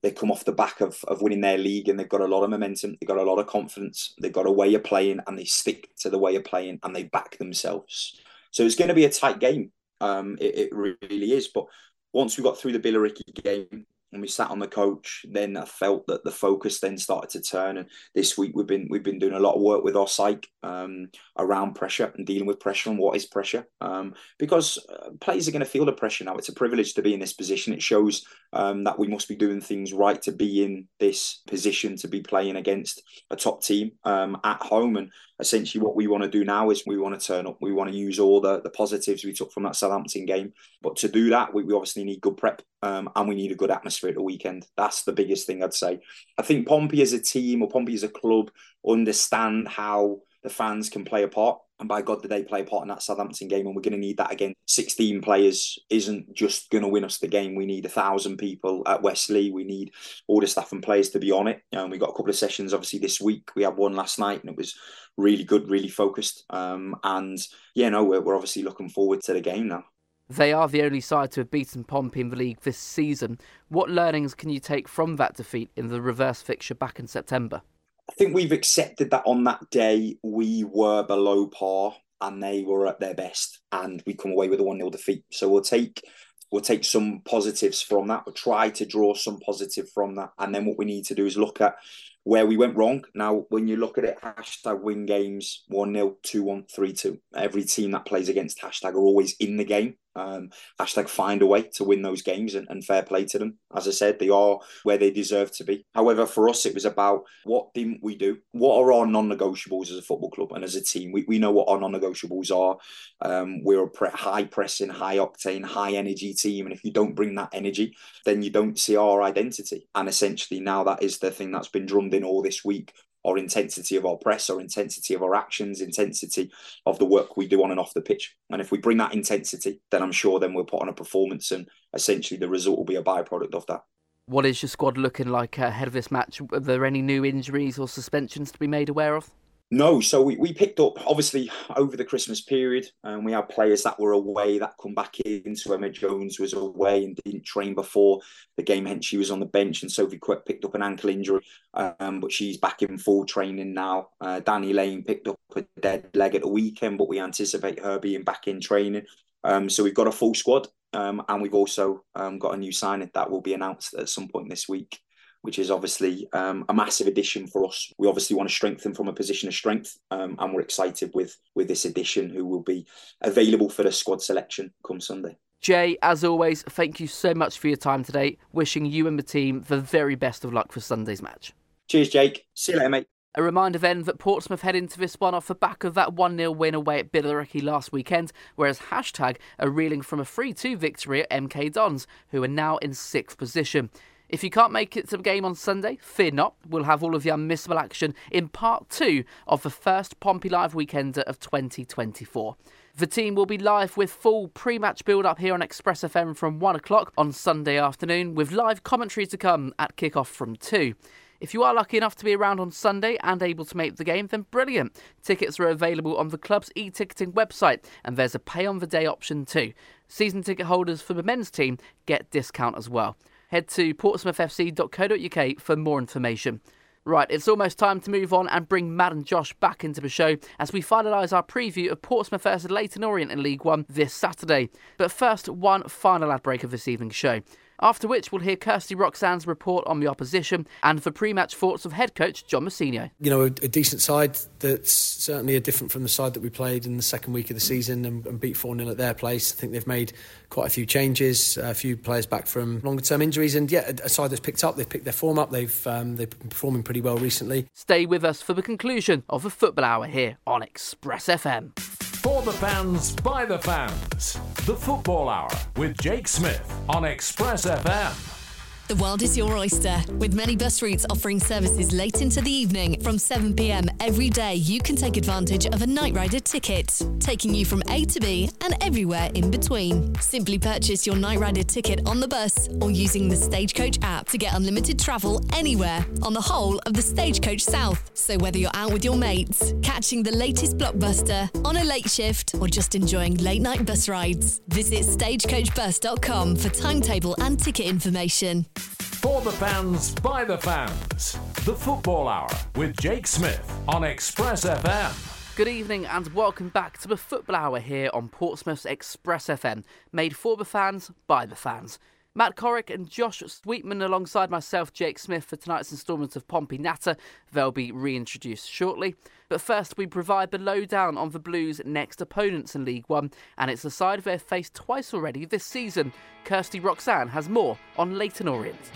they 0.04 0.10
come 0.10 0.30
off 0.30 0.44
the 0.44 0.52
back 0.52 0.82
of, 0.82 1.02
of 1.08 1.22
winning 1.22 1.40
their 1.40 1.56
league 1.56 1.88
and 1.88 1.98
they've 1.98 2.06
got 2.10 2.20
a 2.20 2.26
lot 2.26 2.44
of 2.44 2.50
momentum, 2.50 2.94
they've 3.00 3.08
got 3.08 3.16
a 3.16 3.22
lot 3.22 3.38
of 3.38 3.46
confidence, 3.46 4.14
they've 4.20 4.34
got 4.34 4.46
a 4.46 4.52
way 4.52 4.74
of 4.74 4.84
playing 4.84 5.18
and 5.26 5.38
they 5.38 5.46
stick 5.46 5.88
to 5.98 6.10
the 6.10 6.18
way 6.18 6.36
of 6.36 6.44
playing 6.44 6.78
and 6.82 6.94
they 6.94 7.04
back 7.04 7.38
themselves. 7.38 8.20
So 8.50 8.64
it's 8.64 8.74
going 8.74 8.88
to 8.88 8.94
be 8.94 9.06
a 9.06 9.10
tight 9.10 9.40
game. 9.40 9.72
Um, 10.00 10.36
it, 10.40 10.58
it 10.58 10.74
really 10.74 11.32
is. 11.32 11.48
But 11.48 11.66
once 12.12 12.36
we 12.36 12.44
got 12.44 12.58
through 12.58 12.72
the 12.72 12.80
Billericay 12.80 13.42
game, 13.42 13.86
and 14.14 14.22
we 14.22 14.28
sat 14.28 14.50
on 14.50 14.60
the 14.60 14.68
coach, 14.68 15.26
then 15.28 15.56
I 15.56 15.64
felt 15.64 16.06
that 16.06 16.24
the 16.24 16.30
focus 16.30 16.80
then 16.80 16.96
started 16.96 17.30
to 17.30 17.42
turn. 17.42 17.78
And 17.78 17.90
this 18.14 18.38
week 18.38 18.52
we've 18.54 18.66
been 18.66 18.86
we've 18.88 19.02
been 19.02 19.18
doing 19.18 19.34
a 19.34 19.40
lot 19.40 19.56
of 19.56 19.60
work 19.60 19.82
with 19.82 19.96
our 19.96 20.06
psych 20.06 20.46
um, 20.62 21.08
around 21.36 21.74
pressure 21.74 22.12
and 22.16 22.26
dealing 22.26 22.46
with 22.46 22.60
pressure 22.60 22.90
and 22.90 22.98
what 22.98 23.16
is 23.16 23.26
pressure. 23.26 23.66
Um, 23.80 24.14
because 24.38 24.78
uh, 24.88 25.10
players 25.20 25.48
are 25.48 25.50
going 25.50 25.64
to 25.64 25.66
feel 25.66 25.84
the 25.84 25.92
pressure 25.92 26.24
now. 26.24 26.36
It's 26.36 26.48
a 26.48 26.54
privilege 26.54 26.94
to 26.94 27.02
be 27.02 27.12
in 27.12 27.20
this 27.20 27.32
position. 27.32 27.74
It 27.74 27.82
shows 27.82 28.24
um, 28.52 28.84
that 28.84 28.98
we 28.98 29.08
must 29.08 29.28
be 29.28 29.36
doing 29.36 29.60
things 29.60 29.92
right 29.92 30.20
to 30.22 30.32
be 30.32 30.64
in 30.64 30.86
this 31.00 31.42
position 31.46 31.96
to 31.96 32.08
be 32.08 32.20
playing 32.20 32.56
against 32.56 33.02
a 33.30 33.36
top 33.36 33.62
team 33.62 33.92
um, 34.04 34.38
at 34.44 34.62
home. 34.62 34.96
And 34.96 35.10
essentially 35.40 35.82
what 35.82 35.96
we 35.96 36.06
want 36.06 36.22
to 36.22 36.28
do 36.28 36.44
now 36.44 36.70
is 36.70 36.84
we 36.86 36.98
want 36.98 37.18
to 37.18 37.26
turn 37.26 37.46
up. 37.46 37.58
We 37.60 37.72
want 37.72 37.90
to 37.90 37.96
use 37.96 38.18
all 38.18 38.40
the, 38.40 38.60
the 38.60 38.70
positives 38.70 39.24
we 39.24 39.32
took 39.32 39.52
from 39.52 39.64
that 39.64 39.76
Southampton 39.76 40.26
game. 40.26 40.52
But 40.82 40.96
to 40.96 41.08
do 41.08 41.30
that, 41.30 41.52
we, 41.52 41.64
we 41.64 41.74
obviously 41.74 42.04
need 42.04 42.20
good 42.20 42.36
prep 42.36 42.62
um, 42.82 43.10
and 43.16 43.28
we 43.28 43.34
need 43.34 43.52
a 43.52 43.56
good 43.56 43.70
atmosphere 43.70 44.10
at 44.10 44.16
the 44.16 44.22
weekend. 44.22 44.66
That's 44.76 45.02
the 45.02 45.12
biggest 45.12 45.46
thing 45.46 45.62
I'd 45.62 45.74
say. 45.74 46.00
I 46.38 46.42
think 46.42 46.68
Pompey 46.68 47.02
as 47.02 47.12
a 47.12 47.20
team 47.20 47.62
or 47.62 47.68
Pompey 47.68 47.94
as 47.94 48.04
a 48.04 48.08
club 48.08 48.50
understand 48.88 49.68
how 49.68 50.20
the 50.44 50.50
fans 50.50 50.88
can 50.88 51.04
play 51.04 51.24
a 51.24 51.28
part. 51.28 51.58
And 51.80 51.88
by 51.88 52.02
God, 52.02 52.22
did 52.22 52.30
they 52.30 52.44
play 52.44 52.60
a 52.60 52.64
part 52.64 52.82
in 52.82 52.88
that 52.88 53.02
Southampton 53.02 53.48
game? 53.48 53.66
And 53.66 53.74
we're 53.74 53.82
going 53.82 53.94
to 53.94 53.98
need 53.98 54.18
that 54.18 54.30
again. 54.30 54.54
16 54.66 55.22
players 55.22 55.76
isn't 55.90 56.32
just 56.32 56.70
going 56.70 56.82
to 56.82 56.88
win 56.88 57.02
us 57.02 57.18
the 57.18 57.26
game. 57.26 57.56
We 57.56 57.66
need 57.66 57.84
a 57.84 57.88
thousand 57.88 58.36
people 58.36 58.84
at 58.86 59.02
Westleigh. 59.02 59.50
We 59.50 59.64
need 59.64 59.92
all 60.28 60.40
the 60.40 60.46
staff 60.46 60.70
and 60.70 60.82
players 60.82 61.10
to 61.10 61.18
be 61.18 61.32
on 61.32 61.48
it. 61.48 61.62
And 61.72 61.90
we 61.90 61.98
got 61.98 62.10
a 62.10 62.12
couple 62.12 62.28
of 62.28 62.36
sessions, 62.36 62.72
obviously, 62.72 63.00
this 63.00 63.20
week. 63.20 63.50
We 63.56 63.64
had 63.64 63.76
one 63.76 63.96
last 63.96 64.20
night 64.20 64.42
and 64.42 64.50
it 64.50 64.56
was 64.56 64.78
really 65.16 65.42
good, 65.42 65.68
really 65.68 65.88
focused. 65.88 66.44
Um, 66.50 66.94
and 67.02 67.38
yeah, 67.74 67.88
no, 67.88 68.04
we're, 68.04 68.20
we're 68.20 68.36
obviously 68.36 68.62
looking 68.62 68.88
forward 68.88 69.22
to 69.22 69.32
the 69.32 69.40
game 69.40 69.66
now. 69.66 69.84
They 70.28 70.52
are 70.52 70.68
the 70.68 70.82
only 70.82 71.00
side 71.00 71.32
to 71.32 71.40
have 71.40 71.50
beaten 71.50 71.84
Pompey 71.84 72.20
in 72.20 72.30
the 72.30 72.36
league 72.36 72.60
this 72.60 72.78
season. 72.78 73.38
What 73.68 73.90
learnings 73.90 74.34
can 74.34 74.48
you 74.48 74.60
take 74.60 74.88
from 74.88 75.16
that 75.16 75.36
defeat 75.36 75.70
in 75.76 75.88
the 75.88 76.00
reverse 76.00 76.40
fixture 76.40 76.74
back 76.74 76.98
in 76.98 77.06
September? 77.06 77.62
I 78.10 78.12
think 78.14 78.34
we've 78.34 78.52
accepted 78.52 79.10
that 79.10 79.24
on 79.26 79.44
that 79.44 79.60
day 79.70 80.18
we 80.22 80.64
were 80.64 81.02
below 81.04 81.46
par 81.48 81.94
and 82.20 82.42
they 82.42 82.62
were 82.62 82.86
at 82.86 83.00
their 83.00 83.14
best, 83.14 83.60
and 83.72 84.02
we 84.06 84.14
come 84.14 84.32
away 84.32 84.48
with 84.48 84.60
a 84.60 84.64
one 84.64 84.78
0 84.78 84.90
defeat. 84.90 85.24
So 85.30 85.48
we'll 85.48 85.62
take 85.62 86.02
we'll 86.50 86.62
take 86.62 86.84
some 86.84 87.20
positives 87.24 87.82
from 87.82 88.08
that. 88.08 88.24
We'll 88.24 88.34
try 88.34 88.70
to 88.70 88.86
draw 88.86 89.14
some 89.14 89.38
positive 89.40 89.88
from 89.90 90.14
that, 90.16 90.30
and 90.38 90.54
then 90.54 90.64
what 90.64 90.78
we 90.78 90.84
need 90.84 91.04
to 91.06 91.14
do 91.14 91.26
is 91.26 91.36
look 91.36 91.60
at 91.60 91.76
where 92.24 92.46
we 92.46 92.56
went 92.56 92.76
wrong. 92.76 93.04
Now, 93.14 93.44
when 93.50 93.68
you 93.68 93.76
look 93.76 93.98
at 93.98 94.04
it, 94.04 94.18
hashtag 94.22 94.80
win 94.80 95.06
games 95.06 95.64
1 95.68 95.94
0, 95.94 96.16
2 96.22 96.42
1, 96.42 96.64
3 96.74 96.92
2. 96.92 97.18
Every 97.36 97.64
team 97.64 97.90
that 97.92 98.06
plays 98.06 98.28
against 98.28 98.60
hashtag 98.60 98.94
are 98.94 98.98
always 98.98 99.34
in 99.40 99.56
the 99.56 99.64
game. 99.64 99.96
Um, 100.16 100.50
hashtag 100.80 101.08
find 101.08 101.42
a 101.42 101.46
way 101.46 101.62
to 101.74 101.84
win 101.84 102.02
those 102.02 102.22
games 102.22 102.54
and, 102.54 102.68
and, 102.70 102.84
fair 102.84 103.02
play 103.02 103.24
to 103.24 103.38
them. 103.38 103.58
As 103.74 103.88
I 103.88 103.90
said, 103.90 104.18
they 104.18 104.28
are 104.28 104.60
where 104.84 104.98
they 104.98 105.10
deserve 105.10 105.50
to 105.56 105.64
be. 105.64 105.84
However, 105.94 106.24
for 106.26 106.48
us, 106.48 106.66
it 106.66 106.74
was 106.74 106.84
about 106.84 107.24
what 107.44 107.74
didn't 107.74 108.00
we 108.02 108.14
do? 108.14 108.38
What 108.52 108.78
are 108.78 108.92
our 108.92 109.06
non 109.06 109.28
negotiables 109.28 109.90
as 109.90 109.98
a 109.98 110.02
football 110.02 110.30
club 110.30 110.52
and 110.52 110.62
as 110.62 110.76
a 110.76 110.84
team? 110.84 111.10
We, 111.10 111.24
we 111.26 111.38
know 111.38 111.50
what 111.50 111.68
our 111.68 111.80
non 111.80 111.92
negotiables 111.92 112.54
are. 112.54 112.78
Um, 113.22 113.64
we're 113.64 113.84
a 113.84 113.90
pre- 113.90 114.10
high 114.10 114.44
pressing, 114.44 114.90
high 114.90 115.16
octane, 115.16 115.64
high 115.64 115.92
energy 115.92 116.32
team. 116.34 116.66
And 116.66 116.74
if 116.74 116.84
you 116.84 116.92
don't 116.92 117.16
bring 117.16 117.34
that 117.34 117.50
energy, 117.52 117.96
then 118.24 118.42
you 118.42 118.50
don't 118.50 118.78
see 118.78 118.96
our 118.96 119.22
identity. 119.22 119.88
And 119.94 120.08
essentially, 120.08 120.60
now 120.60 120.84
that 120.84 121.02
is 121.02 121.18
the 121.18 121.30
thing 121.30 121.50
that's 121.50 121.68
been 121.68 121.86
drummed 121.86 122.14
in 122.14 122.24
all 122.24 122.42
this 122.42 122.64
week 122.64 122.92
our 123.24 123.38
intensity 123.38 123.96
of 123.96 124.06
our 124.06 124.16
press, 124.16 124.50
our 124.50 124.60
intensity 124.60 125.14
of 125.14 125.22
our 125.22 125.34
actions, 125.34 125.80
intensity 125.80 126.50
of 126.86 126.98
the 126.98 127.04
work 127.04 127.36
we 127.36 127.46
do 127.46 127.62
on 127.62 127.70
and 127.70 127.80
off 127.80 127.94
the 127.94 128.00
pitch. 128.00 128.36
And 128.50 128.60
if 128.60 128.70
we 128.70 128.78
bring 128.78 128.98
that 128.98 129.14
intensity, 129.14 129.80
then 129.90 130.02
I'm 130.02 130.12
sure 130.12 130.38
then 130.38 130.54
we'll 130.54 130.64
put 130.64 130.82
on 130.82 130.88
a 130.88 130.94
performance 130.94 131.50
and 131.50 131.68
essentially 131.94 132.38
the 132.38 132.48
result 132.48 132.78
will 132.78 132.84
be 132.84 132.96
a 132.96 133.02
byproduct 133.02 133.54
of 133.54 133.66
that. 133.66 133.82
What 134.26 134.46
is 134.46 134.62
your 134.62 134.70
squad 134.70 134.96
looking 134.96 135.28
like 135.28 135.58
ahead 135.58 135.88
of 135.88 135.92
this 135.92 136.10
match? 136.10 136.40
Are 136.52 136.60
there 136.60 136.86
any 136.86 137.02
new 137.02 137.24
injuries 137.24 137.78
or 137.78 137.88
suspensions 137.88 138.50
to 138.52 138.58
be 138.58 138.66
made 138.66 138.88
aware 138.88 139.16
of? 139.16 139.30
No, 139.70 140.00
so 140.00 140.22
we, 140.22 140.36
we 140.36 140.52
picked 140.52 140.78
up 140.78 141.04
obviously 141.06 141.50
over 141.74 141.96
the 141.96 142.04
Christmas 142.04 142.40
period, 142.40 142.86
and 143.02 143.24
we 143.24 143.32
had 143.32 143.48
players 143.48 143.82
that 143.82 143.98
were 143.98 144.12
away 144.12 144.58
that 144.58 144.74
come 144.80 144.94
back 144.94 145.18
in. 145.20 145.56
So 145.56 145.72
Emma 145.72 145.90
Jones 145.90 146.38
was 146.38 146.52
away 146.52 147.04
and 147.04 147.18
didn't 147.24 147.44
train 147.44 147.74
before 147.74 148.20
the 148.56 148.62
game, 148.62 148.84
hence 148.84 149.06
she 149.06 149.16
was 149.16 149.30
on 149.30 149.40
the 149.40 149.46
bench. 149.46 149.82
And 149.82 149.90
Sophie 149.90 150.18
Quick 150.18 150.44
picked 150.46 150.64
up 150.64 150.74
an 150.74 150.82
ankle 150.82 151.10
injury, 151.10 151.40
um, 151.72 152.20
but 152.20 152.30
she's 152.30 152.58
back 152.58 152.82
in 152.82 152.98
full 152.98 153.24
training 153.24 153.74
now. 153.74 154.10
Uh, 154.20 154.40
Danny 154.40 154.72
Lane 154.72 155.02
picked 155.02 155.28
up 155.28 155.40
a 155.56 155.64
dead 155.80 156.10
leg 156.14 156.34
at 156.34 156.42
the 156.42 156.48
weekend, 156.48 156.98
but 156.98 157.08
we 157.08 157.18
anticipate 157.18 157.80
her 157.82 157.98
being 157.98 158.22
back 158.22 158.46
in 158.46 158.60
training. 158.60 159.06
Um, 159.42 159.68
so 159.68 159.82
we've 159.82 159.94
got 159.94 160.06
a 160.06 160.12
full 160.12 160.34
squad, 160.34 160.68
um, 160.92 161.22
and 161.28 161.42
we've 161.42 161.54
also 161.54 162.04
um, 162.14 162.38
got 162.38 162.54
a 162.54 162.58
new 162.58 162.72
signing 162.72 163.10
that 163.14 163.30
will 163.30 163.42
be 163.42 163.54
announced 163.54 163.94
at 163.94 164.08
some 164.08 164.28
point 164.28 164.50
this 164.50 164.68
week 164.68 165.00
which 165.44 165.58
is 165.58 165.70
obviously 165.70 166.26
um, 166.32 166.64
a 166.70 166.74
massive 166.74 167.06
addition 167.06 167.46
for 167.46 167.66
us. 167.66 167.92
We 167.98 168.08
obviously 168.08 168.34
want 168.34 168.48
to 168.48 168.54
strengthen 168.54 168.94
from 168.94 169.08
a 169.08 169.12
position 169.12 169.46
of 169.46 169.54
strength, 169.54 169.98
um, 170.10 170.36
and 170.38 170.54
we're 170.54 170.62
excited 170.62 171.10
with 171.12 171.36
with 171.54 171.68
this 171.68 171.84
addition, 171.84 172.30
who 172.30 172.46
will 172.46 172.62
be 172.62 172.86
available 173.20 173.68
for 173.68 173.82
the 173.82 173.92
squad 173.92 174.22
selection 174.22 174.72
come 174.86 175.02
Sunday. 175.02 175.36
Jay, 175.60 175.98
as 176.00 176.24
always, 176.24 176.62
thank 176.62 176.98
you 176.98 177.06
so 177.06 177.34
much 177.34 177.58
for 177.58 177.68
your 177.68 177.76
time 177.76 178.02
today. 178.02 178.38
Wishing 178.52 178.86
you 178.86 179.06
and 179.06 179.18
the 179.18 179.22
team 179.22 179.60
the 179.68 179.78
very 179.78 180.14
best 180.14 180.46
of 180.46 180.54
luck 180.54 180.72
for 180.72 180.80
Sunday's 180.80 181.20
match. 181.20 181.52
Cheers, 181.88 182.08
Jake. 182.08 182.46
See 182.54 182.72
you 182.72 182.78
later, 182.78 182.88
mate. 182.88 183.06
A 183.34 183.42
reminder 183.42 183.78
then 183.78 184.04
that 184.04 184.18
Portsmouth 184.18 184.62
head 184.62 184.76
into 184.76 184.98
this 184.98 185.20
one 185.20 185.34
off 185.34 185.48
the 185.48 185.54
back 185.54 185.84
of 185.84 185.92
that 185.94 186.14
1 186.14 186.38
0 186.38 186.52
win 186.52 186.74
away 186.74 187.00
at 187.00 187.12
Billericay 187.12 187.62
last 187.62 187.92
weekend, 187.92 188.32
whereas 188.56 188.78
Hashtag 188.78 189.36
are 189.58 189.68
reeling 189.68 190.00
from 190.00 190.20
a 190.20 190.24
3 190.24 190.54
2 190.54 190.78
victory 190.78 191.20
at 191.20 191.30
MK 191.30 191.72
Dons, 191.72 192.06
who 192.28 192.42
are 192.42 192.48
now 192.48 192.78
in 192.78 192.94
sixth 192.94 193.36
position. 193.36 193.90
If 194.34 194.42
you 194.42 194.50
can't 194.50 194.72
make 194.72 194.96
it 194.96 195.08
to 195.10 195.16
the 195.16 195.22
game 195.22 195.44
on 195.44 195.54
Sunday, 195.54 195.96
fear 196.02 196.32
not. 196.32 196.54
We'll 196.68 196.82
have 196.82 197.04
all 197.04 197.14
of 197.14 197.22
the 197.22 197.30
unmissable 197.30 197.80
action 197.80 198.16
in 198.32 198.48
part 198.48 198.90
two 198.90 199.22
of 199.46 199.62
the 199.62 199.70
first 199.70 200.18
Pompey 200.18 200.48
Live 200.48 200.72
Weekender 200.72 201.22
of 201.22 201.38
2024. 201.38 202.56
The 202.96 203.06
team 203.06 203.36
will 203.36 203.46
be 203.46 203.58
live 203.58 203.96
with 203.96 204.10
full 204.10 204.48
pre 204.48 204.76
match 204.80 205.04
build 205.04 205.24
up 205.24 205.38
here 205.38 205.54
on 205.54 205.62
Express 205.62 206.00
FM 206.00 206.36
from 206.36 206.58
1 206.58 206.74
o'clock 206.74 207.12
on 207.16 207.30
Sunday 207.30 207.78
afternoon, 207.78 208.34
with 208.34 208.50
live 208.50 208.82
commentary 208.82 209.24
to 209.24 209.36
come 209.36 209.72
at 209.78 209.94
kick-off 209.94 210.30
from 210.30 210.56
2. 210.56 210.96
If 211.40 211.54
you 211.54 211.62
are 211.62 211.72
lucky 211.72 211.96
enough 211.96 212.16
to 212.16 212.24
be 212.24 212.34
around 212.34 212.58
on 212.58 212.72
Sunday 212.72 213.16
and 213.22 213.40
able 213.40 213.64
to 213.66 213.76
make 213.76 213.94
the 213.94 214.04
game, 214.04 214.26
then 214.26 214.46
brilliant. 214.50 215.00
Tickets 215.22 215.60
are 215.60 215.68
available 215.68 216.16
on 216.16 216.30
the 216.30 216.38
club's 216.38 216.72
e 216.74 216.90
ticketing 216.90 217.30
website, 217.34 217.84
and 218.04 218.16
there's 218.16 218.34
a 218.34 218.40
pay 218.40 218.66
on 218.66 218.80
the 218.80 218.88
day 218.88 219.06
option 219.06 219.44
too. 219.44 219.72
Season 220.08 220.42
ticket 220.42 220.66
holders 220.66 221.02
for 221.02 221.14
the 221.14 221.22
men's 221.22 221.52
team 221.52 221.78
get 222.06 222.32
discount 222.32 222.76
as 222.76 222.90
well 222.90 223.16
head 223.48 223.68
to 223.68 223.94
portsmouthfc.co.uk 223.94 225.60
for 225.60 225.76
more 225.76 225.98
information. 225.98 226.60
Right, 227.06 227.26
it's 227.28 227.48
almost 227.48 227.78
time 227.78 228.00
to 228.00 228.10
move 228.10 228.32
on 228.32 228.48
and 228.48 228.66
bring 228.66 228.96
Matt 228.96 229.12
and 229.12 229.26
Josh 229.26 229.52
back 229.54 229.84
into 229.84 230.00
the 230.00 230.08
show 230.08 230.36
as 230.58 230.72
we 230.72 230.80
finalise 230.80 231.34
our 231.34 231.42
preview 231.42 231.90
of 231.90 232.00
Portsmouth 232.00 232.44
versus 232.44 232.70
Leyton 232.70 233.04
Orient 233.04 233.30
in 233.30 233.42
League 233.42 233.62
One 233.62 233.84
this 233.90 234.14
Saturday. 234.14 234.70
But 234.96 235.12
first, 235.12 235.50
one 235.50 235.82
final 235.86 236.32
ad 236.32 236.42
break 236.42 236.64
of 236.64 236.70
this 236.70 236.88
evening's 236.88 237.14
show. 237.14 237.42
After 237.80 238.06
which, 238.08 238.30
we'll 238.30 238.40
hear 238.40 238.56
Kirsty 238.56 238.94
Roxanne's 238.94 239.46
report 239.46 239.86
on 239.86 240.00
the 240.00 240.06
opposition 240.06 240.66
and 240.82 240.98
the 241.00 241.12
pre 241.12 241.32
match 241.32 241.54
thoughts 241.54 241.84
of 241.84 241.92
head 241.92 242.14
coach 242.14 242.46
John 242.46 242.64
Mousinho. 242.64 243.10
You 243.20 243.30
know, 243.30 243.42
a, 243.42 243.46
a, 243.46 243.68
decent 243.68 244.00
side 244.00 244.38
that's 244.60 244.92
certainly 244.92 245.56
a 245.56 245.60
different 245.60 245.90
from 245.90 246.02
the 246.02 246.08
side 246.08 246.34
that 246.34 246.40
we 246.40 246.50
played 246.50 246.86
in 246.86 246.96
the 246.96 247.02
second 247.02 247.32
week 247.32 247.50
of 247.50 247.56
the 247.56 247.60
season 247.60 248.04
and, 248.04 248.26
and 248.26 248.40
beat 248.40 248.56
4 248.56 248.76
0 248.76 248.88
at 248.88 248.96
their 248.96 249.14
place. 249.14 249.52
I 249.52 249.56
think 249.56 249.72
they've 249.72 249.86
made 249.86 250.12
quite 250.50 250.66
a 250.66 250.70
few 250.70 250.86
changes, 250.86 251.56
a 251.56 251.74
few 251.74 251.96
players 251.96 252.26
back 252.26 252.46
from 252.46 252.80
longer 252.80 253.02
term 253.02 253.22
injuries, 253.22 253.54
and 253.54 253.70
yeah, 253.70 253.90
a, 254.02 254.08
side 254.08 254.30
that's 254.30 254.40
picked 254.40 254.62
up. 254.62 254.76
They've 254.76 254.88
picked 254.88 255.04
their 255.04 255.12
form 255.12 255.38
up, 255.38 255.50
they've, 255.50 255.86
um, 255.86 256.16
they've 256.16 256.30
been 256.30 256.48
performing 256.48 256.82
pretty 256.82 257.00
well 257.00 257.16
recently. 257.16 257.66
Stay 257.72 258.06
with 258.06 258.24
us 258.24 258.40
for 258.40 258.54
the 258.54 258.62
conclusion 258.62 259.24
of 259.28 259.42
the 259.42 259.50
Football 259.50 259.84
Hour 259.84 260.06
here 260.06 260.38
on 260.46 260.62
Express 260.62 261.26
FM. 261.26 262.13
For 262.24 262.40
the 262.40 262.52
fans, 262.52 263.12
by 263.16 263.44
the 263.44 263.58
fans. 263.58 264.40
The 264.64 264.74
Football 264.74 265.28
Hour 265.28 265.50
with 265.76 265.98
Jake 265.98 266.26
Smith 266.26 266.72
on 266.88 267.04
Express 267.04 267.66
FM. 267.66 268.43
The 268.86 268.96
world 268.96 269.22
is 269.22 269.34
your 269.34 269.56
oyster. 269.56 269.98
With 270.18 270.34
many 270.34 270.56
bus 270.56 270.82
routes 270.82 271.06
offering 271.08 271.40
services 271.40 271.90
late 271.94 272.20
into 272.20 272.42
the 272.42 272.52
evening 272.52 273.00
from 273.00 273.16
7 273.16 273.54
pm 273.54 273.88
every 273.98 274.28
day, 274.28 274.56
you 274.56 274.78
can 274.78 274.94
take 274.94 275.16
advantage 275.16 275.64
of 275.64 275.80
a 275.80 275.86
Night 275.86 276.14
Rider 276.14 276.38
ticket, 276.38 277.00
taking 277.18 277.54
you 277.54 277.64
from 277.64 277.82
A 277.88 278.04
to 278.04 278.20
B 278.20 278.50
and 278.62 278.76
everywhere 278.82 279.30
in 279.32 279.50
between. 279.50 280.14
Simply 280.16 280.58
purchase 280.58 281.06
your 281.06 281.16
Night 281.16 281.38
Rider 281.38 281.62
ticket 281.62 282.06
on 282.06 282.20
the 282.20 282.28
bus 282.28 282.68
or 282.82 282.90
using 282.90 283.26
the 283.26 283.36
Stagecoach 283.36 283.98
app 284.02 284.28
to 284.28 284.36
get 284.36 284.52
unlimited 284.52 284.98
travel 284.98 285.40
anywhere 285.54 286.04
on 286.20 286.34
the 286.34 286.42
whole 286.42 286.78
of 286.80 286.92
the 286.92 287.02
Stagecoach 287.02 287.62
South. 287.62 288.10
So 288.12 288.36
whether 288.36 288.58
you're 288.58 288.70
out 288.74 288.92
with 288.92 289.02
your 289.02 289.16
mates, 289.16 289.72
catching 289.80 290.22
the 290.22 290.36
latest 290.36 290.76
blockbuster, 290.76 291.48
on 291.64 291.78
a 291.78 291.84
late 291.84 292.10
shift, 292.10 292.54
or 292.60 292.68
just 292.68 292.94
enjoying 292.94 293.36
late 293.36 293.62
night 293.62 293.86
bus 293.86 294.10
rides, 294.10 294.60
visit 294.68 295.06
stagecoachbus.com 295.06 296.56
for 296.56 296.68
timetable 296.68 297.34
and 297.38 297.58
ticket 297.58 297.86
information. 297.86 298.66
For 298.84 299.40
the 299.40 299.52
fans, 299.52 300.14
by 300.16 300.44
the 300.44 300.58
fans. 300.58 301.38
The 301.64 301.74
Football 301.74 302.28
Hour 302.28 302.48
with 302.76 302.96
Jake 302.98 303.26
Smith 303.26 303.70
on 303.88 304.04
Express 304.04 304.64
FM. 304.64 305.56
Good 305.56 305.68
evening 305.68 306.04
and 306.06 306.34
welcome 306.34 306.68
back 306.68 306.98
to 306.98 307.08
the 307.08 307.16
Football 307.16 307.56
Hour 307.56 307.80
here 307.80 308.10
on 308.12 308.28
Portsmouth's 308.28 308.84
Express 308.84 309.46
FM, 309.46 309.84
made 310.12 310.36
for 310.36 310.56
the 310.56 310.64
fans, 310.64 311.10
by 311.26 311.46
the 311.46 311.56
fans. 311.56 311.98
Matt 312.34 312.56
Corrick 312.56 312.92
and 312.92 313.08
Josh 313.08 313.42
Sweetman 313.46 314.02
alongside 314.02 314.50
myself, 314.50 314.92
Jake 314.92 315.20
Smith, 315.20 315.44
for 315.44 315.54
tonight's 315.56 315.92
instalment 315.92 316.34
of 316.34 316.48
Pompey 316.48 316.78
Natter. 316.78 317.16
They'll 317.52 317.70
be 317.70 317.92
reintroduced 317.92 318.68
shortly. 318.68 319.14
But 319.48 319.60
first, 319.60 319.96
we 319.96 320.06
provide 320.06 320.50
the 320.50 320.58
lowdown 320.58 321.18
on 321.18 321.30
the 321.30 321.38
Blues' 321.38 321.80
next 321.84 322.20
opponents 322.20 322.74
in 322.74 322.84
League 322.84 323.04
One, 323.08 323.30
and 323.58 323.70
it's 323.70 323.84
a 323.84 323.90
side 323.90 324.20
they've 324.20 324.40
faced 324.40 324.74
twice 324.74 325.12
already 325.12 325.44
this 325.44 325.64
season. 325.64 326.12
Kirsty 326.44 326.80
Roxanne 326.80 327.28
has 327.28 327.48
more 327.48 327.78
on 327.96 328.16
Leyton 328.18 328.48
Orient. 328.48 328.92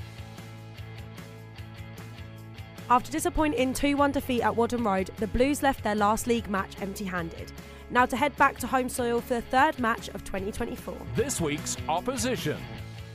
After 2.90 3.12
disappointing 3.12 3.74
2 3.74 3.98
1 3.98 4.12
defeat 4.12 4.42
at 4.42 4.54
Whaddon 4.54 4.82
Road, 4.84 5.10
the 5.18 5.26
Blues 5.26 5.62
left 5.62 5.84
their 5.84 5.94
last 5.94 6.26
league 6.26 6.48
match 6.48 6.80
empty 6.80 7.04
handed. 7.04 7.52
Now 7.90 8.06
to 8.06 8.16
head 8.16 8.34
back 8.36 8.58
to 8.58 8.66
home 8.66 8.88
soil 8.88 9.20
for 9.20 9.34
the 9.34 9.42
third 9.42 9.78
match 9.78 10.08
of 10.10 10.24
2024. 10.24 10.94
This 11.14 11.40
week's 11.40 11.76
opposition. 11.88 12.58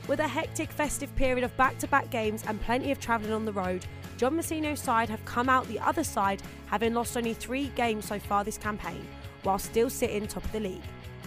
With 0.06 0.20
a 0.20 0.28
hectic 0.28 0.70
festive 0.70 1.14
period 1.16 1.44
of 1.44 1.56
back 1.56 1.78
to 1.78 1.88
back 1.88 2.10
games 2.10 2.44
and 2.46 2.60
plenty 2.60 2.92
of 2.92 3.00
travelling 3.00 3.32
on 3.32 3.46
the 3.46 3.52
road, 3.52 3.86
John 4.18 4.36
Mousinho's 4.36 4.80
side 4.80 5.08
have 5.08 5.24
come 5.24 5.48
out 5.48 5.66
the 5.66 5.80
other 5.80 6.04
side, 6.04 6.42
having 6.66 6.92
lost 6.92 7.16
only 7.16 7.32
three 7.32 7.68
games 7.68 8.04
so 8.04 8.18
far 8.18 8.44
this 8.44 8.58
campaign, 8.58 9.06
while 9.44 9.58
still 9.58 9.88
sitting 9.88 10.26
top 10.26 10.44
of 10.44 10.52
the 10.52 10.60
league. 10.60 10.82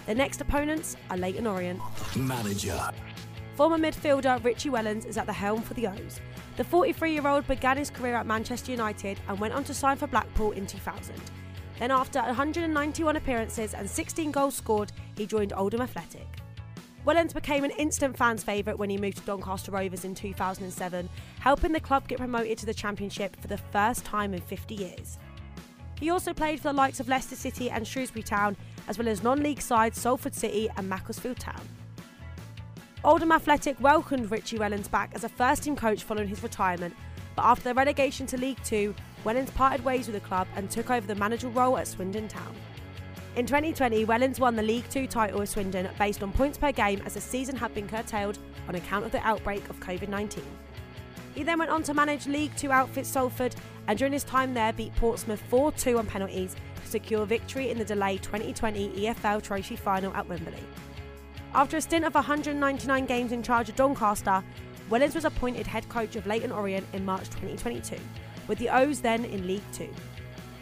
The 0.05 0.13
next 0.13 0.41
opponents 0.41 0.95
are 1.09 1.17
Leyton 1.17 1.47
Orient. 1.47 1.81
Manager. 2.15 2.79
Former 3.55 3.79
midfielder 3.79 4.43
Richie 4.43 4.69
Wellens 4.69 5.05
is 5.07 5.17
at 5.17 5.25
the 5.25 5.33
helm 5.33 5.63
for 5.63 5.73
the 5.73 5.87
O's. 5.87 6.21
The 6.57 6.63
43 6.63 7.13
year 7.13 7.27
old 7.27 7.47
began 7.47 7.77
his 7.77 7.89
career 7.89 8.15
at 8.15 8.27
Manchester 8.27 8.71
United 8.71 9.19
and 9.27 9.39
went 9.39 9.55
on 9.55 9.63
to 9.63 9.73
sign 9.73 9.97
for 9.97 10.05
Blackpool 10.05 10.51
in 10.51 10.67
2000. 10.67 11.15
Then, 11.79 11.89
after 11.89 12.19
191 12.21 13.15
appearances 13.15 13.73
and 13.73 13.89
16 13.89 14.31
goals 14.31 14.55
scored, 14.55 14.91
he 15.15 15.25
joined 15.25 15.53
Oldham 15.53 15.81
Athletic. 15.81 16.27
Wellens 17.07 17.33
became 17.33 17.63
an 17.63 17.71
instant 17.71 18.17
fans' 18.17 18.43
favourite 18.43 18.77
when 18.77 18.89
he 18.89 18.97
moved 18.97 19.15
to 19.15 19.23
Doncaster 19.23 19.71
Rovers 19.71 20.03
in 20.03 20.13
2007, 20.13 21.07
helping 21.39 21.71
the 21.71 21.79
club 21.79 22.05
get 22.05 22.17
promoted 22.17 22.57
to 22.57 22.65
the 22.65 22.73
Championship 22.73 23.37
for 23.39 23.47
the 23.47 23.57
first 23.57 24.03
time 24.03 24.33
in 24.33 24.41
50 24.41 24.75
years. 24.75 25.17
He 26.01 26.09
also 26.09 26.33
played 26.33 26.59
for 26.59 26.67
the 26.67 26.73
likes 26.73 26.99
of 26.99 27.07
Leicester 27.07 27.37
City 27.37 27.69
and 27.69 27.87
Shrewsbury 27.87 28.23
Town, 28.23 28.57
as 28.89 28.97
well 28.97 29.07
as 29.07 29.23
non 29.23 29.41
league 29.41 29.61
sides 29.61 30.01
Salford 30.01 30.35
City 30.35 30.69
and 30.75 30.89
Macclesfield 30.89 31.39
Town. 31.39 31.61
Oldham 33.05 33.31
Athletic 33.31 33.79
welcomed 33.79 34.29
Richie 34.29 34.57
Wellens 34.57 34.91
back 34.91 35.11
as 35.15 35.23
a 35.23 35.29
first 35.29 35.63
team 35.63 35.77
coach 35.77 36.03
following 36.03 36.27
his 36.27 36.43
retirement, 36.43 36.93
But 37.37 37.45
after 37.45 37.63
their 37.63 37.73
relegation 37.73 38.25
to 38.27 38.37
League 38.37 38.61
Two, 38.65 38.93
Wellens 39.23 39.53
parted 39.53 39.85
ways 39.85 40.07
with 40.07 40.21
the 40.21 40.27
club 40.27 40.47
and 40.57 40.69
took 40.69 40.91
over 40.91 41.07
the 41.07 41.15
manager 41.15 41.47
role 41.47 41.77
at 41.77 41.87
Swindon 41.87 42.27
Town. 42.27 42.53
In 43.37 43.45
2020, 43.45 44.03
Wellens 44.07 44.39
won 44.39 44.55
the 44.55 44.63
League 44.63 44.89
Two 44.89 45.05
title 45.05 45.37
with 45.37 45.49
Swindon 45.49 45.87
based 45.99 46.23
on 46.23 46.31
points 46.31 46.57
per 46.57 46.71
game 46.71 47.03
as 47.05 47.13
the 47.13 47.21
season 47.21 47.55
had 47.55 47.71
been 47.75 47.87
curtailed 47.87 48.39
on 48.67 48.73
account 48.73 49.05
of 49.05 49.11
the 49.11 49.19
outbreak 49.19 49.69
of 49.69 49.79
COVID 49.79 50.09
19. 50.09 50.43
He 51.35 51.43
then 51.43 51.59
went 51.59 51.69
on 51.69 51.83
to 51.83 51.93
manage 51.93 52.25
League 52.25 52.55
Two 52.55 52.71
outfit 52.71 53.05
Salford 53.05 53.55
and 53.85 53.95
during 53.95 54.11
his 54.11 54.23
time 54.23 54.55
there 54.55 54.73
beat 54.73 54.95
Portsmouth 54.95 55.39
4 55.49 55.71
2 55.73 55.99
on 55.99 56.07
penalties 56.07 56.55
to 56.81 56.89
secure 56.89 57.27
victory 57.27 57.69
in 57.69 57.77
the 57.77 57.85
delayed 57.85 58.23
2020 58.23 58.89
EFL 58.89 59.43
Trophy 59.43 59.75
final 59.75 60.11
at 60.15 60.27
Wembley. 60.27 60.53
After 61.53 61.77
a 61.77 61.81
stint 61.81 62.05
of 62.05 62.15
199 62.15 63.05
games 63.05 63.31
in 63.31 63.43
charge 63.43 63.69
of 63.69 63.75
Doncaster, 63.75 64.43
Wellens 64.89 65.13
was 65.13 65.25
appointed 65.25 65.67
head 65.67 65.87
coach 65.89 66.15
of 66.15 66.25
Leyton 66.25 66.51
Orient 66.51 66.87
in 66.91 67.05
March 67.05 67.25
2022, 67.25 67.97
with 68.47 68.57
the 68.57 68.69
O's 68.69 68.99
then 68.99 69.25
in 69.25 69.45
League 69.45 69.61
Two. 69.71 69.89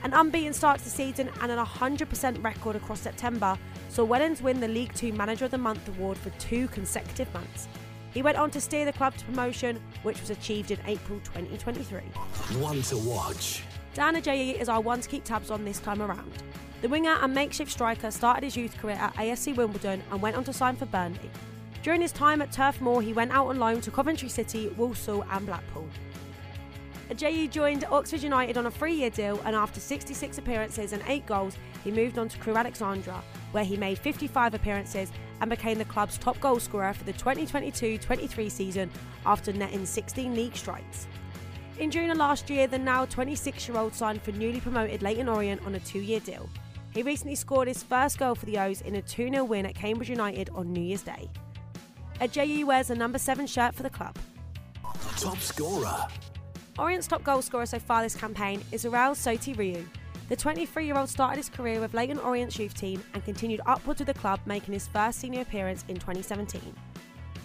An 0.06 0.14
unbeaten 0.14 0.53
start 0.53 0.78
to 0.78 0.84
the 0.84 0.91
season 0.91 1.32
and 1.41 1.51
an 1.51 1.58
100% 1.58 2.43
record 2.43 2.76
across 2.76 2.99
September 2.99 3.58
saw 3.89 4.06
Wellens 4.06 4.39
win 4.39 4.60
the 4.60 4.68
League 4.68 4.93
Two 4.93 5.12
Manager 5.14 5.45
of 5.45 5.51
the 5.51 5.58
Month 5.58 5.88
award 5.88 6.16
for 6.16 6.30
two 6.38 6.68
consecutive 6.68 7.34
months. 7.34 7.68
He 8.14 8.22
went 8.22 8.38
on 8.38 8.51
to 8.51 8.62
steer 8.62 8.86
the 8.86 8.93
club 8.93 9.18
to 9.18 9.26
promotion, 9.26 9.82
which 10.03 10.22
was 10.22 10.30
achieved 10.30 10.70
in 10.70 10.78
April 10.86 11.20
2023. 11.22 12.01
One 12.62 12.84
to 12.84 12.97
watch. 12.99 13.64
Dan 13.95 14.16
Agyei 14.16 14.62
is 14.62 14.70
our 14.70 14.80
one 14.80 15.01
to 15.01 15.10
keep 15.10 15.24
tabs 15.24 15.49
on 15.49 15.66
this 15.66 15.80
time 15.80 16.03
around. 16.03 16.34
The 16.84 16.89
winger 16.89 17.18
and 17.24 17.34
makeshift 17.34 17.72
striker 17.72 18.12
started 18.12 18.43
his 18.43 18.56
youth 18.56 18.78
career 18.78 18.97
at 18.97 19.16
AFC 19.16 19.56
Wimbledon 19.56 20.03
and 20.12 20.22
went 20.22 20.36
on 20.36 20.43
to 20.43 20.53
sign 20.53 20.76
for 20.76 20.86
Burnley. 20.86 21.32
During 21.82 22.01
his 22.01 22.12
time 22.12 22.43
at 22.43 22.51
Turf 22.51 22.80
Moor, 22.80 23.01
he 23.01 23.14
went 23.14 23.32
out 23.32 23.47
on 23.47 23.58
loan 23.58 23.82
to 23.82 23.89
Coventry 23.89 24.30
City, 24.30 24.70
Walsall, 24.78 25.26
and 25.32 25.47
Blackpool. 25.47 25.89
Agyei 27.10 27.49
joined 27.49 27.86
Oxford 27.91 28.24
United 28.24 28.58
on 28.58 28.66
a 28.66 28.72
three 28.72 28.95
year 28.95 29.12
deal, 29.12 29.39
and 29.45 29.56
after 29.56 29.80
66 29.80 30.38
appearances 30.39 30.91
and 30.91 31.03
8 31.08 31.26
goals, 31.28 31.56
he 31.84 31.91
moved 31.91 32.18
on 32.18 32.28
to 32.30 32.38
Crewe 32.39 32.56
Alexandra, 32.56 33.24
where 33.51 33.64
he 33.64 33.78
made 33.78 33.99
55 33.99 34.56
appearances 34.56 35.12
and 35.39 35.49
became 35.49 35.78
the 35.78 35.86
club's 35.86 36.18
top 36.18 36.38
goalscorer 36.39 36.95
for 36.95 37.03
the 37.03 37.14
2022 37.14 37.99
23 37.99 38.49
season 38.49 38.89
after 39.26 39.53
netting 39.53 39.86
16 39.86 40.34
league 40.34 40.56
strikes. 40.56 41.08
In 41.78 41.91
June 41.91 42.10
of 42.10 42.18
last 42.18 42.49
year, 42.49 42.66
the 42.68 42.80
now 42.80 43.06
26 43.06 43.68
year 43.68 43.78
old 43.78 43.93
signed 43.93 44.22
for 44.22 44.32
newly 44.32 44.60
promoted 44.60 45.03
Leyton 45.03 45.30
Orient 45.30 45.64
on 45.66 45.76
a 45.76 45.80
two 45.80 45.99
year 45.99 46.20
deal. 46.22 46.49
He 46.91 47.03
recently 47.03 47.36
scored 47.36 47.68
his 47.68 47.84
first 47.84 48.18
goal 48.18 48.34
for 48.34 48.45
the 48.45 48.58
O's 48.58 48.82
in 48.82 48.95
a 48.95 49.01
2 49.01 49.30
0 49.30 49.43
win 49.43 49.66
at 49.66 49.76
Cambridge 49.76 50.10
United 50.10 50.49
on 50.56 50.72
New 50.72 50.82
Year's 50.82 51.01
Day. 51.03 51.30
Agyei 52.22 52.64
wears 52.66 52.89
a 52.89 52.95
number 52.95 53.20
7 53.20 53.45
shirt 53.45 53.76
for 53.76 53.84
the 53.84 53.89
club. 53.89 54.16
Top 55.18 55.38
scorer. 55.38 56.08
Orient's 56.78 57.07
top 57.07 57.23
goal 57.23 57.41
scorer 57.41 57.65
so 57.65 57.80
far 57.80 58.03
this 58.03 58.15
campaign 58.15 58.61
is 58.73 58.84
Ruel 58.84 59.15
Sotiriou. 59.15 59.86
The 60.28 60.36
23 60.36 60.86
year 60.86 60.97
old 60.97 61.07
started 61.07 61.38
his 61.38 61.47
career 61.47 61.80
with 61.80 61.93
Leyton 61.93 62.19
Orient's 62.19 62.59
youth 62.59 62.73
team 62.73 63.01
and 63.13 63.23
continued 63.23 63.61
upwards 63.65 63.99
with 63.99 64.07
the 64.07 64.13
club, 64.13 64.41
making 64.45 64.73
his 64.73 64.88
first 64.88 65.19
senior 65.19 65.41
appearance 65.41 65.86
in 65.88 65.95
2017. 65.95 66.76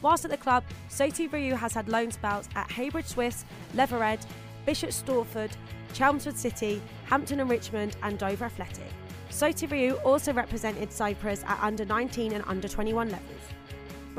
Whilst 0.03 0.25
at 0.25 0.33
the 0.33 0.37
club, 0.37 0.65
Sotiriou 0.89 1.57
has 1.57 1.75
had 1.75 1.89
loan 1.89 2.11
spells 2.11 2.49
at 2.57 2.73
Heybridge 2.73 3.07
Swifts, 3.07 3.45
Leatherhead, 3.75 4.19
Bishop 4.67 4.91
Stortford, 4.91 5.53
Chelmsford 5.93 6.37
City, 6.37 6.83
Hampton 7.05 7.39
and 7.39 7.51
Richmond, 7.51 7.97
and 8.03 8.19
Dover 8.19 8.47
Athletic. 8.47 8.91
Sotiriou 9.31 10.05
also 10.05 10.33
represented 10.33 10.93
Cyprus 10.93 11.45
at 11.47 11.63
under 11.63 11.85
19 11.85 12.33
and 12.33 12.43
under 12.49 12.67
21 12.67 13.11
levels. 13.11 13.41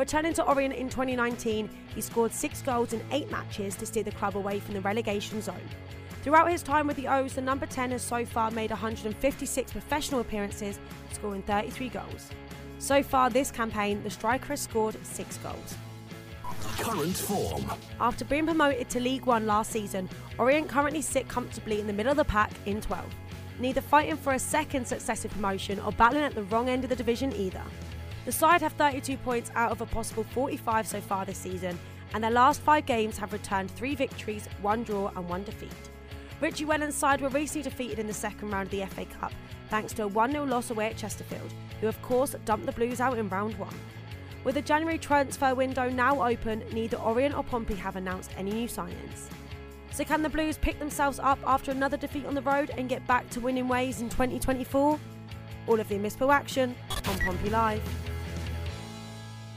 Returning 0.01 0.33
to 0.33 0.43
Orient 0.45 0.73
in 0.73 0.89
2019, 0.89 1.69
he 1.93 2.01
scored 2.01 2.31
six 2.31 2.63
goals 2.63 2.91
in 2.91 3.03
eight 3.11 3.29
matches 3.29 3.75
to 3.75 3.85
steer 3.85 4.01
the 4.01 4.09
club 4.09 4.35
away 4.35 4.59
from 4.59 4.73
the 4.73 4.81
relegation 4.81 5.43
zone. 5.43 5.61
Throughout 6.23 6.49
his 6.49 6.63
time 6.63 6.87
with 6.87 6.97
the 6.97 7.07
O's, 7.07 7.35
the 7.35 7.41
number 7.41 7.67
10 7.67 7.91
has 7.91 8.01
so 8.01 8.25
far 8.25 8.49
made 8.49 8.71
156 8.71 9.71
professional 9.71 10.21
appearances, 10.21 10.79
scoring 11.11 11.43
33 11.43 11.89
goals. 11.89 12.31
So 12.79 13.03
far 13.03 13.29
this 13.29 13.51
campaign, 13.51 14.01
the 14.01 14.09
striker 14.09 14.47
has 14.47 14.61
scored 14.61 14.97
six 15.05 15.37
goals. 15.37 15.75
Current 16.79 17.15
form. 17.15 17.71
After 17.99 18.25
being 18.25 18.47
promoted 18.47 18.89
to 18.89 18.99
League 18.99 19.27
One 19.27 19.45
last 19.45 19.71
season, 19.71 20.09
Orient 20.39 20.67
currently 20.67 21.03
sit 21.03 21.27
comfortably 21.27 21.79
in 21.79 21.85
the 21.85 21.93
middle 21.93 22.09
of 22.09 22.17
the 22.17 22.25
pack 22.25 22.49
in 22.65 22.81
12, 22.81 23.05
neither 23.59 23.81
fighting 23.81 24.17
for 24.17 24.33
a 24.33 24.39
second 24.39 24.87
successive 24.87 25.29
promotion 25.29 25.79
or 25.81 25.91
battling 25.91 26.23
at 26.23 26.33
the 26.33 26.45
wrong 26.45 26.69
end 26.69 26.83
of 26.83 26.89
the 26.89 26.95
division 26.95 27.31
either. 27.33 27.61
The 28.25 28.31
side 28.31 28.61
have 28.61 28.73
32 28.73 29.17
points 29.17 29.51
out 29.55 29.71
of 29.71 29.81
a 29.81 29.85
possible 29.85 30.23
45 30.23 30.87
so 30.87 31.01
far 31.01 31.25
this 31.25 31.39
season, 31.39 31.79
and 32.13 32.23
their 32.23 32.31
last 32.31 32.61
five 32.61 32.85
games 32.85 33.17
have 33.17 33.33
returned 33.33 33.71
three 33.71 33.95
victories, 33.95 34.47
one 34.61 34.83
draw, 34.83 35.11
and 35.15 35.27
one 35.27 35.43
defeat. 35.43 35.71
Richie 36.39 36.65
Wellens' 36.65 36.93
side 36.93 37.21
were 37.21 37.29
recently 37.29 37.63
defeated 37.63 37.99
in 37.99 38.07
the 38.07 38.13
second 38.13 38.51
round 38.51 38.67
of 38.67 38.71
the 38.71 38.85
FA 38.85 39.05
Cup, 39.05 39.31
thanks 39.69 39.93
to 39.93 40.03
a 40.03 40.07
1 40.07 40.31
0 40.31 40.45
loss 40.45 40.69
away 40.69 40.87
at 40.87 40.97
Chesterfield, 40.97 41.53
who 41.79 41.87
of 41.87 42.01
course 42.01 42.35
dumped 42.45 42.65
the 42.65 42.71
Blues 42.71 42.99
out 42.99 43.17
in 43.17 43.29
round 43.29 43.57
one. 43.57 43.73
With 44.43 44.55
the 44.55 44.61
January 44.61 44.97
transfer 44.97 45.53
window 45.53 45.89
now 45.89 46.27
open, 46.27 46.63
neither 46.73 46.97
Orient 46.97 47.35
or 47.35 47.43
Pompey 47.43 47.75
have 47.75 47.95
announced 47.95 48.31
any 48.37 48.51
new 48.51 48.67
signings. 48.67 49.29
So, 49.91 50.03
can 50.03 50.23
the 50.23 50.29
Blues 50.29 50.57
pick 50.57 50.79
themselves 50.79 51.19
up 51.19 51.37
after 51.45 51.69
another 51.69 51.97
defeat 51.97 52.25
on 52.25 52.33
the 52.33 52.41
road 52.41 52.71
and 52.75 52.89
get 52.89 53.05
back 53.05 53.29
to 53.31 53.39
winning 53.39 53.67
ways 53.67 54.01
in 54.01 54.09
2024? 54.09 54.99
All 55.67 55.79
of 55.79 55.87
the 55.89 55.95
Mispel 55.95 56.33
action 56.33 56.75
on 57.07 57.19
Pompey 57.19 57.49
Live. 57.49 58.10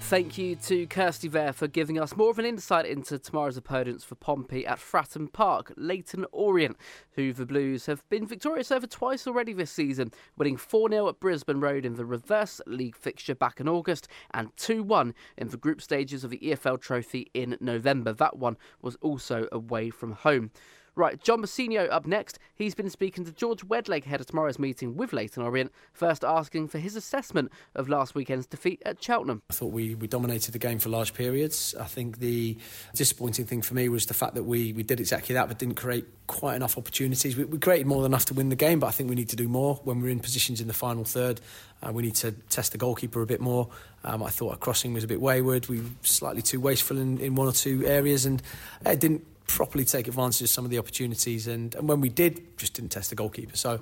Thank 0.08 0.36
you 0.36 0.54
to 0.56 0.86
Kirsty 0.86 1.28
Vare 1.28 1.54
for 1.54 1.66
giving 1.66 1.98
us 1.98 2.14
more 2.14 2.30
of 2.30 2.38
an 2.38 2.44
insight 2.44 2.84
into 2.84 3.18
tomorrow's 3.18 3.56
opponents 3.56 4.04
for 4.04 4.16
Pompey 4.16 4.66
at 4.66 4.78
Fratton 4.78 5.32
Park, 5.32 5.72
Leyton 5.78 6.26
Orient, 6.30 6.76
who 7.12 7.32
the 7.32 7.46
Blues 7.46 7.86
have 7.86 8.06
been 8.10 8.26
victorious 8.26 8.70
over 8.70 8.86
twice 8.86 9.26
already 9.26 9.54
this 9.54 9.70
season, 9.70 10.12
winning 10.36 10.58
4 10.58 10.90
0 10.90 11.08
at 11.08 11.20
Brisbane 11.20 11.58
Road 11.58 11.86
in 11.86 11.94
the 11.94 12.04
reverse 12.04 12.60
league 12.66 12.96
fixture 12.96 13.34
back 13.34 13.60
in 13.60 13.68
August 13.68 14.06
and 14.32 14.54
2 14.58 14.82
1 14.82 15.14
in 15.38 15.48
the 15.48 15.56
group 15.56 15.80
stages 15.80 16.22
of 16.22 16.30
the 16.30 16.38
EFL 16.38 16.78
Trophy 16.78 17.30
in 17.32 17.56
November. 17.58 18.12
That 18.12 18.36
one 18.36 18.58
was 18.82 18.96
also 19.00 19.48
away 19.50 19.88
from 19.88 20.12
home. 20.12 20.50
Right, 20.96 21.20
John 21.20 21.42
Mousinho 21.42 21.90
up 21.90 22.06
next. 22.06 22.38
He's 22.54 22.76
been 22.76 22.88
speaking 22.88 23.24
to 23.24 23.32
George 23.32 23.66
Wedlake 23.66 24.06
ahead 24.06 24.20
of 24.20 24.26
tomorrow's 24.26 24.60
meeting 24.60 24.96
with 24.96 25.12
Leyton 25.12 25.42
Orient, 25.42 25.72
first 25.92 26.22
asking 26.22 26.68
for 26.68 26.78
his 26.78 26.94
assessment 26.94 27.50
of 27.74 27.88
last 27.88 28.14
weekend's 28.14 28.46
defeat 28.46 28.80
at 28.86 29.02
Cheltenham. 29.02 29.42
I 29.50 29.54
thought 29.54 29.72
we, 29.72 29.96
we 29.96 30.06
dominated 30.06 30.52
the 30.52 30.60
game 30.60 30.78
for 30.78 30.90
large 30.90 31.12
periods. 31.12 31.74
I 31.80 31.86
think 31.86 32.20
the 32.20 32.56
disappointing 32.94 33.44
thing 33.44 33.60
for 33.60 33.74
me 33.74 33.88
was 33.88 34.06
the 34.06 34.14
fact 34.14 34.36
that 34.36 34.44
we, 34.44 34.72
we 34.72 34.84
did 34.84 35.00
exactly 35.00 35.34
that 35.34 35.48
but 35.48 35.58
didn't 35.58 35.74
create 35.74 36.06
quite 36.28 36.54
enough 36.54 36.78
opportunities. 36.78 37.36
We, 37.36 37.44
we 37.44 37.58
created 37.58 37.88
more 37.88 38.02
than 38.02 38.12
enough 38.12 38.26
to 38.26 38.34
win 38.34 38.48
the 38.48 38.56
game, 38.56 38.78
but 38.78 38.86
I 38.86 38.92
think 38.92 39.08
we 39.08 39.16
need 39.16 39.30
to 39.30 39.36
do 39.36 39.48
more 39.48 39.80
when 39.82 40.00
we're 40.00 40.10
in 40.10 40.20
positions 40.20 40.60
in 40.60 40.68
the 40.68 40.74
final 40.74 41.02
third. 41.02 41.40
Uh, 41.82 41.90
we 41.92 42.04
need 42.04 42.14
to 42.16 42.30
test 42.50 42.70
the 42.70 42.78
goalkeeper 42.78 43.20
a 43.20 43.26
bit 43.26 43.40
more. 43.40 43.68
Um, 44.04 44.22
I 44.22 44.30
thought 44.30 44.52
our 44.52 44.56
crossing 44.56 44.94
was 44.94 45.02
a 45.02 45.08
bit 45.08 45.20
wayward. 45.20 45.68
We 45.68 45.80
were 45.80 45.90
slightly 46.02 46.40
too 46.40 46.60
wasteful 46.60 46.98
in, 46.98 47.18
in 47.18 47.34
one 47.34 47.48
or 47.48 47.52
two 47.52 47.84
areas, 47.84 48.26
and 48.26 48.40
it 48.86 49.00
didn't 49.00 49.26
properly 49.46 49.84
take 49.84 50.08
advantage 50.08 50.42
of 50.42 50.48
some 50.48 50.64
of 50.64 50.70
the 50.70 50.78
opportunities. 50.78 51.46
And, 51.46 51.74
and 51.74 51.88
when 51.88 52.00
we 52.00 52.08
did, 52.08 52.56
just 52.56 52.74
didn't 52.74 52.90
test 52.90 53.10
the 53.10 53.16
goalkeeper. 53.16 53.56
So 53.56 53.80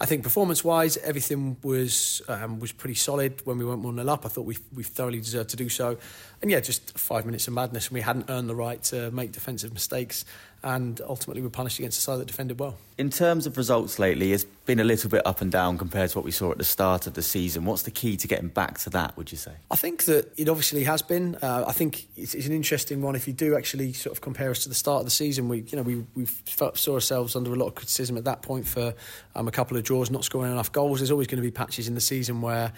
I 0.00 0.06
think 0.06 0.24
performance-wise, 0.24 0.96
everything 0.98 1.56
was 1.62 2.20
um, 2.28 2.58
was 2.58 2.72
pretty 2.72 2.96
solid 2.96 3.40
when 3.44 3.58
we 3.58 3.64
went 3.64 3.80
one 3.80 3.94
0 3.94 4.08
up. 4.08 4.26
I 4.26 4.28
thought 4.28 4.44
we 4.44 4.58
we 4.74 4.82
thoroughly 4.82 5.20
deserved 5.20 5.50
to 5.50 5.56
do 5.56 5.68
so, 5.68 5.96
and 6.42 6.50
yeah, 6.50 6.60
just 6.60 6.98
five 6.98 7.24
minutes 7.24 7.46
of 7.46 7.54
madness, 7.54 7.86
and 7.86 7.94
we 7.94 8.00
hadn't 8.00 8.28
earned 8.28 8.48
the 8.48 8.56
right 8.56 8.82
to 8.84 9.12
make 9.12 9.30
defensive 9.30 9.72
mistakes, 9.72 10.24
and 10.64 11.02
ultimately 11.06 11.42
we 11.42 11.46
were 11.46 11.50
punished 11.50 11.78
against 11.78 11.98
a 11.98 12.00
side 12.00 12.18
that 12.18 12.26
defended 12.26 12.58
well. 12.58 12.76
In 12.96 13.10
terms 13.10 13.46
of 13.46 13.58
results 13.58 13.98
lately, 13.98 14.32
it's 14.32 14.44
been 14.44 14.80
a 14.80 14.84
little 14.84 15.10
bit 15.10 15.24
up 15.26 15.42
and 15.42 15.52
down 15.52 15.76
compared 15.76 16.10
to 16.10 16.18
what 16.18 16.24
we 16.24 16.30
saw 16.30 16.52
at 16.52 16.58
the 16.58 16.64
start 16.64 17.06
of 17.06 17.12
the 17.12 17.22
season. 17.22 17.66
What's 17.66 17.82
the 17.82 17.90
key 17.90 18.16
to 18.16 18.26
getting 18.26 18.48
back 18.48 18.78
to 18.78 18.90
that? 18.90 19.14
Would 19.18 19.30
you 19.30 19.36
say? 19.36 19.52
I 19.70 19.76
think 19.76 20.04
that 20.04 20.32
it 20.38 20.48
obviously 20.48 20.84
has 20.84 21.02
been. 21.02 21.36
Uh, 21.36 21.64
I 21.68 21.72
think 21.72 22.06
it's, 22.16 22.34
it's, 22.34 22.46
an 22.46 22.52
interesting 22.52 23.02
one. 23.02 23.14
If 23.14 23.28
you 23.28 23.34
do 23.34 23.56
actually 23.56 23.92
sort 23.92 24.16
of 24.16 24.22
compare 24.22 24.50
us 24.50 24.62
to 24.62 24.70
the 24.70 24.74
start 24.74 25.00
of 25.00 25.04
the 25.04 25.10
season, 25.10 25.48
we 25.48 25.60
you 25.60 25.76
know 25.76 25.82
we 25.82 26.04
we 26.14 26.26
saw 26.46 26.94
ourselves 26.94 27.36
under 27.36 27.52
a 27.52 27.56
lot 27.56 27.66
of 27.66 27.74
criticism 27.74 28.16
at 28.16 28.24
that 28.24 28.40
point 28.40 28.66
for 28.66 28.94
um, 29.34 29.46
a 29.46 29.52
couple 29.52 29.76
of 29.76 29.82
draws, 29.82 30.10
not 30.10 30.24
scoring 30.24 30.50
enough 30.50 30.72
goals. 30.72 31.00
There's 31.00 31.10
always 31.10 31.26
going 31.26 31.42
to 31.42 31.46
be 31.46 31.50
patches 31.50 31.88
in 31.88 31.94
the 31.94 32.00
season 32.00 32.40
where. 32.40 32.72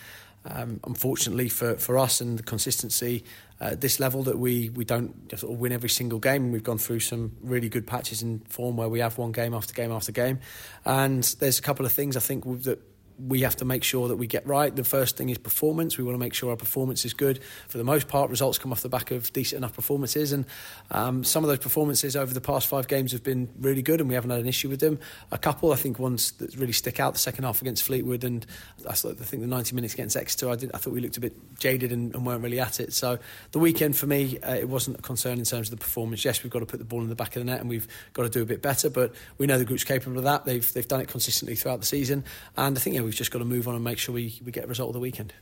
Um, 0.49 0.79
unfortunately 0.87 1.49
for, 1.49 1.75
for 1.75 1.99
us 1.99 2.21
and 2.21 2.39
the 2.39 2.43
consistency 2.45 3.25
at 3.61 3.81
this 3.81 3.99
level 3.99 4.23
that 4.25 4.39
we, 4.39 4.69
we 4.71 4.85
don't 4.85 5.31
sort 5.39 5.53
of 5.53 5.59
win 5.59 5.73
every 5.73 5.89
single 5.89 6.19
game. 6.19 6.53
We've 6.53 6.63
gone 6.63 6.79
through 6.79 7.01
some 7.01 7.37
really 7.43 7.69
good 7.69 7.87
patches 7.87 8.23
in 8.23 8.41
form 8.49 8.77
where 8.77 8.89
we 8.89 9.01
have 9.01 9.17
won 9.19 9.33
game 9.33 9.55
after 9.55 9.73
game 9.73 9.93
after 9.93 10.13
game. 10.13 10.41
And 10.85 11.25
there's 11.41 11.59
a 11.59 11.63
couple 11.63 11.87
of 11.87 11.93
things 11.93 12.17
I 12.17 12.21
think 12.21 12.45
that 12.65 12.81
we 13.19 13.41
have 13.41 13.57
to 13.57 13.65
make 13.65 13.83
sure 13.83 14.09
that 14.09 14.17
we 14.17 14.27
get 14.27 14.47
right. 14.47 14.75
The 14.75 14.85
first 14.85 15.17
thing 15.17 15.31
is 15.31 15.39
performance. 15.39 15.97
We 15.97 16.05
want 16.05 16.15
to 16.15 16.19
make 16.19 16.35
sure 16.35 16.51
our 16.51 16.57
performance 16.57 17.05
is 17.05 17.15
good. 17.15 17.43
For 17.69 17.79
the 17.79 17.85
most 17.85 18.09
part, 18.09 18.31
results 18.31 18.59
come 18.59 18.73
off 18.73 18.83
the 18.83 18.89
back 18.89 19.11
of 19.11 19.33
decent 19.33 19.59
enough 19.59 19.75
performances, 19.75 20.33
and 20.33 20.45
um, 20.91 21.25
some 21.25 21.43
of 21.43 21.49
those 21.49 21.59
performances 21.59 22.17
over 22.17 22.35
the 22.35 22.41
past 22.41 22.67
five 22.67 22.89
games 22.89 23.13
have 23.13 23.23
been 23.23 23.49
really 23.59 23.83
good, 23.83 24.01
and 24.01 24.09
we 24.09 24.15
haven't 24.15 24.31
had 24.31 24.41
an 24.41 24.49
issue 24.49 24.69
with 24.69 24.81
them. 24.81 24.99
A 25.33 25.39
couple, 25.39 25.73
I 25.73 25.77
think, 25.77 25.99
ones 25.99 26.33
that 26.33 26.55
really 26.57 26.73
stick 26.73 27.01
out: 27.01 27.15
the 27.15 27.19
second 27.19 27.45
half 27.45 27.63
against 27.63 27.83
Fleetwood, 27.85 28.25
and 28.25 28.45
I 28.89 28.93
think 28.95 29.43
the 29.43 29.49
90 29.49 29.75
minutes 29.75 29.95
against 29.95 30.17
Exeter. 30.17 30.51
I, 30.51 30.57
did, 30.57 30.71
I 30.75 30.79
thought 30.79 30.93
we 30.93 31.01
looked 31.01 31.17
a 31.17 31.21
bit 31.21 31.59
jaded 31.59 31.93
and, 31.93 32.15
and 32.15 32.27
weren't 32.27 32.43
really 32.43 32.61
at 32.61 32.81
it. 32.81 32.93
So 32.93 33.19
the 33.53 33.59
weekend 33.59 33.97
for 33.97 34.07
me, 34.07 34.39
uh, 34.41 34.55
it 34.55 34.69
wasn't 34.69 34.99
a 34.99 35.03
concern 35.03 35.39
in 35.39 35.45
terms 35.45 35.69
of 35.69 35.79
the 35.79 35.83
performance. 35.83 36.25
Yes, 36.25 36.43
we've 36.43 36.53
got 36.53 36.61
to 36.61 36.67
put 36.67 36.79
the 36.79 36.85
ball 36.85 37.01
in 37.01 37.09
the 37.09 37.15
back 37.15 37.35
of 37.37 37.41
the 37.41 37.51
net, 37.51 37.61
and 37.61 37.69
we've 37.69 37.89
got 38.13 38.25
to 38.25 38.29
do 38.29 38.43
a 38.43 38.47
bit 38.47 38.61
better, 38.61 38.91
but 38.91 39.15
we 39.39 39.47
know 39.47 39.59
the 39.59 39.65
group's 39.65 39.85
capable 39.85 40.19
of 40.19 40.25
that. 40.25 40.45
They've 40.45 40.71
they've 40.75 40.87
done 40.87 41.01
it 41.01 41.09
consistently 41.09 41.57
throughout 41.57 41.81
the 41.81 41.87
season, 41.87 42.25
and 42.57 42.77
I 42.77 42.81
think 42.81 42.97
we've 43.07 43.15
just 43.15 43.31
got 43.31 43.39
to 43.39 43.45
move 43.45 43.69
on 43.69 43.75
and 43.75 43.83
make 43.83 43.99
sure 43.99 44.15
we, 44.15 44.39
we 44.45 44.53
get 44.53 44.65
a 44.65 44.69
result 44.69 44.91
of 44.91 44.95
the 44.95 45.01
weekend. 45.01 45.33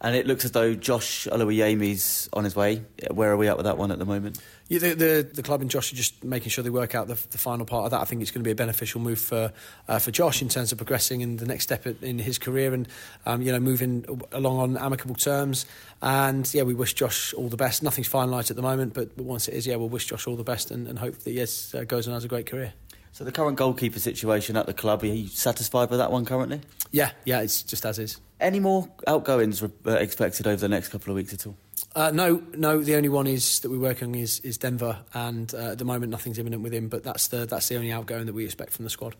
And 0.00 0.16
it 0.16 0.26
looks 0.26 0.44
as 0.44 0.50
though 0.50 0.74
Josh 0.74 1.26
Oluwayemi's 1.30 2.28
on 2.32 2.44
his 2.44 2.54
way. 2.54 2.82
Where 3.10 3.30
are 3.32 3.36
we 3.36 3.48
at 3.48 3.56
with 3.56 3.64
that 3.64 3.78
one 3.78 3.90
at 3.90 3.98
the 3.98 4.04
moment? 4.04 4.38
Yeah, 4.68 4.80
the, 4.80 4.94
the, 4.94 5.30
the 5.34 5.42
club 5.42 5.62
and 5.62 5.70
Josh 5.70 5.92
are 5.92 5.96
just 5.96 6.22
making 6.24 6.50
sure 6.50 6.62
they 6.62 6.68
work 6.68 6.94
out 6.94 7.06
the, 7.06 7.14
the 7.30 7.38
final 7.38 7.64
part 7.64 7.86
of 7.86 7.90
that. 7.92 8.00
I 8.00 8.04
think 8.04 8.20
it's 8.20 8.30
going 8.30 8.42
to 8.42 8.44
be 8.44 8.50
a 8.50 8.56
beneficial 8.56 9.00
move 9.00 9.18
for 9.18 9.52
uh, 9.88 9.98
for 9.98 10.10
Josh 10.10 10.42
in 10.42 10.48
terms 10.48 10.72
of 10.72 10.78
progressing 10.78 11.20
in 11.20 11.36
the 11.36 11.46
next 11.46 11.64
step 11.64 11.86
in 11.86 12.18
his 12.18 12.38
career 12.38 12.74
and 12.74 12.88
um, 13.24 13.40
you 13.40 13.52
know 13.52 13.60
moving 13.60 14.04
along 14.32 14.58
on 14.58 14.76
amicable 14.76 15.14
terms. 15.14 15.64
And 16.02 16.52
yeah, 16.52 16.64
we 16.64 16.74
wish 16.74 16.94
Josh 16.94 17.32
all 17.32 17.48
the 17.48 17.56
best. 17.56 17.82
Nothing's 17.82 18.08
finalised 18.08 18.50
at 18.50 18.56
the 18.56 18.62
moment, 18.62 18.94
but, 18.94 19.16
but 19.16 19.24
once 19.24 19.48
it 19.48 19.54
is, 19.54 19.66
yeah, 19.66 19.76
we'll 19.76 19.88
wish 19.88 20.06
Josh 20.06 20.26
all 20.26 20.36
the 20.36 20.44
best 20.44 20.70
and, 20.70 20.86
and 20.86 20.98
hope 20.98 21.18
that 21.20 21.32
yes 21.32 21.74
uh, 21.74 21.84
goes 21.84 22.08
on 22.08 22.14
has 22.14 22.24
a 22.24 22.28
great 22.28 22.46
career. 22.46 22.74
So 23.14 23.22
the 23.22 23.30
current 23.30 23.56
goalkeeper 23.56 24.00
situation 24.00 24.56
at 24.56 24.66
the 24.66 24.74
club, 24.74 25.04
are 25.04 25.06
you 25.06 25.28
satisfied 25.28 25.88
with 25.88 26.00
that 26.00 26.10
one 26.10 26.24
currently? 26.24 26.60
Yeah, 26.90 27.12
yeah, 27.24 27.42
it's 27.42 27.62
just 27.62 27.86
as 27.86 28.00
is. 28.00 28.20
Any 28.40 28.58
more 28.58 28.88
outgoings 29.06 29.62
uh, 29.62 29.68
expected 29.86 30.48
over 30.48 30.56
the 30.56 30.68
next 30.68 30.88
couple 30.88 31.12
of 31.12 31.14
weeks 31.14 31.32
at 31.32 31.46
all? 31.46 31.56
Uh, 31.94 32.10
no, 32.10 32.42
no. 32.56 32.82
The 32.82 32.96
only 32.96 33.08
one 33.08 33.28
is 33.28 33.60
that 33.60 33.70
we're 33.70 33.78
working 33.78 34.08
on 34.08 34.14
is, 34.16 34.40
is 34.40 34.58
Denver, 34.58 34.98
and 35.14 35.54
uh, 35.54 35.70
at 35.70 35.78
the 35.78 35.84
moment 35.84 36.10
nothing's 36.10 36.40
imminent 36.40 36.64
with 36.64 36.74
him. 36.74 36.88
But 36.88 37.04
that's 37.04 37.28
the 37.28 37.46
that's 37.46 37.68
the 37.68 37.76
only 37.76 37.92
outgoing 37.92 38.26
that 38.26 38.32
we 38.32 38.46
expect 38.46 38.72
from 38.72 38.84
the 38.84 38.90
squad. 38.90 39.14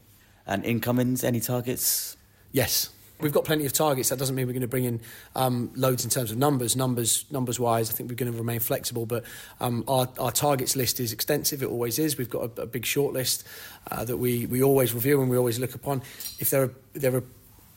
And 0.44 0.64
incomings, 0.64 1.22
any 1.22 1.38
targets? 1.38 2.16
Yes, 2.50 2.90
we've 3.24 3.32
got 3.32 3.44
plenty 3.46 3.64
of 3.64 3.72
targets. 3.72 4.10
That 4.10 4.18
doesn't 4.18 4.36
mean 4.36 4.46
we're 4.46 4.52
going 4.52 4.60
to 4.60 4.68
bring 4.68 4.84
in 4.84 5.00
um, 5.34 5.70
loads 5.74 6.04
in 6.04 6.10
terms 6.10 6.30
of 6.30 6.36
numbers. 6.36 6.76
Numbers, 6.76 7.24
numbers 7.30 7.58
wise, 7.58 7.90
I 7.90 7.94
think 7.94 8.10
we're 8.10 8.16
going 8.16 8.30
to 8.30 8.36
remain 8.36 8.60
flexible. 8.60 9.06
But 9.06 9.24
um, 9.60 9.82
our, 9.88 10.06
our 10.20 10.30
targets 10.30 10.76
list 10.76 11.00
is 11.00 11.10
extensive. 11.10 11.62
It 11.62 11.66
always 11.70 11.98
is. 11.98 12.18
We've 12.18 12.28
got 12.28 12.58
a, 12.58 12.62
a 12.62 12.66
big 12.66 12.84
short 12.84 13.14
list 13.14 13.48
uh, 13.90 14.04
that 14.04 14.18
we, 14.18 14.44
we 14.44 14.62
always 14.62 14.92
review 14.92 15.22
and 15.22 15.30
we 15.30 15.38
always 15.38 15.58
look 15.58 15.74
upon. 15.74 16.02
If 16.38 16.50
there 16.50 16.64
are 16.64 16.74
there 16.92 17.16
are 17.16 17.24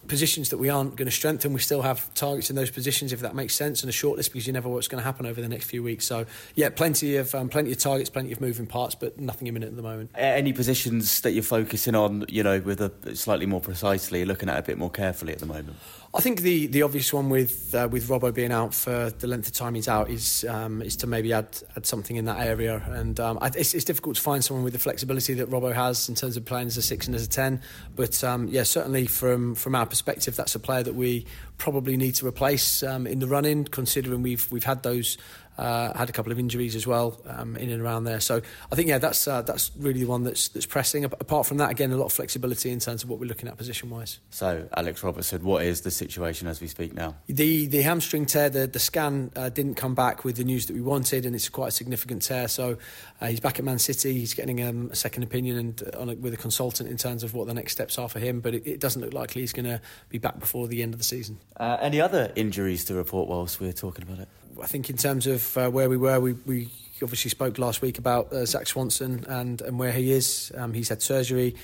positions 0.08 0.50
that 0.50 0.58
we 0.58 0.70
aren't 0.70 0.96
going 0.96 1.06
to 1.06 1.12
strengthen, 1.12 1.54
we 1.54 1.60
still 1.60 1.82
have 1.82 2.14
targets 2.14 2.50
in 2.50 2.56
those 2.56 2.72
positions, 2.72 3.14
if 3.14 3.20
that 3.22 3.36
makes 3.36 3.56
sense, 3.56 3.82
and 3.82 3.90
a 3.90 3.94
shortlist 3.94 4.32
because 4.32 4.48
you 4.48 4.54
never 4.54 4.68
know 4.68 4.76
what's 4.76 4.88
going 4.88 5.02
to 5.02 5.06
happen 5.06 5.26
over 5.26 5.42
the 5.42 5.48
next 5.48 5.66
few 5.66 5.84
weeks. 5.84 6.06
So, 6.06 6.26
yeah, 6.56 6.70
plenty 6.70 7.18
of 7.18 7.34
um, 7.36 7.50
plenty 7.50 7.72
of 7.72 7.78
targets, 7.78 8.10
plenty 8.10 8.32
of 8.32 8.42
moving 8.42 8.68
parts, 8.68 8.96
but 8.96 9.20
nothing 9.20 9.48
imminent 9.48 9.72
at 9.72 9.76
the 9.76 9.84
moment. 9.84 10.12
Any 10.16 10.54
positions 10.54 11.22
that 11.22 11.32
you're 11.32 11.44
focusing 11.44 11.96
on, 11.96 12.26
you 12.30 12.44
know, 12.44 12.60
with 12.60 12.82
a 12.82 13.16
slightly 13.16 13.46
more 13.46 13.62
precisely, 13.62 14.26
looking 14.26 14.50
at 14.50 14.58
a 14.58 14.64
bit 14.64 14.78
more 14.78 14.92
carefully 14.92 15.34
at 15.34 15.40
the 15.40 15.46
moment? 15.46 15.78
I 16.16 16.22
think 16.22 16.42
the, 16.42 16.68
the 16.68 16.84
obvious 16.84 17.14
one 17.14 17.30
with 17.30 17.76
uh, 17.76 17.90
with 17.92 18.08
Robbo 18.08 18.34
being 18.34 18.52
out 18.52 18.74
for 18.74 19.10
the 19.10 19.28
length 19.28 19.48
of 19.48 19.54
time 19.54 19.76
he's 19.76 19.90
out 19.90 20.10
is 20.10 20.46
um, 20.46 20.82
is 20.82 20.96
to 20.98 21.08
maybe 21.08 21.34
add 21.34 21.48
add 21.76 21.86
something 21.86 22.16
in 22.16 22.26
that 22.26 22.40
area, 22.40 22.82
and 22.88 23.20
um, 23.20 23.38
it's, 23.42 23.74
it's 23.74 23.84
difficult 23.84 24.16
to 24.16 24.22
find 24.22 24.44
someone 24.44 24.64
with 24.64 24.74
the 24.74 24.80
flexibility 24.80 25.34
that 25.36 25.50
Robbo 25.50 25.74
has 25.74 26.08
in 26.08 26.16
terms 26.16 26.38
of 26.38 26.46
playing 26.46 26.68
as 26.68 26.78
a 26.78 26.82
six 26.82 27.08
and 27.08 27.16
as 27.16 27.26
a 27.26 27.30
ten. 27.30 27.62
But 27.96 28.24
um, 28.24 28.48
yeah, 28.48 28.64
certainly 28.64 29.06
from 29.06 29.54
from 29.54 29.76
our 29.76 29.86
perspective, 29.86 30.36
that's 30.36 30.56
a 30.56 30.60
player 30.60 30.84
that 30.84 30.96
we 30.96 31.26
probably 31.58 31.98
need 31.98 32.16
to 32.16 32.28
replace 32.28 32.84
um, 32.84 33.06
in 33.06 33.20
the 33.20 33.28
running, 33.28 33.66
considering 33.66 34.24
we've 34.24 34.50
we've 34.50 34.64
had 34.64 34.84
those 34.84 35.18
uh, 35.58 35.98
had 35.98 36.10
a 36.10 36.12
couple 36.12 36.32
of 36.32 36.40
injuries 36.40 36.76
as 36.76 36.86
well 36.86 37.20
um, 37.26 37.56
in 37.58 37.70
and 37.70 37.82
around 37.82 38.04
there. 38.04 38.20
So 38.20 38.42
I 38.72 38.76
think 38.76 38.88
yeah, 38.90 38.98
that's 38.98 39.28
uh, 39.28 39.42
that's 39.42 39.72
really 39.78 40.02
the 40.02 40.08
one 40.08 40.24
that's 40.24 40.50
that's 40.50 40.66
pressing. 40.66 41.04
Apart 41.04 41.46
from 41.46 41.58
that, 41.58 41.72
again, 41.72 41.92
a 41.92 41.98
lot 41.98 42.06
of 42.06 42.14
flexibility 42.14 42.70
in 42.70 42.80
terms 42.80 43.04
of 43.04 43.10
what 43.10 43.20
we're 43.20 43.28
looking 43.28 43.50
at 43.50 43.58
position 43.58 43.90
wise. 43.90 44.20
So 44.30 44.68
Alex 44.76 45.04
Robertson, 45.04 45.44
what 45.44 45.64
is 45.64 45.82
the 45.82 45.92
situation 45.92 46.48
as 46.48 46.62
we 46.62 46.68
speak 46.68 46.94
now? 46.94 47.16
The 47.28 47.66
the 47.68 47.82
hamstring 47.82 48.26
tear, 48.26 48.50
the 48.50 48.68
the 48.68 48.80
scan 48.80 49.32
uh, 49.36 49.50
didn't 49.50 49.76
come 49.76 49.96
back 49.96 50.24
with 50.24 50.38
the 50.38 50.44
news 50.44 50.68
that 50.68 50.74
we 50.74 50.82
wanted, 50.82 51.26
and 51.26 51.36
it's 51.36 51.50
quite 51.50 51.70
a 51.70 51.72
significant 51.72 52.22
tear. 52.22 52.48
So 52.48 52.78
uh, 53.22 53.28
he's 53.28 53.40
back 53.40 53.60
at 53.60 53.66
Man 53.66 53.80
City. 53.80 54.14
He's 54.14 54.34
getting 54.34 54.64
um, 54.64 54.90
a 54.92 54.96
second 54.96 55.24
opinion 55.24 55.58
and 55.58 55.84
uh, 55.94 56.00
a, 56.00 56.16
with 56.16 56.34
a 56.34 56.38
consultant 56.38 56.90
in 56.90 56.98
terms 56.98 57.24
of 57.24 57.34
what 57.34 57.48
the 57.48 57.54
next 57.54 57.74
steps 57.74 57.98
are 57.98 58.10
for 58.10 58.20
him. 58.20 58.40
But 58.40 58.54
it, 58.54 58.68
it 58.68 58.80
doesn't 58.80 59.02
look 59.02 59.14
likely 59.14 59.42
he's 59.42 59.54
going 59.54 59.66
to 59.66 59.82
be 60.10 60.18
back 60.18 60.40
before 60.40 60.68
the 60.68 60.84
end 60.84 60.94
of 60.94 61.00
the 61.00 61.04
season. 61.04 61.40
Uh, 61.56 61.78
any 61.82 62.00
other 62.00 62.32
injuries 62.36 62.86
to 62.86 62.94
report 62.94 63.28
whilst 63.28 63.60
we're 63.60 63.74
talking 63.74 64.04
about 64.04 64.20
it? 64.20 64.28
I 64.62 64.66
think 64.66 64.90
in 64.90 64.98
terms 64.98 65.28
of 65.28 65.58
uh, 65.58 65.70
where 65.70 65.90
we 65.90 65.98
were, 65.98 66.20
we, 66.20 66.34
we 66.46 66.70
obviously 67.02 67.30
spoke 67.30 67.58
last 67.58 67.82
week 67.82 67.98
about 67.98 68.32
uh, 68.34 68.46
Zach 68.46 68.68
Swanson 68.68 69.26
and, 69.28 69.62
and 69.62 69.78
where 69.78 69.92
he 69.92 70.12
is. 70.12 70.52
Um, 70.56 70.74
he's 70.74 70.90
had 70.90 71.02
surgery 71.02 71.56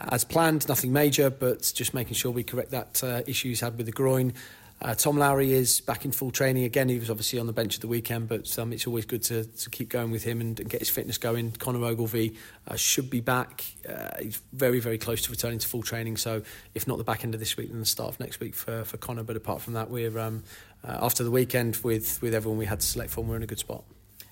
as 0.00 0.24
planned, 0.24 0.68
nothing 0.68 0.92
major, 0.92 1.30
but 1.30 1.70
just 1.74 1.94
making 1.94 2.14
sure 2.14 2.30
we 2.30 2.42
correct 2.42 2.70
that 2.70 3.02
uh, 3.02 3.22
issue 3.26 3.48
he's 3.48 3.60
had 3.60 3.76
with 3.76 3.86
the 3.86 3.92
groin. 3.92 4.32
Uh, 4.80 4.94
Tom 4.94 5.16
Lowery 5.16 5.52
is 5.52 5.80
back 5.80 6.04
in 6.04 6.12
full 6.12 6.30
training 6.30 6.62
again. 6.62 6.88
He 6.88 7.00
was 7.00 7.10
obviously 7.10 7.40
on 7.40 7.48
the 7.48 7.52
bench 7.52 7.74
at 7.74 7.80
the 7.80 7.88
weekend, 7.88 8.28
but 8.28 8.56
um, 8.60 8.72
it's 8.72 8.86
always 8.86 9.04
good 9.04 9.22
to, 9.24 9.44
to 9.44 9.70
keep 9.70 9.88
going 9.88 10.12
with 10.12 10.22
him 10.22 10.40
and, 10.40 10.58
and 10.60 10.70
get 10.70 10.80
his 10.80 10.88
fitness 10.88 11.18
going. 11.18 11.50
Conor 11.52 11.84
Ogilvie 11.84 12.36
uh, 12.68 12.76
should 12.76 13.10
be 13.10 13.20
back. 13.20 13.64
Uh, 13.88 14.10
he's 14.22 14.40
very, 14.52 14.78
very 14.78 14.96
close 14.96 15.22
to 15.22 15.32
returning 15.32 15.58
to 15.58 15.66
full 15.66 15.82
training. 15.82 16.16
So, 16.16 16.42
if 16.76 16.86
not 16.86 16.96
the 16.96 17.04
back 17.04 17.24
end 17.24 17.34
of 17.34 17.40
this 17.40 17.56
week, 17.56 17.70
then 17.70 17.80
the 17.80 17.86
start 17.86 18.10
of 18.10 18.20
next 18.20 18.38
week 18.38 18.54
for, 18.54 18.84
for 18.84 18.98
Conor. 18.98 19.24
But 19.24 19.34
apart 19.34 19.62
from 19.62 19.72
that, 19.72 19.90
we're 19.90 20.16
um, 20.16 20.44
uh, 20.84 20.98
after 21.02 21.24
the 21.24 21.30
weekend 21.30 21.76
with, 21.78 22.20
with 22.22 22.34
everyone 22.34 22.58
we 22.58 22.66
had 22.66 22.80
to 22.80 22.86
select 22.86 23.10
from, 23.10 23.28
we're 23.28 23.36
in 23.36 23.42
a 23.42 23.46
good 23.46 23.58
spot. 23.58 23.84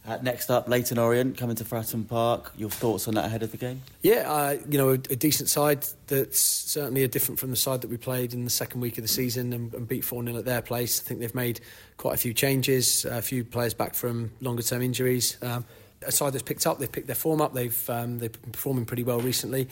Uh, 0.06 0.18
next 0.22 0.50
up, 0.50 0.68
Leyton 0.68 0.98
Orient 0.98 1.36
coming 1.36 1.56
to 1.56 1.64
Fratton 1.64 2.06
Park. 2.06 2.52
Your 2.56 2.70
thoughts 2.70 3.08
on 3.08 3.14
that 3.14 3.24
ahead 3.24 3.42
of 3.42 3.50
the 3.50 3.56
game? 3.56 3.82
Yeah, 4.02 4.30
uh, 4.30 4.56
you 4.68 4.78
know, 4.78 4.90
a, 4.90 4.92
a, 4.92 5.16
decent 5.16 5.48
side 5.48 5.84
that's 6.06 6.40
certainly 6.40 7.02
a 7.02 7.08
different 7.08 7.40
from 7.40 7.50
the 7.50 7.56
side 7.56 7.80
that 7.80 7.90
we 7.90 7.96
played 7.96 8.32
in 8.32 8.44
the 8.44 8.50
second 8.50 8.80
week 8.80 8.98
of 8.98 9.02
the 9.02 9.08
season 9.08 9.52
and, 9.52 9.74
and 9.74 9.88
beat 9.88 10.04
4 10.04 10.22
0 10.22 10.36
at 10.36 10.44
their 10.44 10.62
place. 10.62 11.00
I 11.00 11.02
think 11.02 11.18
they've 11.18 11.34
made 11.34 11.58
quite 11.96 12.14
a 12.14 12.18
few 12.18 12.32
changes, 12.32 13.04
a 13.04 13.20
few 13.20 13.44
players 13.44 13.74
back 13.74 13.94
from 13.94 14.30
longer 14.40 14.62
term 14.62 14.80
injuries. 14.80 15.38
Um, 15.42 15.64
a 16.02 16.12
side 16.12 16.34
that's 16.34 16.42
picked 16.42 16.68
up, 16.68 16.78
they've 16.78 16.92
picked 16.92 17.08
their 17.08 17.16
form 17.16 17.40
up, 17.40 17.52
they've, 17.52 17.90
um, 17.90 18.18
they've 18.20 18.30
been 18.30 18.52
performing 18.52 18.84
pretty 18.84 19.02
well 19.02 19.18
recently. 19.18 19.68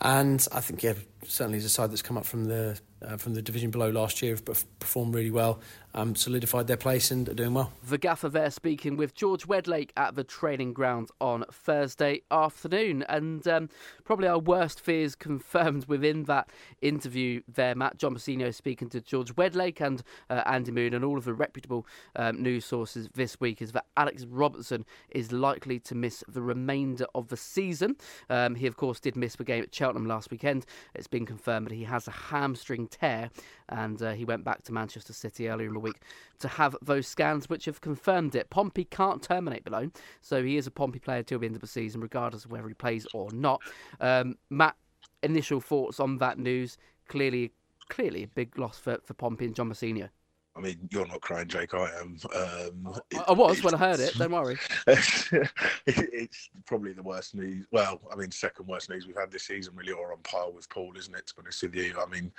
And 0.00 0.46
I 0.50 0.60
think, 0.60 0.82
yeah, 0.82 0.94
certainly 1.26 1.58
is 1.58 1.64
a 1.64 1.68
side 1.68 1.90
that's 1.90 2.00
come 2.00 2.16
up 2.16 2.24
from 2.24 2.46
the 2.46 2.80
uh, 3.02 3.16
from 3.16 3.34
the 3.34 3.42
division 3.42 3.70
below 3.70 3.90
last 3.90 4.22
year, 4.22 4.34
have 4.34 4.44
performed 4.78 5.14
really 5.14 5.30
well, 5.30 5.60
um, 5.94 6.14
solidified 6.14 6.66
their 6.66 6.76
place 6.76 7.10
and 7.10 7.28
are 7.28 7.34
doing 7.34 7.54
well. 7.54 7.72
The 7.86 7.98
gaffer 7.98 8.28
there 8.28 8.50
speaking 8.50 8.96
with 8.96 9.14
George 9.14 9.46
Wedlake 9.46 9.90
at 9.96 10.14
the 10.14 10.24
training 10.24 10.72
ground 10.72 11.10
on 11.20 11.44
Thursday 11.50 12.22
afternoon. 12.30 13.04
And 13.08 13.46
um, 13.46 13.68
probably 14.04 14.28
our 14.28 14.38
worst 14.38 14.80
fears 14.80 15.14
confirmed 15.14 15.86
within 15.86 16.24
that 16.24 16.50
interview 16.82 17.42
there. 17.48 17.74
Matt 17.74 17.98
John 17.98 18.14
Mousinho 18.14 18.52
speaking 18.52 18.88
to 18.90 19.00
George 19.00 19.34
Wedlake 19.36 19.80
and 19.80 20.02
uh, 20.28 20.42
Andy 20.46 20.72
Moon 20.72 20.94
and 20.94 21.04
all 21.04 21.16
of 21.16 21.24
the 21.24 21.34
reputable 21.34 21.86
um, 22.16 22.42
news 22.42 22.64
sources 22.64 23.08
this 23.14 23.38
week 23.40 23.62
is 23.62 23.72
that 23.72 23.86
Alex 23.96 24.24
Robertson 24.24 24.84
is 25.10 25.32
likely 25.32 25.78
to 25.80 25.94
miss 25.94 26.24
the 26.28 26.42
remainder 26.42 27.06
of 27.14 27.28
the 27.28 27.36
season. 27.36 27.96
Um, 28.28 28.56
he, 28.56 28.66
of 28.66 28.76
course, 28.76 28.98
did 28.98 29.16
miss 29.16 29.36
the 29.36 29.44
game 29.44 29.62
at 29.62 29.74
Cheltenham 29.74 30.06
last 30.06 30.30
weekend. 30.30 30.66
It's 30.94 31.06
been 31.06 31.26
confirmed 31.26 31.66
that 31.66 31.74
he 31.74 31.84
has 31.84 32.08
a 32.08 32.12
hamstring 32.12 32.88
tear, 32.88 33.30
and 33.68 34.00
uh, 34.02 34.12
he 34.12 34.24
went 34.24 34.44
back 34.44 34.62
to 34.64 34.72
Manchester 34.72 35.12
City 35.12 35.48
earlier 35.48 35.68
in 35.68 35.74
the 35.74 35.83
week 35.84 36.00
to 36.40 36.48
have 36.48 36.76
those 36.82 37.06
scans, 37.06 37.48
which 37.48 37.66
have 37.66 37.80
confirmed 37.80 38.34
it. 38.34 38.50
Pompey 38.50 38.84
can't 38.84 39.22
terminate 39.22 39.70
loan, 39.70 39.92
so 40.20 40.42
he 40.42 40.56
is 40.56 40.66
a 40.66 40.70
Pompey 40.70 40.98
player 40.98 41.22
till 41.22 41.38
the 41.38 41.46
end 41.46 41.54
of 41.54 41.60
the 41.60 41.68
season, 41.68 42.00
regardless 42.00 42.44
of 42.44 42.50
whether 42.50 42.66
he 42.66 42.74
plays 42.74 43.06
or 43.14 43.30
not. 43.32 43.60
Um, 44.00 44.36
Matt, 44.50 44.76
initial 45.22 45.60
thoughts 45.60 46.00
on 46.00 46.18
that 46.18 46.38
news? 46.38 46.76
Clearly, 47.08 47.52
clearly 47.88 48.24
a 48.24 48.28
big 48.28 48.58
loss 48.58 48.78
for, 48.78 48.98
for 49.04 49.14
Pompey 49.14 49.44
and 49.44 49.54
John 49.54 49.70
Mousinho. 49.70 50.08
I 50.56 50.60
mean, 50.60 50.88
you're 50.92 51.06
not 51.06 51.20
crying, 51.20 51.48
Jake. 51.48 51.74
I 51.74 51.90
am. 52.00 52.16
Um, 52.34 53.00
I 53.26 53.32
was 53.32 53.62
when 53.64 53.74
I 53.74 53.78
heard 53.78 53.98
it. 53.98 54.14
Don't 54.16 54.30
worry. 54.30 54.56
it's 54.86 56.50
probably 56.64 56.92
the 56.92 57.02
worst 57.02 57.34
news. 57.34 57.66
Well, 57.72 58.00
I 58.12 58.14
mean, 58.14 58.30
second 58.30 58.68
worst 58.68 58.88
news 58.88 59.06
we've 59.06 59.16
had 59.16 59.32
this 59.32 59.42
season, 59.44 59.74
really, 59.74 59.92
or 59.92 60.12
on 60.12 60.18
par 60.22 60.52
with 60.52 60.68
Poole, 60.68 60.96
isn't 60.96 61.14
it? 61.14 61.26
To 61.26 61.34
be 61.34 61.40
honest 61.42 61.62
with 61.62 61.74
you, 61.74 61.94
I 62.00 62.06
mean, 62.06 62.30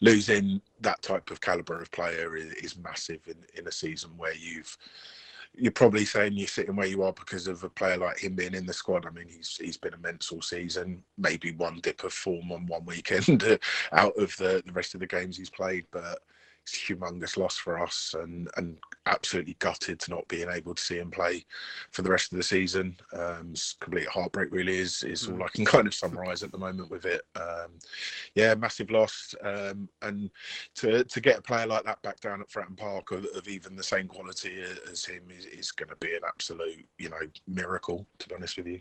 losing 0.00 0.62
that 0.80 1.02
type 1.02 1.30
of 1.30 1.42
caliber 1.42 1.82
of 1.82 1.90
player 1.90 2.34
is, 2.34 2.52
is 2.54 2.78
massive 2.78 3.20
in 3.26 3.36
in 3.54 3.68
a 3.68 3.72
season 3.72 4.10
where 4.16 4.34
you've 4.34 4.76
you're 5.54 5.72
probably 5.72 6.04
saying 6.04 6.32
you're 6.34 6.46
sitting 6.46 6.76
where 6.76 6.86
you 6.86 7.02
are 7.02 7.12
because 7.12 7.46
of 7.46 7.64
a 7.64 7.68
player 7.68 7.98
like 7.98 8.18
him 8.18 8.34
being 8.34 8.54
in 8.54 8.64
the 8.64 8.72
squad. 8.72 9.04
I 9.04 9.10
mean, 9.10 9.26
he's 9.28 9.58
he's 9.60 9.76
been 9.76 9.94
immense 9.94 10.32
all 10.32 10.40
season. 10.40 11.02
Maybe 11.18 11.52
one 11.52 11.80
dip 11.82 12.04
of 12.04 12.12
form 12.14 12.52
on 12.52 12.66
one 12.66 12.86
weekend 12.86 13.42
out 13.92 14.16
of 14.16 14.34
the 14.38 14.62
the 14.64 14.72
rest 14.72 14.94
of 14.94 15.00
the 15.00 15.06
games 15.06 15.36
he's 15.36 15.50
played, 15.50 15.84
but 15.90 16.20
it's 16.62 16.76
a 16.76 16.94
humongous 16.94 17.36
loss 17.36 17.56
for 17.56 17.80
us 17.80 18.14
and 18.18 18.48
and 18.56 18.76
absolutely 19.06 19.56
gutted 19.58 19.98
to 19.98 20.10
not 20.10 20.26
being 20.28 20.48
able 20.50 20.74
to 20.74 20.82
see 20.82 20.98
him 20.98 21.10
play 21.10 21.44
for 21.90 22.02
the 22.02 22.10
rest 22.10 22.32
of 22.32 22.38
the 22.38 22.44
season. 22.44 22.96
Um, 23.12 23.50
it's 23.52 23.74
complete 23.80 24.06
heartbreak, 24.08 24.52
really 24.52 24.78
is 24.78 25.02
is 25.02 25.28
all 25.28 25.42
I 25.42 25.48
can 25.48 25.64
kind 25.74 25.86
of 25.86 25.94
summarise 25.94 26.42
at 26.42 26.52
the 26.52 26.58
moment 26.58 26.90
with 26.90 27.04
it. 27.04 27.22
Um, 27.36 27.78
yeah, 28.34 28.54
massive 28.54 28.90
loss, 28.90 29.34
um, 29.42 29.88
and 30.02 30.30
to 30.76 31.04
to 31.04 31.20
get 31.20 31.38
a 31.38 31.42
player 31.42 31.66
like 31.66 31.84
that 31.84 32.02
back 32.02 32.20
down 32.20 32.40
at 32.40 32.48
Fratton 32.48 32.76
Park 32.76 33.10
of, 33.12 33.26
of 33.34 33.48
even 33.48 33.76
the 33.76 33.82
same 33.82 34.06
quality 34.06 34.62
as 34.90 35.04
him 35.04 35.24
is, 35.36 35.46
is 35.46 35.72
going 35.72 35.88
to 35.88 35.96
be 35.96 36.14
an 36.14 36.22
absolute 36.26 36.86
you 36.98 37.08
know 37.08 37.20
miracle. 37.46 38.06
To 38.18 38.28
be 38.28 38.34
honest 38.34 38.56
with 38.56 38.66
you. 38.66 38.80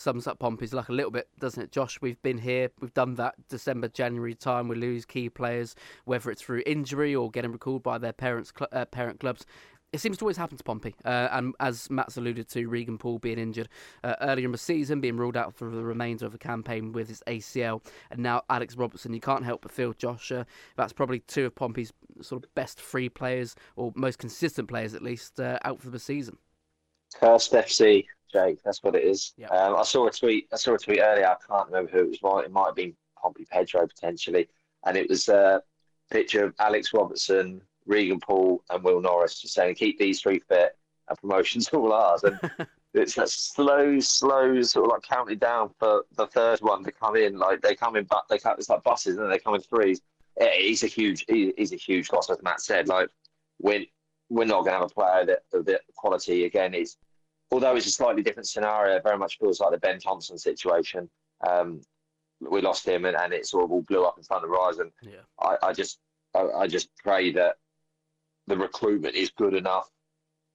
Sums 0.00 0.26
up 0.26 0.38
Pompey's 0.38 0.72
luck 0.72 0.88
a 0.88 0.94
little 0.94 1.10
bit, 1.10 1.28
doesn't 1.38 1.62
it, 1.62 1.72
Josh? 1.72 1.98
We've 2.00 2.20
been 2.22 2.38
here, 2.38 2.70
we've 2.80 2.94
done 2.94 3.16
that 3.16 3.34
December, 3.50 3.86
January 3.86 4.34
time. 4.34 4.66
We 4.66 4.76
lose 4.76 5.04
key 5.04 5.28
players, 5.28 5.74
whether 6.06 6.30
it's 6.30 6.40
through 6.40 6.62
injury 6.64 7.14
or 7.14 7.30
getting 7.30 7.52
recalled 7.52 7.82
by 7.82 7.98
their 7.98 8.14
parents, 8.14 8.50
cl- 8.58 8.70
uh, 8.72 8.86
parent 8.86 9.20
clubs. 9.20 9.44
It 9.92 10.00
seems 10.00 10.16
to 10.16 10.24
always 10.24 10.38
happen 10.38 10.56
to 10.56 10.64
Pompey. 10.64 10.94
Uh, 11.04 11.28
and 11.32 11.54
as 11.60 11.90
Matt's 11.90 12.16
alluded 12.16 12.48
to, 12.48 12.66
Regan 12.66 12.96
Poole 12.96 13.18
being 13.18 13.38
injured 13.38 13.68
uh, 14.02 14.14
earlier 14.22 14.46
in 14.46 14.52
the 14.52 14.56
season, 14.56 15.02
being 15.02 15.18
ruled 15.18 15.36
out 15.36 15.54
for 15.54 15.68
the 15.68 15.84
remainder 15.84 16.24
of 16.24 16.32
the 16.32 16.38
campaign 16.38 16.92
with 16.92 17.08
his 17.08 17.22
ACL, 17.26 17.84
and 18.10 18.22
now 18.22 18.40
Alex 18.48 18.76
Robertson. 18.76 19.12
You 19.12 19.20
can't 19.20 19.44
help 19.44 19.60
but 19.60 19.70
feel, 19.70 19.92
Josh, 19.92 20.32
uh, 20.32 20.44
that's 20.76 20.94
probably 20.94 21.20
two 21.20 21.44
of 21.44 21.54
Pompey's 21.54 21.92
sort 22.22 22.42
of 22.42 22.54
best 22.54 22.80
free 22.80 23.10
players, 23.10 23.54
or 23.76 23.92
most 23.94 24.18
consistent 24.18 24.66
players 24.66 24.94
at 24.94 25.02
least, 25.02 25.38
uh, 25.38 25.58
out 25.62 25.82
for 25.82 25.90
the 25.90 25.98
season. 25.98 26.38
Cursed 27.20 27.52
FC, 27.52 28.06
Jake. 28.32 28.62
That's 28.64 28.82
what 28.82 28.94
it 28.94 29.04
is. 29.04 29.32
Um, 29.48 29.76
I 29.76 29.82
saw 29.82 30.06
a 30.06 30.10
tweet. 30.10 30.48
I 30.52 30.56
saw 30.56 30.74
a 30.74 30.78
tweet 30.78 31.00
earlier. 31.00 31.26
I 31.26 31.36
can't 31.46 31.68
remember 31.68 31.90
who 31.90 32.10
it 32.10 32.18
was. 32.22 32.44
It 32.44 32.52
might 32.52 32.66
have 32.66 32.74
been 32.76 32.94
Pompey 33.20 33.46
Pedro 33.50 33.86
potentially, 33.86 34.48
and 34.86 34.96
it 34.96 35.08
was 35.08 35.28
a 35.28 35.62
picture 36.10 36.44
of 36.44 36.54
Alex 36.58 36.92
Robertson, 36.92 37.60
Regan 37.86 38.20
Poole, 38.20 38.62
and 38.70 38.82
Will 38.82 39.00
Norris, 39.00 39.40
just 39.40 39.54
saying, 39.54 39.74
"Keep 39.74 39.98
these 39.98 40.20
three 40.20 40.40
fit, 40.40 40.76
and 41.08 41.18
promotion's 41.18 41.68
all 41.72 41.92
ours." 41.92 42.22
And 42.24 42.38
it's 42.94 43.18
a 43.18 43.26
slow, 43.26 44.00
slow 44.00 44.60
sort 44.62 44.86
of 44.86 44.90
like 44.92 45.02
counting 45.02 45.38
down 45.38 45.70
for 45.78 46.04
the 46.16 46.26
third 46.26 46.60
one 46.60 46.82
to 46.84 46.92
come 46.92 47.16
in. 47.16 47.38
Like 47.38 47.60
they 47.62 47.74
come 47.74 47.96
in, 47.96 48.04
but 48.04 48.24
they 48.30 48.38
come. 48.38 48.56
It's 48.58 48.68
like 48.70 48.82
buses, 48.82 49.18
and 49.18 49.30
they 49.30 49.38
come 49.38 49.54
in 49.54 49.60
threes. 49.60 50.00
It- 50.36 50.60
He's 50.66 50.82
a 50.82 50.86
huge. 50.88 51.24
he- 51.28 51.54
He's 51.56 51.72
a 51.72 51.76
huge 51.76 52.10
loss, 52.12 52.30
as 52.30 52.42
Matt 52.42 52.60
said. 52.60 52.88
Like 52.88 53.08
when 53.58 53.86
we're 54.30 54.44
not 54.44 54.60
going 54.64 54.72
to 54.74 54.78
have 54.80 54.82
a 54.90 54.94
player 54.94 55.26
that 55.26 55.42
of 55.52 55.66
that 55.66 55.80
quality 55.96 56.44
again. 56.44 56.72
It's 56.72 56.96
although 57.50 57.76
it's 57.76 57.86
a 57.86 57.90
slightly 57.90 58.22
different 58.22 58.48
scenario. 58.48 58.96
It 58.96 59.02
very 59.02 59.18
much 59.18 59.38
feels 59.38 59.60
like 59.60 59.72
the 59.72 59.78
Ben 59.78 59.98
Thompson 59.98 60.38
situation. 60.38 61.08
Um, 61.46 61.80
we 62.40 62.60
lost 62.62 62.86
him, 62.86 63.04
and, 63.04 63.16
and 63.16 63.32
it 63.32 63.46
sort 63.46 63.64
of 63.64 63.72
all 63.72 63.82
blew 63.82 64.04
up 64.04 64.16
in 64.16 64.24
front 64.24 64.44
of 64.44 64.50
the 64.50 64.56
horizon. 64.56 64.90
Yeah. 65.02 65.24
I, 65.40 65.56
I 65.62 65.72
just 65.72 65.98
I, 66.34 66.46
I 66.60 66.66
just 66.66 66.90
pray 67.02 67.32
that 67.32 67.56
the 68.46 68.56
recruitment 68.56 69.14
is 69.14 69.30
good 69.30 69.54
enough 69.54 69.88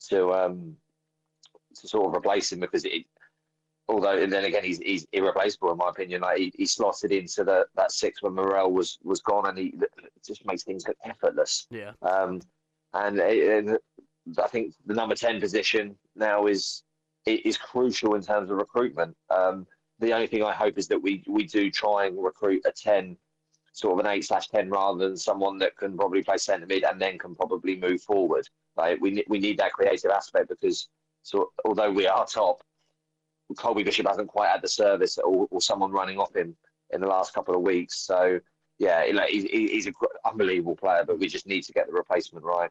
to 0.10 0.34
um 0.34 0.76
to 1.76 1.88
sort 1.88 2.08
of 2.08 2.16
replace 2.16 2.52
him 2.52 2.60
because 2.60 2.86
it. 2.86 3.06
Although 3.88 4.18
and 4.18 4.34
then 4.34 4.46
again 4.46 4.64
he's 4.64 4.80
he's 4.80 5.06
irreplaceable 5.12 5.72
in 5.72 5.78
my 5.78 5.90
opinion. 5.90 6.22
Like 6.22 6.40
he, 6.40 6.52
he 6.58 6.66
slotted 6.66 7.12
into 7.12 7.44
the 7.44 7.68
that 7.76 7.92
six 7.92 8.24
when 8.24 8.34
Morrell 8.34 8.72
was 8.72 8.98
was 9.04 9.22
gone, 9.22 9.48
and 9.48 9.58
he 9.58 9.76
it 9.78 10.12
just 10.26 10.44
makes 10.46 10.64
things 10.64 10.88
look 10.88 10.98
effortless. 11.06 11.68
Yeah. 11.70 11.92
Um, 12.02 12.42
and, 12.96 13.20
and 13.20 13.78
I 14.42 14.48
think 14.48 14.74
the 14.88 14.96
number 14.96 15.14
ten 15.14 15.40
position 15.40 15.96
now 16.16 16.48
is 16.48 16.82
is 17.26 17.58
crucial 17.58 18.16
in 18.16 18.22
terms 18.22 18.50
of 18.50 18.58
recruitment. 18.58 19.16
Um, 19.30 19.66
the 20.00 20.14
only 20.14 20.28
thing 20.28 20.44
I 20.44 20.54
hope 20.54 20.78
is 20.78 20.88
that 20.90 21.02
we 21.02 21.24
we 21.28 21.46
do 21.46 21.72
try 21.72 22.06
and 22.06 22.22
recruit 22.22 22.62
a 22.66 22.72
ten, 22.72 23.18
sort 23.74 23.94
of 23.94 24.06
an 24.06 24.12
eight 24.12 24.26
slash 24.26 24.50
ten, 24.50 24.70
rather 24.70 25.08
than 25.08 25.18
someone 25.18 25.58
that 25.60 25.76
can 25.78 25.96
probably 25.98 26.24
play 26.24 26.38
centre 26.38 26.66
mid 26.66 26.84
and 26.84 27.02
then 27.02 27.18
can 27.18 27.36
probably 27.36 27.76
move 27.76 28.02
forward. 28.02 28.48
Like 28.76 29.00
we 29.02 29.24
we 29.28 29.40
need 29.40 29.58
that 29.60 29.74
creative 29.74 30.12
aspect 30.12 30.50
because 30.50 30.90
so 31.24 31.52
although 31.64 31.92
we 31.92 32.08
are 32.08 32.26
top, 32.26 32.64
Colby 33.58 33.84
Bishop 33.84 34.08
hasn't 34.08 34.28
quite 34.28 34.50
had 34.50 34.62
the 34.62 34.68
service 34.68 35.18
or, 35.18 35.48
or 35.50 35.62
someone 35.62 35.92
running 35.92 36.20
off 36.20 36.36
him 36.36 36.56
in 36.92 37.02
the 37.02 37.08
last 37.08 37.34
couple 37.34 37.56
of 37.56 37.62
weeks. 37.62 37.98
So 38.00 38.40
yeah, 38.78 39.06
like, 39.14 39.30
he's, 39.30 39.44
he's 39.46 39.88
an 39.88 39.94
unbelievable 40.26 40.76
player, 40.76 41.04
but 41.06 41.18
we 41.18 41.28
just 41.28 41.48
need 41.48 41.64
to 41.64 41.74
get 41.74 41.88
the 41.88 41.94
replacement 41.94 42.46
right. 42.46 42.70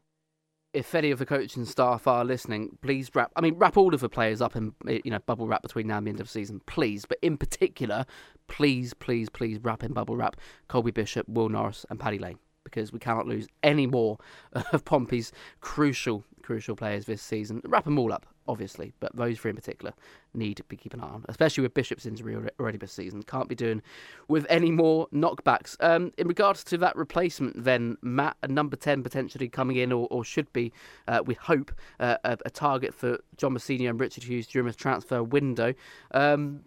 If 0.75 0.93
any 0.93 1.09
of 1.09 1.19
the 1.19 1.25
coaching 1.25 1.63
staff 1.63 2.05
are 2.05 2.25
listening, 2.25 2.77
please 2.81 3.09
wrap. 3.15 3.31
I 3.35 3.41
mean, 3.41 3.55
wrap 3.55 3.77
all 3.77 3.93
of 3.93 4.01
the 4.01 4.09
players 4.09 4.41
up 4.41 4.55
in 4.55 4.73
eh, 4.87 4.99
you 5.03 5.11
know 5.11 5.19
bubble 5.19 5.47
wrap 5.47 5.61
between 5.61 5.87
now 5.87 5.97
and 5.97 6.05
the 6.05 6.09
end 6.09 6.19
of 6.19 6.27
the 6.27 6.31
season, 6.31 6.61
please. 6.65 7.05
But 7.05 7.17
in 7.21 7.37
particular, 7.37 8.05
please, 8.47 8.93
please, 8.93 9.29
please 9.29 9.57
wrap 9.61 9.83
in 9.83 9.93
bubble 9.93 10.17
wrap 10.17 10.35
Colby 10.67 10.91
Bishop, 10.91 11.27
Will 11.29 11.49
Norris, 11.49 11.85
and 11.89 11.99
Paddy 11.99 12.19
Lane 12.19 12.39
because 12.65 12.91
we 12.91 12.99
cannot 12.99 13.25
lose 13.25 13.47
any 13.63 13.87
more 13.87 14.17
of 14.73 14.83
Pompey's 14.83 15.31
crucial, 15.61 16.25
crucial 16.41 16.75
players 16.75 17.05
this 17.05 17.21
season. 17.21 17.61
Wrap 17.63 17.85
them 17.85 17.97
all 17.97 18.11
up, 18.11 18.25
obviously, 18.45 18.91
but 18.99 19.15
those 19.15 19.39
three 19.39 19.51
in 19.51 19.55
particular 19.55 19.93
need 20.33 20.57
to 20.57 20.63
be 20.65 20.75
keeping 20.75 20.99
an 20.99 21.05
eye 21.05 21.13
on, 21.13 21.25
especially 21.29 21.61
with 21.61 21.73
Bishop's 21.73 22.05
injury 22.05 22.35
already 22.59 22.77
this 22.77 22.91
season. 22.91 23.23
Can't 23.23 23.47
be 23.47 23.55
doing 23.55 23.81
with 24.27 24.45
any 24.49 24.71
more 24.71 25.07
knockbacks. 25.13 25.77
Um, 25.79 26.11
in 26.17 26.27
regards 26.27 26.65
to 26.65 26.77
that 26.79 26.97
replacement, 26.97 27.63
then 27.63 27.97
Matt, 28.01 28.35
a 28.43 28.49
number 28.49 28.75
ten 28.75 29.03
potentially 29.03 29.47
coming 29.47 29.77
in, 29.77 29.93
or, 29.93 30.07
or 30.11 30.25
should 30.25 30.51
be, 30.51 30.73
uh, 31.07 31.21
we 31.25 31.35
hope, 31.35 31.71
uh, 32.01 32.17
a, 32.25 32.37
a 32.45 32.49
target 32.49 32.93
for 32.93 33.19
John 33.37 33.53
Mousinho 33.53 33.89
and 33.89 33.99
Richard 33.99 34.23
Hughes 34.23 34.47
during 34.47 34.67
the 34.67 34.73
transfer 34.73 35.23
window. 35.23 35.73
Um, 36.11 36.63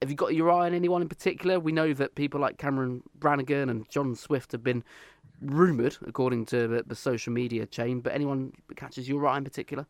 have 0.00 0.10
you 0.10 0.16
got 0.16 0.34
your 0.34 0.50
eye 0.50 0.66
on 0.66 0.74
anyone 0.74 1.02
in 1.02 1.08
particular? 1.08 1.58
We 1.58 1.72
know 1.72 1.92
that 1.92 2.14
people 2.14 2.40
like 2.40 2.56
Cameron 2.56 3.02
Brannagan 3.18 3.68
and 3.68 3.88
John 3.88 4.14
Swift 4.14 4.52
have 4.52 4.62
been 4.62 4.84
rumoured, 5.40 5.96
according 6.06 6.46
to 6.46 6.68
the, 6.68 6.84
the 6.86 6.94
social 6.94 7.32
media 7.32 7.66
chain. 7.66 8.00
But 8.00 8.14
anyone 8.14 8.52
catches 8.76 9.08
your 9.08 9.26
eye 9.26 9.38
in 9.38 9.44
particular? 9.44 9.86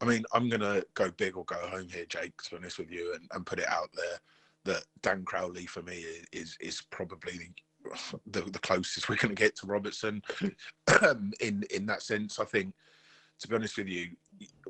I 0.00 0.06
mean, 0.06 0.24
I'm 0.32 0.48
going 0.48 0.62
to 0.62 0.86
go 0.94 1.10
big 1.10 1.36
or 1.36 1.44
go 1.44 1.56
home 1.56 1.88
here, 1.88 2.06
Jake, 2.06 2.40
to 2.42 2.50
be 2.50 2.56
honest 2.56 2.78
with 2.78 2.90
you, 2.90 3.14
and, 3.14 3.28
and 3.32 3.44
put 3.44 3.58
it 3.58 3.68
out 3.68 3.90
there 3.94 4.18
that 4.64 4.84
Dan 5.02 5.24
Crowley 5.24 5.66
for 5.66 5.82
me 5.82 6.04
is 6.32 6.56
is 6.60 6.82
probably 6.90 7.52
the, 8.26 8.42
the 8.50 8.58
closest 8.58 9.08
we're 9.08 9.16
going 9.16 9.34
to 9.34 9.42
get 9.42 9.56
to 9.56 9.66
Robertson 9.66 10.22
in 11.40 11.64
in 11.70 11.86
that 11.86 12.02
sense. 12.02 12.38
I 12.38 12.44
think, 12.44 12.74
to 13.40 13.48
be 13.48 13.54
honest 13.54 13.76
with 13.76 13.88
you, 13.88 14.08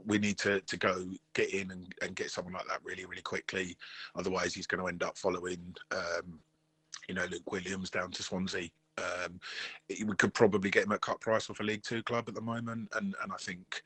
we 0.07 0.18
need 0.18 0.38
to, 0.38 0.61
to 0.61 0.76
go 0.76 1.07
get 1.34 1.53
in 1.53 1.70
and, 1.70 1.92
and 2.03 2.16
get 2.16 2.30
someone 2.30 2.55
like 2.55 2.66
that 2.68 2.80
really, 2.84 3.05
really 3.05 3.22
quickly. 3.22 3.76
Otherwise, 4.16 4.55
he's 4.55 4.66
going 4.66 4.80
to 4.80 4.88
end 4.88 5.03
up 5.03 5.18
following, 5.18 5.74
um, 5.92 6.38
you 7.09 7.14
know, 7.14 7.26
Luke 7.30 7.51
Williams 7.51 7.90
down 7.90 8.11
to 8.12 8.22
Swansea. 8.22 8.70
Um, 9.01 9.40
we 10.07 10.14
could 10.16 10.34
probably 10.34 10.70
get 10.70 10.84
him 10.84 10.92
at 10.92 11.01
cut 11.01 11.20
price 11.20 11.51
off 11.51 11.61
a 11.61 11.62
League 11.62 11.82
Two 11.82 12.03
club 12.03 12.28
at 12.28 12.34
the 12.34 12.40
moment, 12.40 12.88
and 12.94 13.14
and 13.22 13.32
I 13.32 13.36
think 13.36 13.82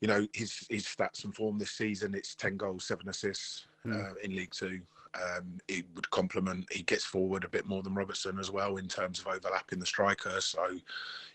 you 0.00 0.08
know 0.08 0.26
his 0.32 0.66
his 0.68 0.84
stats 0.84 1.24
and 1.24 1.34
form 1.34 1.58
this 1.58 1.70
season 1.72 2.14
it's 2.14 2.34
10 2.34 2.56
goals 2.56 2.84
7 2.86 3.08
assists 3.08 3.66
Mm. 3.86 4.12
uh, 4.12 4.14
in 4.22 4.36
league 4.36 4.52
2 4.52 4.80
um 5.14 5.58
it 5.66 5.84
would 5.96 6.08
complement 6.10 6.64
he 6.72 6.84
gets 6.84 7.04
forward 7.04 7.42
a 7.42 7.48
bit 7.48 7.66
more 7.66 7.82
than 7.82 7.94
robertson 7.96 8.38
as 8.38 8.48
well 8.48 8.76
in 8.76 8.86
terms 8.86 9.18
of 9.18 9.26
overlapping 9.26 9.80
the 9.80 9.86
striker 9.86 10.40
so 10.40 10.64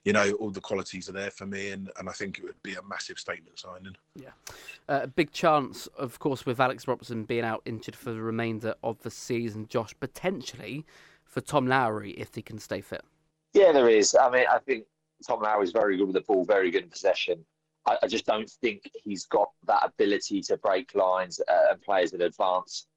you 0.06 0.14
know 0.14 0.32
all 0.40 0.50
the 0.50 0.62
qualities 0.62 1.10
are 1.10 1.14
there 1.14 1.30
for 1.32 1.46
me 1.46 1.72
and 1.72 1.92
and 2.00 2.08
i 2.08 2.12
think 2.14 2.40
it 2.40 2.46
would 2.46 2.62
be 2.64 2.76
a 2.76 2.84
massive 2.84 3.20
statement 3.20 3.60
signing 3.60 3.96
Yeah. 4.16 4.30
Uh, 4.88 5.02
a 5.04 5.08
big 5.08 5.32
chance, 5.34 5.88
of 5.98 6.20
course, 6.20 6.46
with 6.46 6.62
Alex 6.62 6.88
Robertson 6.88 7.26
being 7.26 7.44
out 7.44 7.62
injured 7.66 7.96
for 7.98 8.12
the 8.14 8.22
remainder 8.22 8.74
of 8.82 9.02
the 9.02 9.12
season, 9.12 9.68
Josh, 9.68 9.94
potentially 10.00 10.86
for 11.38 11.42
Tom 11.42 11.68
Lowery 11.68 12.14
if 12.14 12.34
he 12.34 12.42
can 12.42 12.58
stay 12.58 12.82
fit. 12.82 13.04
Yeah, 13.54 13.72
there 13.72 13.88
is. 13.88 14.16
I 14.20 14.28
mean, 14.32 14.46
I 14.52 14.58
think 14.58 14.86
Tom 15.28 15.44
Lowery's 15.44 15.72
very 15.72 15.96
good 15.96 16.08
with 16.08 16.16
the 16.16 16.22
ball, 16.22 16.44
very 16.44 16.72
good 16.72 16.82
in 16.82 16.90
possession. 16.90 17.46
I, 17.86 17.96
I 18.02 18.08
just 18.08 18.26
don't 18.26 18.50
think 18.50 18.90
he's 19.04 19.28
got 19.28 19.52
that 19.68 19.86
ability 19.86 20.42
to 20.42 20.58
break 20.58 20.96
lines 20.96 21.40
uh, 21.48 21.66
and 21.70 21.82
play 21.84 22.02
as 22.02 22.14
an 22.14 22.24
advanced 22.24 22.88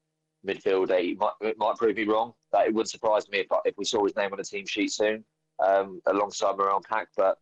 midfielder. 0.43 0.99
He 0.99 1.13
might, 1.13 1.33
it 1.41 1.59
might 1.59 1.75
prove 1.75 1.97
me 1.97 2.05
wrong. 2.05 2.33
But 2.51 2.65
it 2.65 2.73
would 2.73 2.87
surprise 2.87 3.29
me 3.29 3.41
if, 3.41 3.47
if 3.63 3.77
we 3.77 3.85
saw 3.85 4.03
his 4.03 4.15
name 4.15 4.31
on 4.31 4.39
the 4.39 4.43
team 4.43 4.65
sheet 4.65 4.91
soon, 4.91 5.23
um, 5.63 6.01
alongside 6.07 6.55
Marlon 6.55 6.83
Pack. 6.83 7.09
But 7.15 7.37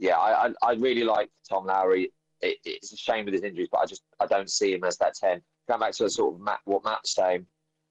yeah, 0.00 0.16
I, 0.16 0.48
I, 0.48 0.52
I 0.60 0.72
really 0.72 1.04
like 1.04 1.30
Tom 1.48 1.66
Lowery. 1.66 2.10
It, 2.40 2.58
it's 2.64 2.92
a 2.92 2.96
shame 2.96 3.26
with 3.26 3.34
his 3.34 3.44
injuries, 3.44 3.68
but 3.70 3.78
I 3.78 3.86
just 3.86 4.02
I 4.18 4.26
don't 4.26 4.50
see 4.50 4.74
him 4.74 4.82
as 4.82 4.98
that 4.98 5.14
ten. 5.14 5.40
Going 5.68 5.78
back 5.78 5.92
to 5.92 6.10
sort 6.10 6.34
of 6.34 6.40
Matt, 6.40 6.58
what 6.64 6.82
Matt's 6.82 7.14
saying, 7.14 7.46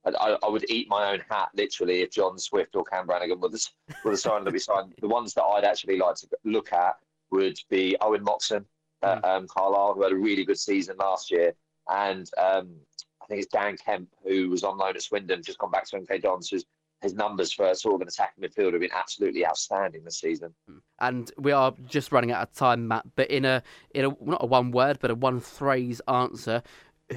I, 0.05 0.09
I, 0.09 0.37
I 0.43 0.49
would 0.49 0.69
eat 0.69 0.89
my 0.89 1.11
own 1.11 1.21
hat 1.29 1.49
literally 1.53 2.01
if 2.01 2.11
John 2.11 2.37
Swift 2.37 2.75
or 2.75 2.83
Cam 2.83 3.07
Brannagan 3.07 3.39
were 3.39 3.49
the, 3.49 3.67
were 4.05 4.11
the 4.11 4.17
sign 4.17 4.43
that 4.43 4.53
we 4.53 4.59
signed. 4.59 4.93
The 4.99 5.07
ones 5.07 5.33
that 5.33 5.43
I'd 5.43 5.63
actually 5.63 5.97
like 5.97 6.15
to 6.15 6.27
look 6.43 6.73
at 6.73 6.95
would 7.31 7.57
be 7.69 7.95
Owen 8.01 8.23
Moxon, 8.23 8.65
uh, 9.03 9.19
um, 9.23 9.47
Carlisle, 9.47 9.93
who 9.95 10.03
had 10.03 10.11
a 10.11 10.17
really 10.17 10.45
good 10.45 10.59
season 10.59 10.97
last 10.97 11.31
year, 11.31 11.53
and 11.89 12.29
um, 12.37 12.75
I 13.21 13.25
think 13.27 13.41
it's 13.41 13.51
Dan 13.51 13.77
Kemp, 13.77 14.09
who 14.23 14.49
was 14.49 14.63
on 14.63 14.77
loan 14.77 14.95
at 14.95 15.01
Swindon, 15.01 15.41
just 15.43 15.57
gone 15.57 15.71
back 15.71 15.87
to 15.87 15.97
MK 15.97 16.21
Dons, 16.21 16.49
who's 16.49 16.65
his 17.01 17.15
numbers 17.15 17.51
for 17.51 17.73
sort 17.73 17.95
of 17.95 18.01
an 18.01 18.07
attacking 18.07 18.43
midfielder 18.43 18.73
have 18.73 18.81
been 18.81 18.91
absolutely 18.93 19.45
outstanding 19.45 20.03
this 20.03 20.19
season. 20.19 20.53
And 20.99 21.31
we 21.37 21.51
are 21.51 21.73
just 21.87 22.11
running 22.11 22.31
out 22.31 22.43
of 22.43 22.53
time, 22.53 22.87
Matt. 22.87 23.05
But 23.15 23.31
in 23.31 23.43
a 23.43 23.63
in 23.95 24.05
a 24.05 24.15
not 24.23 24.43
a 24.43 24.45
one 24.45 24.71
word, 24.71 24.99
but 25.01 25.09
a 25.09 25.15
one 25.15 25.39
phrase 25.39 25.99
answer, 26.07 26.61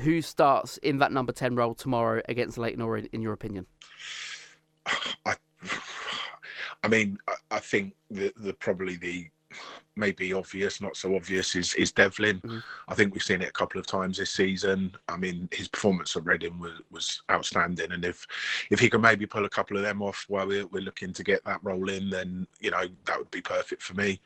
who 0.03 0.23
starts 0.23 0.77
in 0.79 0.99
that 0.99 1.13
number 1.13 1.33
ten 1.33 1.57
role 1.57 1.75
tomorrow 1.75 2.23
against 2.29 2.59
Leyton 2.59 3.09
in 3.13 3.23
your 3.23 3.33
opinion? 3.33 3.67
I 5.27 5.35
I 6.83 6.89
mean, 6.89 7.19
I, 7.29 7.35
I 7.53 7.59
think 7.61 7.95
the, 8.11 8.33
the 8.37 8.53
probably 8.53 8.97
the 8.97 9.29
maybe 9.97 10.33
obvious, 10.33 10.81
not 10.81 10.97
so 10.97 11.15
obvious, 11.15 11.55
is 11.55 11.75
is 11.75 11.93
Devlin. 11.93 12.41
Mm-hmm. 12.41 12.59
I 12.89 12.95
think 12.95 13.13
we've 13.13 13.23
seen 13.23 13.43
it 13.43 13.49
a 13.49 13.53
couple 13.53 13.81
of 13.81 13.87
times 13.87 14.19
this 14.19 14.31
season. 14.31 14.95
I 15.09 15.17
mean, 15.17 15.49
his 15.53 15.69
performance 15.69 16.17
at 16.17 16.25
Reading 16.25 16.59
was, 16.59 16.81
was 16.91 17.23
outstanding, 17.31 17.93
and 17.93 18.05
if 18.05 18.27
if 18.71 18.81
he 18.81 18.91
can 18.91 19.01
maybe 19.01 19.27
pull 19.27 19.45
a 19.45 19.51
couple 19.51 19.77
of 19.77 19.83
them 19.83 20.03
off 20.03 20.25
while 20.29 20.47
we're, 20.47 20.67
we're 20.67 20.83
looking 20.83 21.13
to 21.13 21.23
get 21.23 21.45
that 21.45 21.61
role 21.63 21.89
in, 21.89 22.11
then 22.11 22.47
you 22.61 22.71
know 22.71 22.85
that 23.07 23.19
would 23.19 23.31
be 23.31 23.41
perfect 23.41 23.83
for 23.83 23.95
me. 23.95 24.21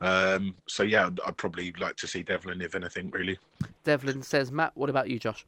Um, 0.00 0.54
so 0.66 0.82
yeah, 0.82 1.06
I'd, 1.06 1.20
I'd 1.26 1.36
probably 1.36 1.72
like 1.78 1.96
to 1.96 2.06
see 2.06 2.22
Devlin, 2.22 2.62
if 2.62 2.74
anything, 2.74 3.10
really. 3.10 3.38
Devlin 3.84 4.22
says, 4.22 4.52
Matt, 4.52 4.76
what 4.76 4.90
about 4.90 5.08
you, 5.08 5.18
Josh? 5.18 5.44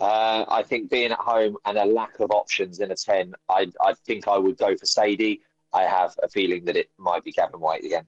Uh, 0.00 0.44
I 0.48 0.62
think 0.62 0.90
being 0.90 1.12
at 1.12 1.18
home 1.18 1.56
and 1.64 1.78
a 1.78 1.84
lack 1.84 2.18
of 2.20 2.30
options 2.30 2.80
in 2.80 2.90
a 2.90 2.96
10, 2.96 3.34
I, 3.48 3.70
I 3.80 3.94
think 4.04 4.26
I 4.26 4.36
would 4.36 4.58
go 4.58 4.76
for 4.76 4.84
Saydee. 4.84 5.40
I 5.72 5.82
have 5.82 6.14
a 6.22 6.28
feeling 6.28 6.64
that 6.66 6.76
it 6.76 6.90
might 6.98 7.24
be 7.24 7.32
Gavin 7.32 7.60
Whyte 7.60 7.84
again. 7.84 8.06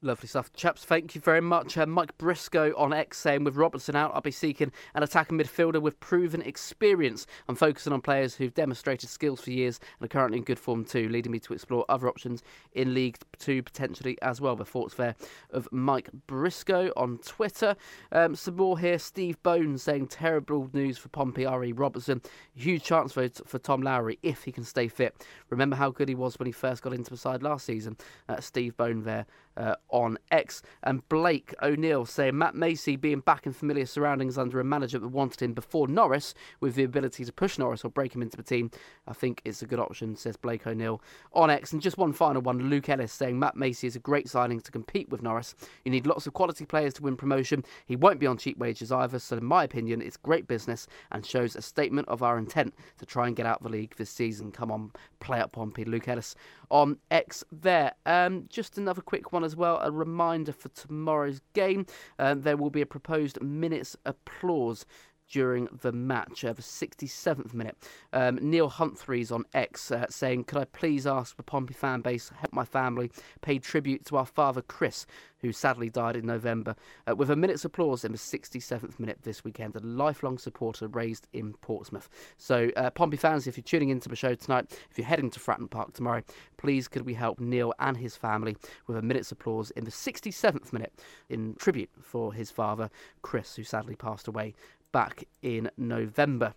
Lovely 0.00 0.28
stuff. 0.28 0.52
Chaps, 0.52 0.84
thank 0.84 1.16
you 1.16 1.20
very 1.20 1.40
much. 1.40 1.76
Uh, 1.76 1.84
Mike 1.84 2.16
Briscoe 2.18 2.72
on 2.76 2.92
X 2.92 3.18
saying, 3.18 3.42
with 3.42 3.56
Robertson 3.56 3.96
out, 3.96 4.12
I'll 4.14 4.20
be 4.20 4.30
seeking 4.30 4.70
an 4.94 5.02
attacking 5.02 5.36
midfielder 5.36 5.82
with 5.82 5.98
proven 5.98 6.40
experience. 6.42 7.26
I'm 7.48 7.56
focusing 7.56 7.92
on 7.92 8.00
players 8.00 8.36
who've 8.36 8.54
demonstrated 8.54 9.10
skills 9.10 9.40
for 9.40 9.50
years 9.50 9.80
and 9.98 10.06
are 10.06 10.08
currently 10.08 10.38
in 10.38 10.44
good 10.44 10.60
form 10.60 10.84
too, 10.84 11.08
leading 11.08 11.32
me 11.32 11.40
to 11.40 11.52
explore 11.52 11.84
other 11.88 12.08
options 12.08 12.44
in 12.74 12.94
League 12.94 13.18
Two 13.40 13.60
potentially 13.60 14.16
as 14.22 14.40
well. 14.40 14.54
The 14.54 14.64
thoughts 14.64 14.94
there 14.94 15.16
of 15.50 15.68
Mike 15.72 16.10
Briscoe 16.28 16.92
on 16.96 17.18
Twitter. 17.18 17.74
Um, 18.12 18.36
some 18.36 18.54
more 18.54 18.78
here. 18.78 19.00
Steve 19.00 19.42
Bones 19.42 19.82
saying, 19.82 20.06
terrible 20.06 20.70
news 20.72 20.96
for 20.96 21.08
Pompey, 21.08 21.44
R.E. 21.44 21.72
Robertson. 21.72 22.22
Huge 22.54 22.84
chance 22.84 23.12
for, 23.12 23.28
for 23.46 23.58
Tom 23.58 23.82
Lowery 23.82 24.20
if 24.22 24.44
he 24.44 24.52
can 24.52 24.62
stay 24.62 24.86
fit. 24.86 25.26
Remember 25.50 25.74
how 25.74 25.90
good 25.90 26.08
he 26.08 26.14
was 26.14 26.38
when 26.38 26.46
he 26.46 26.52
first 26.52 26.82
got 26.82 26.92
into 26.92 27.10
the 27.10 27.16
side 27.16 27.42
last 27.42 27.66
season? 27.66 27.96
Uh, 28.28 28.40
Steve 28.40 28.76
Bone 28.76 29.02
there. 29.02 29.26
Uh, 29.58 29.74
on 29.88 30.16
X. 30.30 30.62
And 30.84 31.06
Blake 31.08 31.52
O'Neill 31.60 32.06
saying 32.06 32.38
Matt 32.38 32.54
Macey 32.54 32.94
being 32.94 33.18
back 33.18 33.44
in 33.44 33.52
familiar 33.52 33.86
surroundings 33.86 34.38
under 34.38 34.60
a 34.60 34.64
manager 34.64 35.00
that 35.00 35.08
wanted 35.08 35.42
him 35.42 35.52
before 35.52 35.88
Norris, 35.88 36.32
with 36.60 36.76
the 36.76 36.84
ability 36.84 37.24
to 37.24 37.32
push 37.32 37.58
Norris 37.58 37.84
or 37.84 37.90
break 37.90 38.14
him 38.14 38.22
into 38.22 38.36
the 38.36 38.44
team, 38.44 38.70
I 39.08 39.14
think 39.14 39.42
it's 39.44 39.60
a 39.60 39.66
good 39.66 39.80
option, 39.80 40.14
says 40.14 40.36
Blake 40.36 40.64
O'Neill 40.64 41.02
on 41.32 41.50
X. 41.50 41.72
And 41.72 41.82
just 41.82 41.98
one 41.98 42.12
final 42.12 42.40
one 42.40 42.70
Luke 42.70 42.88
Ellis 42.88 43.12
saying 43.12 43.36
Matt 43.36 43.56
Macey 43.56 43.88
is 43.88 43.96
a 43.96 43.98
great 43.98 44.28
signing 44.28 44.60
to 44.60 44.70
compete 44.70 45.08
with 45.08 45.22
Norris. 45.22 45.56
You 45.84 45.90
need 45.90 46.06
lots 46.06 46.28
of 46.28 46.34
quality 46.34 46.64
players 46.64 46.94
to 46.94 47.02
win 47.02 47.16
promotion. 47.16 47.64
He 47.84 47.96
won't 47.96 48.20
be 48.20 48.28
on 48.28 48.38
cheap 48.38 48.58
wages 48.58 48.92
either, 48.92 49.18
so 49.18 49.38
in 49.38 49.44
my 49.44 49.64
opinion, 49.64 50.00
it's 50.02 50.16
great 50.16 50.46
business 50.46 50.86
and 51.10 51.26
shows 51.26 51.56
a 51.56 51.62
statement 51.62 52.06
of 52.06 52.22
our 52.22 52.38
intent 52.38 52.74
to 52.98 53.06
try 53.06 53.26
and 53.26 53.34
get 53.34 53.46
out 53.46 53.58
of 53.58 53.64
the 53.64 53.76
league 53.76 53.96
this 53.96 54.10
season. 54.10 54.52
Come 54.52 54.70
on, 54.70 54.92
play 55.18 55.40
up 55.40 55.50
Pompey. 55.50 55.84
Luke 55.84 56.06
Ellis 56.06 56.36
on 56.70 56.98
X 57.10 57.44
there. 57.50 57.94
Um, 58.06 58.46
just 58.48 58.78
another 58.78 59.02
quick 59.02 59.32
one 59.32 59.44
as 59.44 59.56
well. 59.56 59.78
A 59.78 59.90
reminder 59.90 60.52
for 60.52 60.68
tomorrow's 60.70 61.40
game. 61.52 61.86
Um, 62.18 62.42
there 62.42 62.56
will 62.56 62.70
be 62.70 62.82
a 62.82 62.86
proposed 62.86 63.40
minutes 63.42 63.96
applause 64.04 64.86
during 65.28 65.68
the 65.82 65.92
match, 65.92 66.44
uh, 66.44 66.52
the 66.52 66.62
67th 66.62 67.54
minute. 67.54 67.76
Um, 68.12 68.38
Neil 68.40 68.68
Humphreys 68.68 69.30
on 69.30 69.44
X 69.54 69.90
uh, 69.90 70.06
saying, 70.08 70.44
Could 70.44 70.58
I 70.58 70.64
please 70.64 71.06
ask 71.06 71.36
the 71.36 71.42
Pompey 71.42 71.74
fan 71.74 72.00
base 72.00 72.28
to 72.28 72.34
help 72.34 72.52
my 72.52 72.64
family 72.64 73.10
pay 73.40 73.58
tribute 73.58 74.04
to 74.06 74.16
our 74.16 74.26
father 74.26 74.62
Chris, 74.62 75.06
who 75.40 75.52
sadly 75.52 75.88
died 75.88 76.16
in 76.16 76.26
November, 76.26 76.74
uh, 77.08 77.14
with 77.14 77.30
a 77.30 77.36
minute's 77.36 77.64
applause 77.64 78.04
in 78.04 78.12
the 78.12 78.18
67th 78.18 78.98
minute 78.98 79.18
this 79.22 79.44
weekend. 79.44 79.76
A 79.76 79.80
lifelong 79.80 80.38
supporter 80.38 80.88
raised 80.88 81.28
in 81.32 81.54
Portsmouth. 81.54 82.08
So, 82.36 82.70
uh, 82.76 82.90
Pompey 82.90 83.16
fans, 83.16 83.46
if 83.46 83.56
you're 83.56 83.62
tuning 83.62 83.90
into 83.90 84.08
the 84.08 84.16
show 84.16 84.34
tonight, 84.34 84.76
if 84.90 84.98
you're 84.98 85.06
heading 85.06 85.30
to 85.30 85.40
Fratton 85.40 85.70
Park 85.70 85.92
tomorrow, 85.92 86.22
please 86.56 86.88
could 86.88 87.02
we 87.02 87.14
help 87.14 87.38
Neil 87.38 87.72
and 87.78 87.96
his 87.96 88.16
family 88.16 88.56
with 88.86 88.96
a 88.96 89.02
minute's 89.02 89.32
applause 89.32 89.70
in 89.72 89.84
the 89.84 89.90
67th 89.90 90.72
minute 90.72 90.92
in 91.28 91.54
tribute 91.54 91.90
for 92.00 92.32
his 92.32 92.50
father 92.50 92.90
Chris, 93.22 93.56
who 93.56 93.62
sadly 93.62 93.94
passed 93.94 94.28
away 94.28 94.54
back 94.92 95.24
in 95.42 95.70
November. 95.76 96.54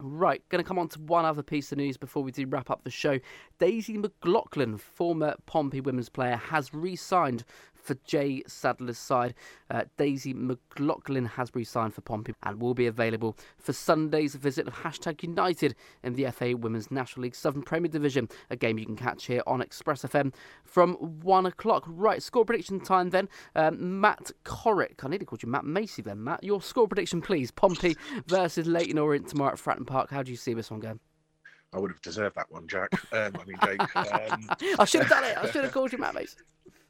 Right, 0.00 0.48
going 0.48 0.62
to 0.62 0.68
come 0.68 0.78
on 0.78 0.88
to 0.90 1.00
one 1.00 1.24
other 1.24 1.42
piece 1.42 1.72
of 1.72 1.78
news 1.78 1.96
before 1.96 2.22
we 2.22 2.30
do 2.30 2.46
wrap 2.46 2.70
up 2.70 2.84
the 2.84 2.90
show. 2.90 3.18
Daisy 3.58 3.98
McLaughlin, 3.98 4.76
former 4.76 5.34
Pompey 5.46 5.80
women's 5.80 6.08
player, 6.08 6.36
has 6.36 6.72
re 6.72 6.94
signed 6.94 7.44
for 7.88 7.94
Jay 8.04 8.42
Sadler's 8.46 8.98
side. 8.98 9.34
Uh, 9.70 9.84
Daisy 9.96 10.34
McLaughlin 10.34 11.24
has 11.24 11.50
re-signed 11.54 11.94
for 11.94 12.02
Pompey 12.02 12.34
and 12.42 12.60
will 12.60 12.74
be 12.74 12.86
available 12.86 13.34
for 13.56 13.72
Sunday's 13.72 14.34
visit 14.34 14.68
of 14.68 14.74
Hashtag 14.74 15.22
United 15.22 15.74
in 16.02 16.12
the 16.12 16.30
FA 16.30 16.54
Women's 16.54 16.90
National 16.90 17.22
League 17.22 17.34
Southern 17.34 17.62
Premier 17.62 17.90
Division, 17.90 18.28
a 18.50 18.56
game 18.56 18.78
you 18.78 18.84
can 18.84 18.94
catch 18.94 19.24
here 19.24 19.42
on 19.46 19.62
Express 19.62 20.02
FM 20.02 20.34
from 20.64 20.94
one 21.22 21.46
o'clock. 21.46 21.84
Right, 21.86 22.22
score 22.22 22.44
prediction 22.44 22.78
time 22.78 23.08
then. 23.08 23.26
Um, 23.56 24.00
Matt 24.00 24.32
Corrick, 24.44 25.02
I 25.02 25.08
nearly 25.08 25.24
called 25.24 25.42
you 25.42 25.48
Matt 25.48 25.64
Macey 25.64 26.02
then. 26.02 26.22
Matt, 26.22 26.44
your 26.44 26.60
score 26.60 26.86
prediction, 26.86 27.22
please. 27.22 27.50
Pompey 27.50 27.96
versus 28.26 28.66
Leyton 28.66 28.98
Orient 28.98 29.28
tomorrow 29.28 29.52
at 29.52 29.58
Fratton 29.58 29.86
Park. 29.86 30.10
How 30.10 30.22
do 30.22 30.30
you 30.30 30.36
see 30.36 30.52
this 30.52 30.70
one 30.70 30.80
going? 30.80 31.00
I 31.72 31.78
would 31.78 31.90
have 31.90 32.02
deserved 32.02 32.36
that 32.36 32.50
one, 32.50 32.68
Jack. 32.68 32.90
Um, 33.14 33.32
I 33.40 33.44
mean, 33.46 33.58
Jake. 33.64 33.96
Um... 33.96 34.50
I 34.78 34.84
should 34.84 35.00
have 35.00 35.10
done 35.10 35.24
it. 35.24 35.38
I 35.38 35.50
should 35.50 35.64
have 35.64 35.72
called 35.72 35.92
you 35.92 35.98
Matt 35.98 36.14
Macey. 36.14 36.36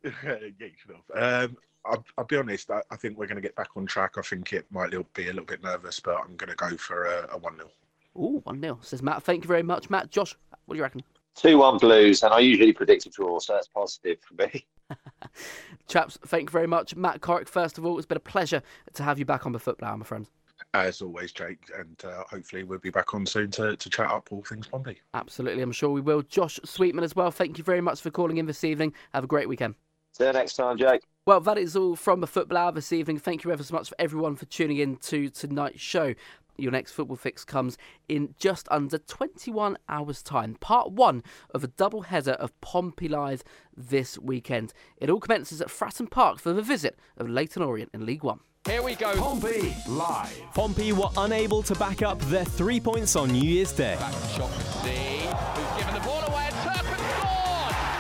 yeah, 0.05 0.37
you 0.59 0.71
should 0.77 0.97
have. 1.15 1.51
Um, 1.51 1.57
I'll, 1.85 2.05
I'll, 2.17 2.25
be 2.25 2.37
honest. 2.37 2.71
I, 2.71 2.83
I 2.91 2.97
think 2.97 3.17
we're 3.17 3.27
going 3.27 3.37
to 3.37 3.43
get 3.43 3.57
back 3.57 3.69
on 3.77 3.87
track. 3.87 4.15
I 4.19 4.23
think 4.23 4.53
it 4.53 4.67
might 4.71 4.91
be 5.15 5.25
a 5.25 5.33
little 5.33 5.45
bit 5.45 5.63
nervous, 5.63 6.01
but 6.01 6.17
I'm 6.17 6.37
going 6.37 6.51
to 6.51 6.57
go 6.57 6.77
for 6.77 7.07
a, 7.07 7.29
a 7.33 7.39
one 7.39 7.57
0 7.57 7.69
Ooh, 8.17 8.41
one 8.45 8.61
0 8.61 8.79
says 8.83 9.03
Matt. 9.03 9.23
Thank 9.23 9.45
you 9.45 9.49
very 9.49 9.63
much, 9.63 9.91
Matt. 9.91 10.11
Josh, 10.11 10.37
what 10.67 10.75
do 10.75 10.79
you 10.79 10.83
reckon? 10.83 11.03
Two 11.35 11.59
one 11.59 11.79
Blues, 11.79 12.25
and 12.25 12.35
I 12.35 12.41
usually 12.41 12.73
predict 12.73 13.07
a 13.07 13.11
draw, 13.11 13.39
so 13.39 13.53
that's 13.53 13.69
positive 13.69 14.19
for 14.21 14.35
me. 14.35 14.67
Chaps, 15.89 16.19
thank 16.27 16.49
you 16.49 16.53
very 16.53 16.67
much, 16.67 16.97
Matt 16.97 17.21
Corrick. 17.21 17.49
First 17.49 17.79
of 17.79 17.87
all, 17.87 17.97
it's 17.97 18.07
been 18.07 18.17
a 18.17 18.21
pleasure 18.21 18.63
to 18.95 19.03
have 19.03 19.19
you 19.19 19.25
back 19.25 19.47
on 19.47 19.53
the 19.53 19.59
football, 19.59 19.97
my 19.97 20.05
friend. 20.05 20.27
As 20.75 21.01
always, 21.01 21.33
Jake, 21.33 21.71
and 21.79 21.97
uh, 22.05 22.25
hopefully 22.29 22.65
we'll 22.65 22.81
be 22.81 22.91
back 22.91 23.15
on 23.15 23.25
soon 23.25 23.51
to, 23.53 23.77
to 23.77 23.91
chat 23.91 24.11
up 24.11 24.29
all 24.33 24.43
things 24.43 24.67
Pompey. 24.67 25.01
Absolutely, 25.15 25.63
I'm 25.63 25.73
sure 25.73 25.91
we 25.91 26.01
will. 26.01 26.23
Josh 26.23 26.59
Sweetman 26.65 27.05
as 27.05 27.15
well. 27.15 27.31
Thank 27.31 27.59
you 27.59 27.65
very 27.65 27.81
much 27.81 28.01
for 28.01 28.11
calling 28.11 28.39
in 28.39 28.47
this 28.47 28.65
evening. 28.65 28.93
Have 29.15 29.25
a 29.25 29.29
great 29.29 29.49
weekend. 29.49 29.77
See 30.13 30.25
you 30.25 30.33
next 30.33 30.55
time, 30.55 30.77
Jake. 30.77 31.03
Well, 31.27 31.41
that 31.41 31.59
is 31.59 31.77
all 31.77 31.95
from 31.95 32.21
the 32.21 32.27
Football 32.27 32.59
Hour 32.59 32.73
this 32.73 32.93
evening. 32.93 33.19
Thank 33.19 33.45
you 33.45 33.53
ever 33.53 33.63
so 33.63 33.75
much 33.75 33.91
for 33.91 33.97
everyone 33.99 34.37
for 34.37 34.47
tuning 34.47 34.79
in 34.79 34.97
to 34.97 35.29
tonight's 35.29 35.81
show. 35.81 36.15
Your 36.57 36.73
next 36.73 36.93
football 36.93 37.17
fix 37.17 37.45
comes 37.45 37.79
in 38.09 38.35
just 38.39 38.67
under 38.71 38.99
21 38.99 39.79
hours' 39.89 40.23
time. 40.23 40.57
Part 40.57 40.91
one 40.91 41.23
of 41.55 41.63
a 41.63 41.69
double 41.69 42.03
header 42.03 42.33
of 42.33 42.59
Pompey 42.61 43.09
Live 43.09 43.45
this 43.77 44.19
weekend. 44.19 44.73
It 44.97 45.09
all 45.09 45.21
commences 45.21 45.61
at 45.61 45.69
Fratton 45.69 46.11
Park 46.11 46.41
for 46.41 46.53
the 46.53 46.63
visit 46.63 46.99
of 47.17 47.29
Leyton 47.29 47.63
Orient 47.63 47.91
in 47.95 48.05
League 48.05 48.25
One. 48.25 48.41
Here 48.67 48.83
we 48.83 48.97
go. 48.97 49.15
Pompey 49.15 49.75
live. 49.87 50.43
Pompey 50.53 50.93
were 50.93 51.09
unable 51.17 51.63
to 51.63 51.75
back 51.77 52.03
up 52.03 52.19
their 52.23 52.45
three 52.45 52.81
points 52.81 53.17
on 53.17 53.31
New 53.31 53.49
Year's 53.49 53.73
Day. 53.73 53.97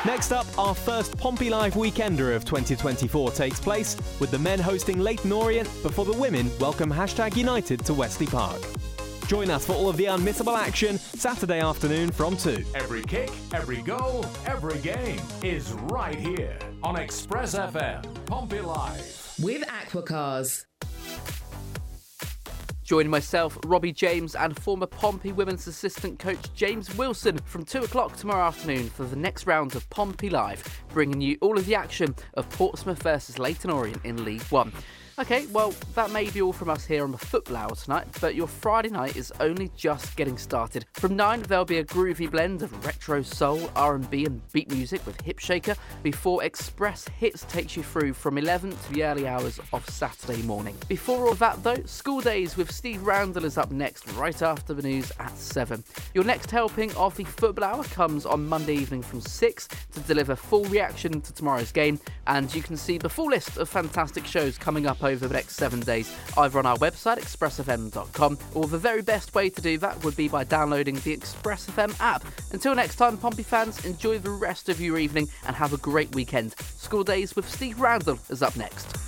Next 0.06 0.30
up, 0.30 0.46
our 0.56 0.76
first 0.76 1.18
Pompey 1.18 1.50
Live 1.50 1.74
weekender 1.74 2.34
of 2.34 2.44
2024 2.44 3.32
takes 3.32 3.58
place, 3.58 3.96
with 4.20 4.30
the 4.30 4.38
men 4.38 4.60
hosting 4.60 5.00
Leyton 5.00 5.32
Orient 5.32 5.68
before 5.82 6.04
the 6.04 6.12
women 6.12 6.50
welcome 6.60 6.88
Hashtag 6.90 7.36
United 7.36 7.84
to 7.84 7.94
Westleigh 7.94 8.28
Park. 8.28 8.60
Join 9.26 9.50
us 9.50 9.66
for 9.66 9.72
all 9.72 9.88
of 9.88 9.96
the 9.96 10.04
unmissable 10.04 10.56
action 10.56 10.98
Saturday 10.98 11.58
afternoon 11.58 12.12
from 12.12 12.36
2. 12.36 12.64
Every 12.76 13.02
kick, 13.02 13.30
every 13.52 13.82
goal, 13.82 14.24
every 14.46 14.78
game 14.78 15.20
is 15.42 15.72
right 15.72 16.16
here 16.16 16.56
on 16.84 16.96
Express 16.96 17.56
FM, 17.56 18.24
Pompey 18.24 18.60
Live. 18.60 19.34
With 19.42 19.66
Aquacars. 19.66 20.64
Joining 22.88 23.10
myself, 23.10 23.58
Robbie 23.66 23.92
James, 23.92 24.34
and 24.34 24.58
former 24.58 24.86
Pompey 24.86 25.30
women's 25.30 25.66
assistant 25.66 26.18
coach 26.18 26.38
James 26.54 26.96
Wilson 26.96 27.36
from 27.44 27.62
2 27.62 27.80
o'clock 27.80 28.16
tomorrow 28.16 28.46
afternoon 28.46 28.88
for 28.88 29.04
the 29.04 29.14
next 29.14 29.46
round 29.46 29.74
of 29.76 29.86
Pompey 29.90 30.30
Live, 30.30 30.64
bringing 30.88 31.20
you 31.20 31.36
all 31.42 31.58
of 31.58 31.66
the 31.66 31.74
action 31.74 32.14
of 32.32 32.48
Portsmouth 32.48 33.02
versus 33.02 33.38
Leyton 33.38 33.68
Orient 33.68 34.02
in 34.06 34.24
League 34.24 34.40
One. 34.44 34.72
Okay, 35.18 35.46
well, 35.46 35.74
that 35.96 36.12
may 36.12 36.30
be 36.30 36.40
all 36.40 36.52
from 36.52 36.70
us 36.70 36.86
here 36.86 37.02
on 37.02 37.10
the 37.10 37.18
Football 37.18 37.56
Hour 37.56 37.74
tonight, 37.74 38.06
but 38.20 38.36
your 38.36 38.46
Friday 38.46 38.88
night 38.88 39.16
is 39.16 39.32
only 39.40 39.68
just 39.76 40.14
getting 40.14 40.38
started. 40.38 40.86
From 40.92 41.16
9, 41.16 41.42
there'll 41.42 41.64
be 41.64 41.78
a 41.78 41.84
groovy 41.84 42.30
blend 42.30 42.62
of 42.62 42.86
retro 42.86 43.22
soul, 43.22 43.68
R&B 43.74 44.26
and 44.26 44.40
beat 44.52 44.70
music 44.70 45.04
with 45.04 45.20
Hip 45.22 45.40
Shaker, 45.40 45.74
before 46.04 46.44
Express 46.44 47.08
Hits 47.08 47.44
takes 47.46 47.76
you 47.76 47.82
through 47.82 48.12
from 48.12 48.38
11 48.38 48.70
to 48.70 48.92
the 48.92 49.02
early 49.02 49.26
hours 49.26 49.58
of 49.72 49.88
Saturday 49.90 50.40
morning. 50.42 50.76
Before 50.86 51.26
all 51.26 51.34
that, 51.34 51.64
though, 51.64 51.82
School 51.82 52.20
Days 52.20 52.56
with 52.56 52.70
Steve 52.70 53.02
Randall 53.02 53.44
is 53.44 53.58
up 53.58 53.72
next, 53.72 54.08
right 54.12 54.40
after 54.40 54.72
the 54.72 54.82
news 54.82 55.10
at 55.18 55.36
7. 55.36 55.82
Your 56.14 56.22
next 56.22 56.48
helping 56.48 56.94
of 56.94 57.16
the 57.16 57.24
Football 57.24 57.64
Hour 57.64 57.84
comes 57.86 58.24
on 58.24 58.48
Monday 58.48 58.76
evening 58.76 59.02
from 59.02 59.20
6 59.20 59.66
to 59.66 60.00
deliver 60.02 60.36
full 60.36 60.64
reaction 60.66 61.20
to 61.20 61.32
tomorrow's 61.32 61.72
game, 61.72 61.98
and 62.28 62.54
you 62.54 62.62
can 62.62 62.76
see 62.76 62.98
the 62.98 63.08
full 63.08 63.30
list 63.30 63.56
of 63.56 63.68
fantastic 63.68 64.24
shows 64.24 64.56
coming 64.56 64.86
up 64.86 65.02
over 65.08 65.26
the 65.26 65.34
next 65.34 65.56
seven 65.56 65.80
days, 65.80 66.14
either 66.36 66.58
on 66.58 66.66
our 66.66 66.76
website, 66.76 67.18
expressfm.com, 67.18 68.38
or 68.54 68.66
the 68.66 68.78
very 68.78 69.02
best 69.02 69.34
way 69.34 69.50
to 69.50 69.60
do 69.60 69.78
that 69.78 70.02
would 70.04 70.16
be 70.16 70.28
by 70.28 70.44
downloading 70.44 70.96
the 70.96 71.12
Express 71.12 71.66
FM 71.66 71.98
app. 72.00 72.24
Until 72.52 72.74
next 72.74 72.96
time, 72.96 73.16
Pompey 73.16 73.42
fans, 73.42 73.84
enjoy 73.84 74.18
the 74.18 74.30
rest 74.30 74.68
of 74.68 74.80
your 74.80 74.98
evening 74.98 75.28
and 75.46 75.56
have 75.56 75.72
a 75.72 75.78
great 75.78 76.14
weekend. 76.14 76.54
School 76.76 77.04
Days 77.04 77.34
with 77.34 77.48
Steve 77.48 77.80
Randall 77.80 78.18
is 78.30 78.42
up 78.42 78.56
next. 78.56 79.07